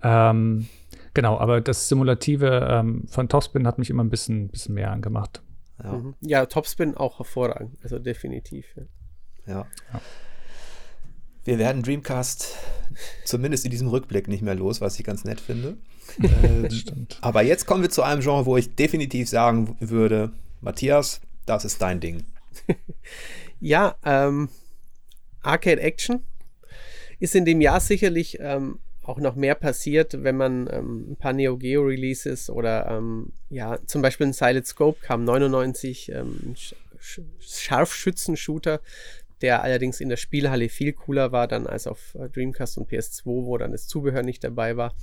[0.01, 0.31] Ja.
[0.31, 0.67] Ähm,
[1.13, 5.43] genau, aber das Simulative ähm, von Topspin hat mich immer ein bisschen, bisschen mehr angemacht.
[5.83, 5.93] Ja.
[5.93, 6.15] Mhm.
[6.21, 8.65] ja, Topspin auch hervorragend, also definitiv.
[8.75, 8.83] ja.
[9.45, 9.67] ja.
[9.93, 10.01] ja.
[11.45, 12.55] Wir werden Dreamcast
[13.25, 15.77] zumindest in diesem Rückblick nicht mehr los, was ich ganz nett finde.
[16.21, 16.69] Äh,
[17.21, 20.31] aber jetzt kommen wir zu einem Genre, wo ich definitiv sagen würde,
[20.61, 22.25] Matthias, das ist dein Ding.
[23.59, 24.49] ja, ähm,
[25.41, 26.23] Arcade Action
[27.19, 31.33] ist in dem Jahr sicherlich ähm, auch noch mehr passiert, wenn man ähm, ein paar
[31.33, 36.75] Neo Geo Releases oder ähm, ja, zum Beispiel ein Silent Scope kam 99, ähm, Sch
[37.41, 38.79] Scharfschützen-Shooter,
[39.43, 43.25] der allerdings in der Spielhalle viel cooler war dann als auf äh, Dreamcast und PS2,
[43.25, 44.95] wo dann das Zubehör nicht dabei war.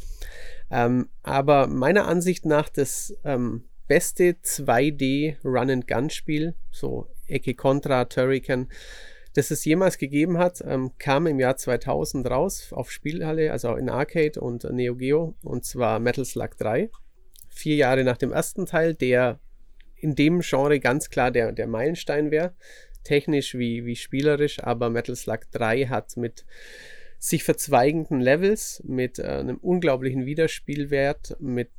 [0.71, 8.69] Ähm, aber meiner Ansicht nach das ähm, beste 2D Run-and-Gun-Spiel, so Ecke Contra, Turrican,
[9.35, 13.91] das es jemals gegeben hat, ähm, kam im Jahr 2000 raus auf Spielhalle, also in
[13.91, 16.89] Arcade und Neo Geo, und zwar Metal Slug 3.
[17.51, 19.39] Vier Jahre nach dem ersten Teil, der
[19.97, 22.55] in dem Genre ganz klar der, der Meilenstein wäre
[23.05, 26.45] technisch wie, wie spielerisch, aber Metal Slug 3 hat mit
[27.19, 31.71] sich verzweigenden Levels, mit äh, einem unglaublichen Wiederspielwert, mit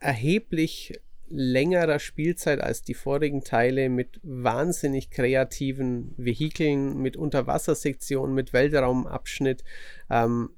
[0.00, 1.00] erheblich
[1.30, 9.64] längerer Spielzeit als die vorigen Teile, mit wahnsinnig kreativen Vehikeln, mit Unterwassersektionen, mit Weltraumabschnitt.
[10.10, 10.50] Ähm,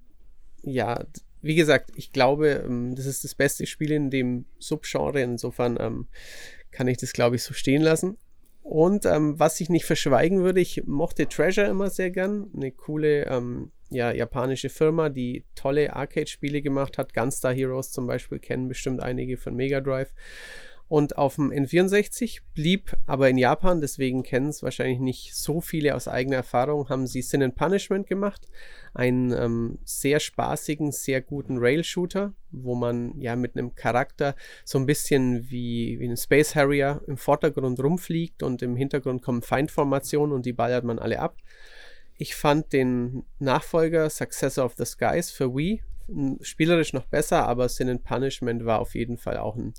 [0.63, 1.05] ja,
[1.43, 5.21] wie gesagt, ich glaube, ähm, das ist das beste Spiel in dem Subgenre.
[5.21, 6.07] Insofern ähm,
[6.71, 8.17] kann ich das, glaube ich, so stehen lassen.
[8.63, 12.49] Und ähm, was ich nicht verschweigen würde, ich mochte Treasure immer sehr gern.
[12.55, 17.13] Eine coole ähm, ja, japanische Firma, die tolle Arcade-Spiele gemacht hat.
[17.13, 20.13] Gunstar Heroes zum Beispiel kennen bestimmt einige von Mega Drive.
[20.93, 25.95] Und auf dem N64 blieb aber in Japan, deswegen kennen es wahrscheinlich nicht so viele
[25.95, 28.47] aus eigener Erfahrung, haben sie Sin and Punishment gemacht.
[28.93, 34.37] Einen ähm, sehr spaßigen, sehr guten Rail-Shooter, wo man ja mit einem Charakter
[34.67, 39.41] so ein bisschen wie, wie ein Space Harrier im Vordergrund rumfliegt und im Hintergrund kommen
[39.41, 41.39] Feindformationen und die ballert man alle ab.
[42.19, 45.83] Ich fand den Nachfolger Successor of the Skies für Wii
[46.43, 49.73] spielerisch noch besser, aber Sin and Punishment war auf jeden Fall auch ein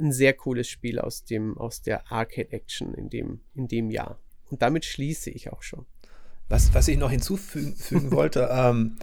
[0.00, 4.18] ein sehr cooles Spiel aus, dem, aus der Arcade Action in dem, in dem Jahr.
[4.50, 5.86] Und damit schließe ich auch schon.
[6.48, 7.76] Was, was ich noch hinzufügen
[8.10, 8.96] wollte, ähm,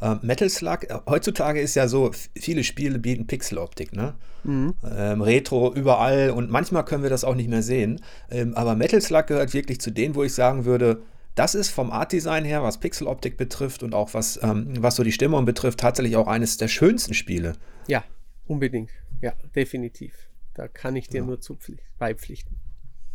[0.00, 4.14] äh, Metal Slug, äh, heutzutage ist ja so, viele Spiele bieten Pixeloptik, ne?
[4.44, 4.74] Mhm.
[4.84, 8.00] Ähm, Retro überall und manchmal können wir das auch nicht mehr sehen.
[8.30, 11.02] Ähm, aber Metal Slug gehört wirklich zu denen, wo ich sagen würde,
[11.34, 15.12] das ist vom Art-Design her, was Pixeloptik betrifft und auch was, ähm, was so die
[15.12, 17.54] Stimmung betrifft, tatsächlich auch eines der schönsten Spiele.
[17.86, 18.04] Ja,
[18.46, 18.90] unbedingt.
[19.20, 20.29] Ja, definitiv.
[20.60, 21.26] Da kann ich dir ja.
[21.26, 21.56] nur zu
[21.98, 22.54] beipflichten.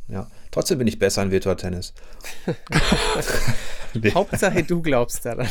[0.08, 1.94] Ja, trotzdem bin ich besser in Virtual Tennis.
[4.16, 5.48] Hauptsache, du glaubst daran.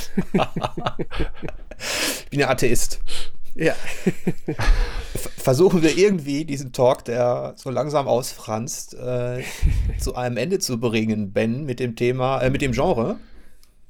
[1.78, 2.98] ich bin ja Atheist.
[3.54, 3.74] Ja.
[5.36, 9.44] Versuchen wir irgendwie diesen Talk, der so langsam ausfranst, äh,
[10.00, 13.20] zu einem Ende zu bringen, Ben, mit dem Thema, äh, mit dem Genre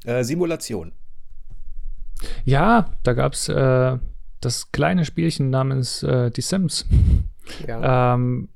[0.05, 0.93] äh, Simulation.
[2.45, 3.97] Ja, da gab es äh,
[4.45, 6.87] das kleine Spielchen namens äh, Die Sims.
[7.67, 8.15] Ja.
[8.15, 8.49] Ähm,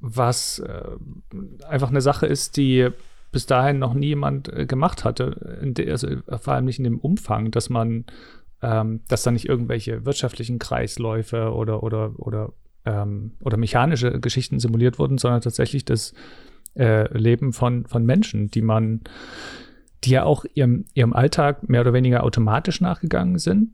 [0.00, 0.82] was äh,
[1.68, 2.88] einfach eine Sache ist, die
[3.32, 5.60] bis dahin noch nie jemand äh, gemacht hatte.
[5.62, 6.08] De, also
[6.40, 8.06] vor allem nicht in dem Umfang, dass man,
[8.62, 12.52] ähm, dass da nicht irgendwelche wirtschaftlichen Kreisläufe oder oder oder
[12.84, 16.14] ähm, oder mechanische Geschichten simuliert wurden, sondern tatsächlich das
[16.76, 19.02] äh, Leben von von Menschen, die man,
[20.02, 23.70] die ja auch ihrem ihrem Alltag mehr oder weniger automatisch nachgegangen sind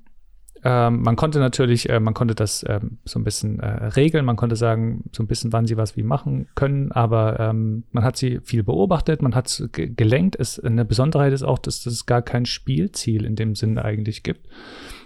[0.68, 4.34] ähm, man konnte natürlich, äh, man konnte das ähm, so ein bisschen äh, regeln, man
[4.34, 8.16] konnte sagen, so ein bisschen, wann sie was wie machen können, aber ähm, man hat
[8.16, 10.34] sie viel beobachtet, man hat es gelenkt.
[10.34, 14.48] Es, eine Besonderheit ist auch, dass es gar kein Spielziel in dem Sinne eigentlich gibt.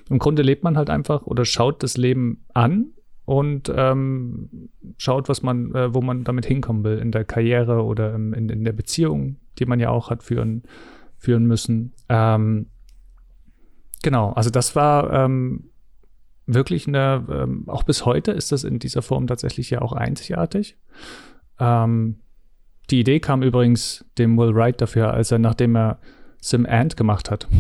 [0.08, 2.92] Im Grunde lebt man halt einfach oder schaut das Leben an
[3.26, 8.14] und ähm, schaut, was man, äh, wo man damit hinkommen will in der Karriere oder
[8.14, 10.62] in, in der Beziehung, die man ja auch hat führen,
[11.18, 11.92] führen müssen.
[12.08, 12.68] Ähm,
[14.02, 15.70] Genau, also das war ähm,
[16.46, 20.76] wirklich eine, ähm, auch bis heute ist das in dieser Form tatsächlich ja auch einzigartig.
[21.58, 22.20] Ähm,
[22.90, 25.98] die Idee kam übrigens dem Will Wright dafür, als er, nachdem er
[26.40, 27.46] Sim Ant gemacht hat.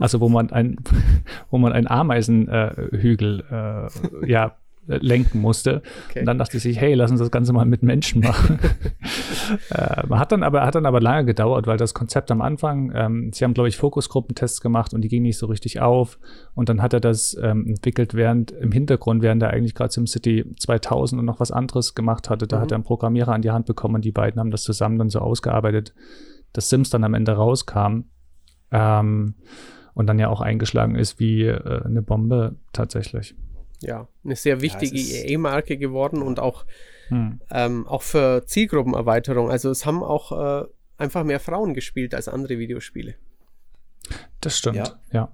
[0.00, 0.76] Also wo man ein,
[1.50, 4.56] wo man einen Ameisenhügel äh, äh, ja
[4.88, 5.82] lenken musste.
[6.08, 6.20] Okay.
[6.20, 8.58] Und dann dachte ich sich, hey, lass uns das Ganze mal mit Menschen machen.
[9.70, 13.30] äh, hat dann aber hat dann aber lange gedauert, weil das Konzept am Anfang, ähm,
[13.32, 16.18] sie haben glaube ich Fokusgruppentests gemacht und die gingen nicht so richtig auf.
[16.54, 20.54] Und dann hat er das ähm, entwickelt, während im Hintergrund, während er eigentlich gerade SimCity
[20.58, 22.60] 2000 und noch was anderes gemacht hatte, da mhm.
[22.62, 25.10] hat er einen Programmierer an die Hand bekommen und die beiden haben das zusammen dann
[25.10, 25.94] so ausgearbeitet,
[26.52, 28.04] dass Sims dann am Ende rauskam.
[28.70, 29.34] Ähm,
[29.94, 33.34] und dann ja auch eingeschlagen ist wie äh, eine Bombe tatsächlich
[33.80, 36.64] ja, eine sehr wichtige ja, EA-Marke geworden und auch,
[37.08, 37.40] hm.
[37.50, 39.50] ähm, auch für Zielgruppenerweiterung.
[39.50, 43.14] Also es haben auch äh, einfach mehr Frauen gespielt als andere Videospiele.
[44.40, 45.00] Das stimmt, ja.
[45.12, 45.32] ja.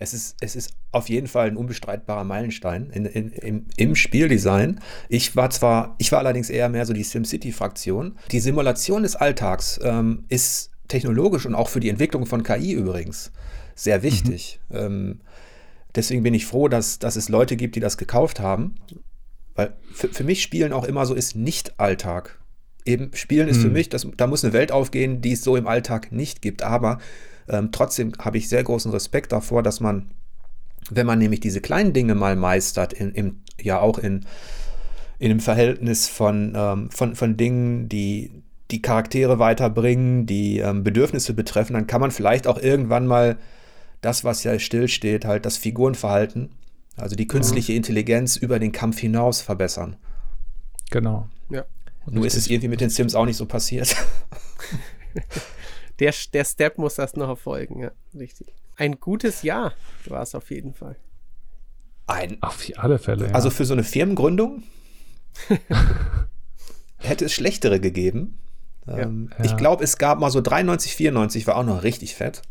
[0.00, 4.80] Es ist, es ist auf jeden Fall ein unbestreitbarer Meilenstein in, in, im, im Spieldesign.
[5.08, 8.16] Ich war zwar, ich war allerdings eher mehr so die SimCity-Fraktion.
[8.30, 13.32] Die Simulation des Alltags ähm, ist technologisch und auch für die Entwicklung von KI übrigens
[13.74, 14.60] sehr wichtig.
[14.68, 14.76] Mhm.
[14.76, 15.20] Ähm,
[15.98, 18.76] Deswegen bin ich froh, dass, dass es Leute gibt, die das gekauft haben.
[19.56, 22.38] Weil für, für mich Spielen auch immer so ist nicht Alltag.
[22.84, 23.62] Eben Spielen ist hm.
[23.64, 26.62] für mich, das, da muss eine Welt aufgehen, die es so im Alltag nicht gibt.
[26.62, 26.98] Aber
[27.48, 30.12] ähm, trotzdem habe ich sehr großen Respekt davor, dass man,
[30.88, 34.24] wenn man nämlich diese kleinen Dinge mal meistert, in, im, ja auch in,
[35.18, 41.34] in einem Verhältnis von, ähm, von, von Dingen, die die Charaktere weiterbringen, die ähm, Bedürfnisse
[41.34, 43.36] betreffen, dann kann man vielleicht auch irgendwann mal
[44.00, 46.50] das, was ja stillsteht, halt das Figurenverhalten,
[46.96, 47.78] also die künstliche mhm.
[47.78, 49.96] Intelligenz über den Kampf hinaus verbessern.
[50.90, 51.28] Genau.
[51.50, 51.64] Ja.
[52.06, 53.94] Nur ist es irgendwie mit den Sims auch nicht so passiert.
[55.98, 58.48] der, der Step muss erst noch erfolgen, ja, richtig.
[58.76, 59.72] Ein gutes Jahr
[60.06, 60.96] war es auf jeden Fall.
[62.06, 63.28] Ein, auf alle Fälle.
[63.28, 63.34] Ja.
[63.34, 64.62] Also für so eine Firmengründung
[66.98, 68.38] hätte es schlechtere gegeben.
[68.86, 68.98] Ja.
[68.98, 69.44] Ähm, ja.
[69.44, 72.42] Ich glaube, es gab mal so 93, 94 war auch noch richtig fett.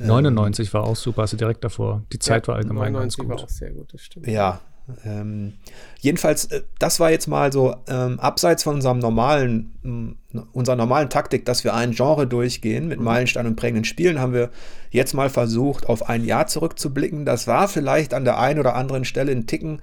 [0.00, 2.02] 99 ähm, war auch super, also direkt davor.
[2.12, 3.38] Die Zeit ja, war allgemein 99 ganz gut.
[3.38, 4.26] war auch sehr gut, das stimmt.
[4.26, 4.60] Ja,
[5.04, 5.54] ähm,
[6.00, 11.08] jedenfalls, äh, das war jetzt mal so ähm, abseits von unserem normalen, äh, unserer normalen
[11.08, 13.04] Taktik, dass wir ein Genre durchgehen mit mhm.
[13.04, 14.50] Meilenstein und prägenden Spielen, haben wir
[14.90, 17.24] jetzt mal versucht, auf ein Jahr zurückzublicken.
[17.24, 19.80] Das war vielleicht an der einen oder anderen Stelle ein Ticken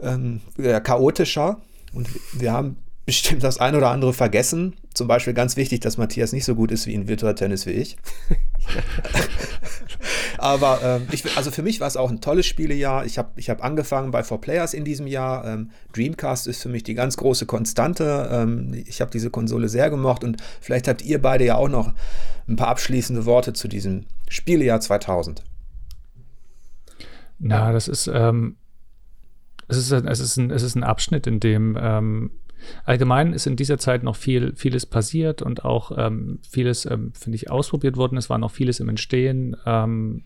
[0.00, 1.60] ähm, chaotischer.
[1.92, 2.76] Und wir haben
[3.10, 4.76] bestimmt das ein oder andere vergessen.
[4.94, 7.72] Zum Beispiel ganz wichtig, dass Matthias nicht so gut ist wie in Virtual Tennis wie
[7.72, 7.96] ich.
[10.38, 13.04] Aber ähm, ich, also für mich war es auch ein tolles Spielejahr.
[13.04, 15.44] Ich habe ich hab angefangen bei 4Players in diesem Jahr.
[15.44, 18.28] Ähm, Dreamcast ist für mich die ganz große Konstante.
[18.30, 21.92] Ähm, ich habe diese Konsole sehr gemocht und vielleicht habt ihr beide ja auch noch
[22.46, 25.42] ein paar abschließende Worte zu diesem Spielejahr 2000.
[27.40, 28.54] Na, das ist, ähm,
[29.66, 32.30] es ist, es ist, ein, es ist ein Abschnitt, in dem ähm,
[32.84, 37.36] allgemein ist in dieser Zeit noch viel, vieles passiert und auch ähm, vieles, ähm, finde
[37.36, 38.16] ich, ausprobiert worden.
[38.16, 39.56] Es war noch vieles im Entstehen.
[39.66, 40.24] Ähm,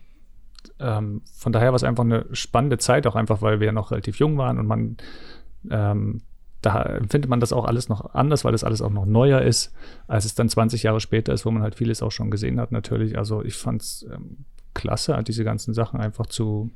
[0.80, 4.18] ähm, von daher war es einfach eine spannende Zeit, auch einfach, weil wir noch relativ
[4.18, 4.96] jung waren und man
[5.70, 6.22] ähm,
[6.64, 9.74] da empfindet man das auch alles noch anders, weil das alles auch noch neuer ist,
[10.06, 12.72] als es dann 20 Jahre später ist, wo man halt vieles auch schon gesehen hat,
[12.72, 13.18] natürlich.
[13.18, 16.70] Also ich fand es ähm, klasse, diese ganzen Sachen einfach zu,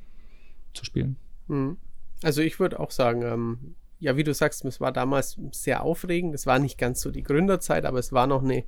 [0.74, 1.16] zu spielen.
[1.47, 1.78] Mhm.
[2.22, 6.35] Also ich würde auch sagen, ja, wie du sagst, es war damals sehr aufregend.
[6.35, 8.65] Es war nicht ganz so die Gründerzeit, aber es war noch eine,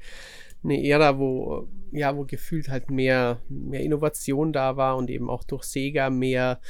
[0.65, 5.45] eine Ära, wo, ja, wo gefühlt halt mehr, mehr Innovation da war und eben auch
[5.45, 6.61] durch Sega mehr,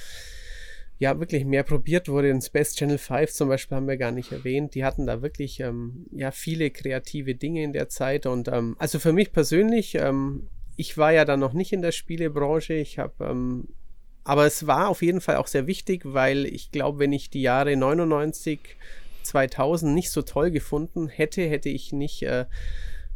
[0.98, 2.28] ja, wirklich mehr probiert wurde.
[2.28, 4.74] In Space Channel 5 zum Beispiel haben wir gar nicht erwähnt.
[4.74, 8.98] Die hatten da wirklich, ähm, ja, viele kreative Dinge in der Zeit und, ähm, also
[8.98, 12.74] für mich persönlich, ähm, ich war ja dann noch nicht in der Spielebranche.
[12.74, 13.68] Ich habe ähm,
[14.30, 17.42] aber es war auf jeden Fall auch sehr wichtig, weil ich glaube, wenn ich die
[17.42, 18.60] Jahre 99,
[19.24, 22.44] 2000 nicht so toll gefunden hätte, hätte ich nicht äh,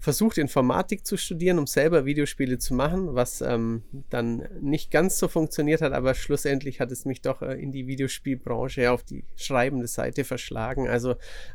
[0.01, 5.29] versucht, Informatik zu studieren, um selber Videospiele zu machen, was ähm, dann nicht ganz so
[5.29, 9.87] funktioniert hat, aber schlussendlich hat es mich doch äh, in die Videospielbranche auf die schreibende
[9.87, 10.89] Seite verschlagen.
[10.89, 11.15] Also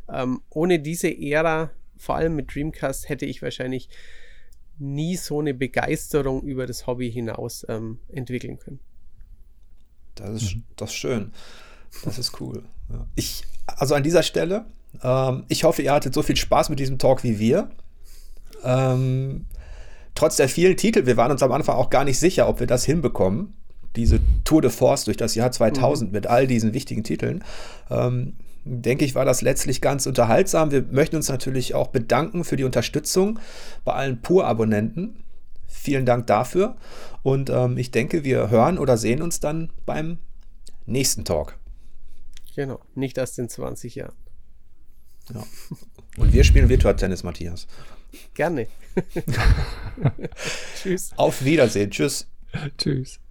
[0.10, 3.90] ähm, ohne diese Ära, vor allem mit Dreamcast, hätte ich wahrscheinlich
[4.78, 8.80] nie so eine Begeisterung über das Hobby hinaus ähm, entwickeln können.
[10.16, 10.64] Das ist, mhm.
[10.76, 11.32] das ist schön.
[12.04, 12.64] Das ist cool.
[12.90, 13.06] Ja.
[13.16, 14.66] Ich, also an dieser Stelle,
[15.04, 17.70] ähm, ich hoffe, ihr hattet so viel Spaß mit diesem Talk wie wir.
[18.64, 19.46] Ähm,
[20.16, 22.68] trotz der vielen Titel, wir waren uns am Anfang auch gar nicht sicher, ob wir
[22.68, 23.54] das hinbekommen.
[23.96, 26.16] Diese Tour de Force durch das Jahr 2000 mhm.
[26.16, 27.44] mit all diesen wichtigen Titeln.
[27.90, 30.72] Ähm, denke ich, war das letztlich ganz unterhaltsam.
[30.72, 33.40] Wir möchten uns natürlich auch bedanken für die Unterstützung
[33.84, 35.24] bei allen Pur-Abonnenten.
[35.82, 36.76] Vielen Dank dafür.
[37.24, 40.20] Und ähm, ich denke, wir hören oder sehen uns dann beim
[40.86, 41.58] nächsten Talk.
[42.54, 44.16] Genau, nicht erst in 20 Jahren.
[45.34, 45.42] Ja.
[46.18, 47.66] Und wir spielen Virtual-Tennis, Matthias.
[48.34, 48.68] Gerne.
[50.82, 51.12] Tschüss.
[51.16, 51.92] Auf Wiedersehen.
[51.92, 52.28] Tschüss.
[52.78, 53.22] Tschüss.